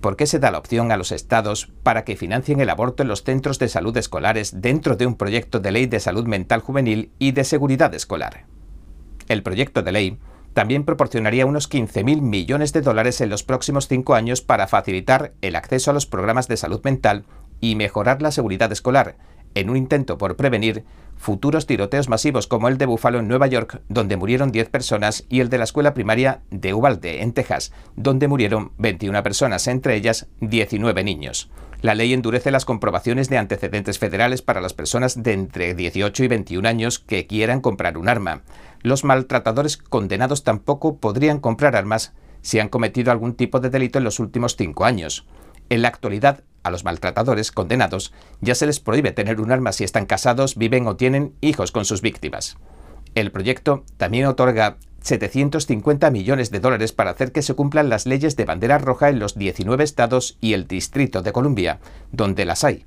¿Por 0.01 0.18
qué 0.18 0.28
se 0.28 0.39
da 0.39 0.51
la 0.51 0.58
opción 0.58 0.91
a 0.91 0.97
los 0.97 1.12
estados 1.12 1.72
para 1.82 2.04
que 2.04 2.18
financien 2.18 2.60
el 2.60 2.70
aborto 2.70 3.04
en 3.04 3.10
los 3.10 3.24
centros 3.24 3.58
de 3.60 3.70
salud 3.70 3.95
escolares 3.95 4.62
dentro 4.62 4.95
de 4.95 5.06
un 5.06 5.16
proyecto 5.16 5.60
de 5.60 5.72
ley 5.72 5.86
de 5.86 5.99
salud 5.99 6.26
mental 6.26 6.60
juvenil 6.60 7.12
y 7.20 7.32
de 7.32 7.45
seguridad 7.45 7.93
escolar? 7.93 8.45
El 9.30 9.43
proyecto 9.43 9.82
de 9.82 9.91
ley 9.91 10.20
también 10.54 10.84
proporcionaría 10.84 11.45
unos 11.45 11.70
15.000 11.70 12.22
millones 12.22 12.74
de 12.74 12.82
dólares 12.82 13.22
en 13.22 13.30
los 13.30 13.43
próximos 13.43 13.88
cinco 13.88 14.14
años 14.14 14.41
para 14.41 14.68
facilitar 14.68 15.34
el 15.41 15.56
acceso 15.56 15.91
a 15.91 15.93
los 15.93 16.06
programas 16.06 16.47
de 16.47 16.58
salud 16.58 16.82
mental 16.84 17.26
y 17.60 17.76
mejorar 17.76 18.22
la 18.22 18.32
seguridad 18.32 18.72
escolar, 18.72 19.16
en 19.56 19.70
un 19.70 19.78
intento 19.78 20.18
por 20.18 20.36
prevenir 20.36 20.84
futuros 21.16 21.66
tiroteos 21.66 22.10
masivos 22.10 22.47
como 22.47 22.68
el 22.68 22.78
de 22.78 22.86
Buffalo 22.86 23.20
en 23.20 23.28
Nueva 23.28 23.47
York, 23.47 23.82
donde 23.88 24.18
murieron 24.18 24.51
10 24.51 24.70
personas, 24.70 25.26
y 25.30 25.39
el 25.39 25.49
de 25.49 25.58
la 25.58 25.64
escuela 25.64 25.93
primaria 25.93 26.41
de 26.51 26.74
Uvalde, 26.74 27.22
en 27.22 27.34
Texas, 27.34 27.72
donde 27.95 28.28
murieron 28.28 28.72
21 28.78 29.24
personas, 29.24 29.68
entre 29.68 29.95
ellas 29.95 30.28
19 30.41 31.04
niños. 31.04 31.49
La 31.82 31.95
ley 31.95 32.14
endurece 32.14 32.49
las 32.49 32.64
comprobaciones 32.64 33.30
de 33.30 33.38
antecedentes 33.38 33.99
federales 33.99 34.41
para 34.41 34.62
las 34.62 34.74
personas 34.74 35.22
de 35.22 35.34
entre 35.34 35.76
18 35.76 36.24
y 36.24 36.28
21 36.30 36.68
años 36.68 36.99
que 36.99 37.28
quieran 37.28 37.60
comprar 37.60 37.97
un 37.97 38.08
arma. 38.08 38.43
Los 38.82 39.04
maltratadores 39.04 39.76
condenados 39.78 40.43
tampoco 40.43 40.97
podrían 40.97 41.39
comprar 41.39 41.76
armas 41.76 42.14
si 42.41 42.60
han 42.60 42.70
cometido 42.70 43.12
algún 43.12 43.34
tipo 43.34 43.60
de 43.60 43.70
delito 43.70 43.97
en 43.97 44.06
los 44.06 44.20
últimos 44.20 44.56
cinco 44.56 44.86
años. 44.86 45.26
En 45.70 45.82
la 45.82 45.89
actualidad, 45.89 46.43
a 46.64 46.72
los 46.72 46.84
maltratadores 46.84 47.51
condenados 47.51 48.14
ya 48.41 48.55
se 48.55 48.66
les 48.66 48.80
prohíbe 48.80 49.11
tener 49.11 49.39
un 49.39 49.51
arma 49.51 49.72
si 49.72 49.84
están 49.84 50.05
casados, 50.05 50.55
viven 50.55 50.88
o 50.88 50.95
tienen 50.95 51.34
hijos 51.41 51.72
con 51.72 51.86
sus 51.86 52.01
víctimas. 52.01 52.57
El 53.16 53.32
proyecto 53.32 53.84
también 53.97 54.26
otorga 54.26 54.78
750 55.01 56.09
millones 56.09 56.49
de 56.49 56.59
dólares 56.59 56.93
para 56.93 57.11
hacer 57.11 57.32
que 57.32 57.41
se 57.41 57.53
cumplan 57.53 57.89
las 57.89 58.05
leyes 58.05 58.36
de 58.36 58.45
bandera 58.45 58.78
roja 58.78 59.09
en 59.09 59.20
los 59.20 59.36
19 59.38 59.84
estados 59.84 60.38
y 60.39 60.53
el 60.53 60.68
Distrito 60.68 61.22
de 61.22 61.34
Columbia, 61.34 61.80
donde 62.11 62.45
las 62.45 62.64
hay. 62.64 62.86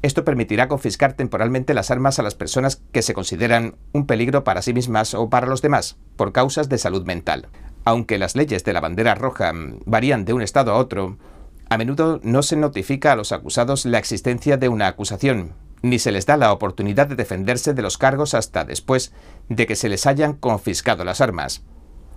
Esto 0.00 0.24
permitirá 0.24 0.68
confiscar 0.68 1.12
temporalmente 1.12 1.74
las 1.74 1.90
armas 1.90 2.18
a 2.18 2.22
las 2.22 2.34
personas 2.34 2.82
que 2.92 3.02
se 3.02 3.14
consideran 3.14 3.76
un 3.92 4.06
peligro 4.06 4.44
para 4.44 4.62
sí 4.62 4.72
mismas 4.72 5.14
o 5.14 5.28
para 5.28 5.46
los 5.46 5.60
demás, 5.60 5.96
por 6.16 6.32
causas 6.32 6.68
de 6.68 6.78
salud 6.78 7.04
mental. 7.04 7.48
Aunque 7.84 8.18
las 8.18 8.36
leyes 8.36 8.64
de 8.64 8.72
la 8.72 8.80
bandera 8.80 9.14
roja 9.14 9.52
mm, 9.52 9.80
varían 9.86 10.24
de 10.24 10.32
un 10.32 10.42
estado 10.42 10.72
a 10.72 10.76
otro, 10.76 11.18
a 11.68 11.78
menudo 11.78 12.20
no 12.22 12.42
se 12.42 12.56
notifica 12.56 13.12
a 13.12 13.16
los 13.16 13.32
acusados 13.32 13.84
la 13.84 13.98
existencia 13.98 14.56
de 14.56 14.68
una 14.68 14.86
acusación, 14.86 15.52
ni 15.82 15.98
se 15.98 16.12
les 16.12 16.26
da 16.26 16.36
la 16.36 16.52
oportunidad 16.52 17.06
de 17.06 17.16
defenderse 17.16 17.74
de 17.74 17.82
los 17.82 17.98
cargos 17.98 18.34
hasta 18.34 18.64
después 18.64 19.12
de 19.48 19.66
que 19.66 19.76
se 19.76 19.88
les 19.88 20.06
hayan 20.06 20.34
confiscado 20.34 21.04
las 21.04 21.20
armas. 21.20 21.62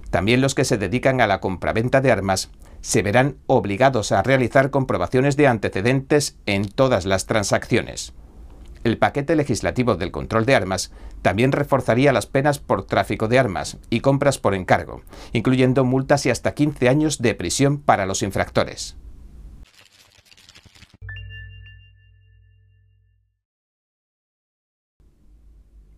También 0.09 0.41
los 0.41 0.55
que 0.55 0.65
se 0.65 0.77
dedican 0.77 1.21
a 1.21 1.27
la 1.27 1.39
compraventa 1.39 2.01
de 2.01 2.11
armas 2.11 2.51
se 2.81 3.01
verán 3.01 3.37
obligados 3.47 4.11
a 4.11 4.23
realizar 4.23 4.71
comprobaciones 4.71 5.37
de 5.37 5.47
antecedentes 5.47 6.37
en 6.45 6.67
todas 6.67 7.05
las 7.05 7.25
transacciones. 7.25 8.13
El 8.83 8.97
paquete 8.97 9.35
legislativo 9.35 9.95
del 9.95 10.11
control 10.11 10.45
de 10.45 10.55
armas 10.55 10.91
también 11.21 11.51
reforzaría 11.51 12.11
las 12.13 12.25
penas 12.25 12.57
por 12.57 12.87
tráfico 12.87 13.27
de 13.27 13.37
armas 13.37 13.77
y 13.91 13.99
compras 13.99 14.39
por 14.39 14.55
encargo, 14.55 15.03
incluyendo 15.33 15.83
multas 15.85 16.25
y 16.25 16.31
hasta 16.31 16.53
15 16.55 16.89
años 16.89 17.19
de 17.19 17.35
prisión 17.35 17.79
para 17.79 18.07
los 18.07 18.23
infractores. 18.23 18.97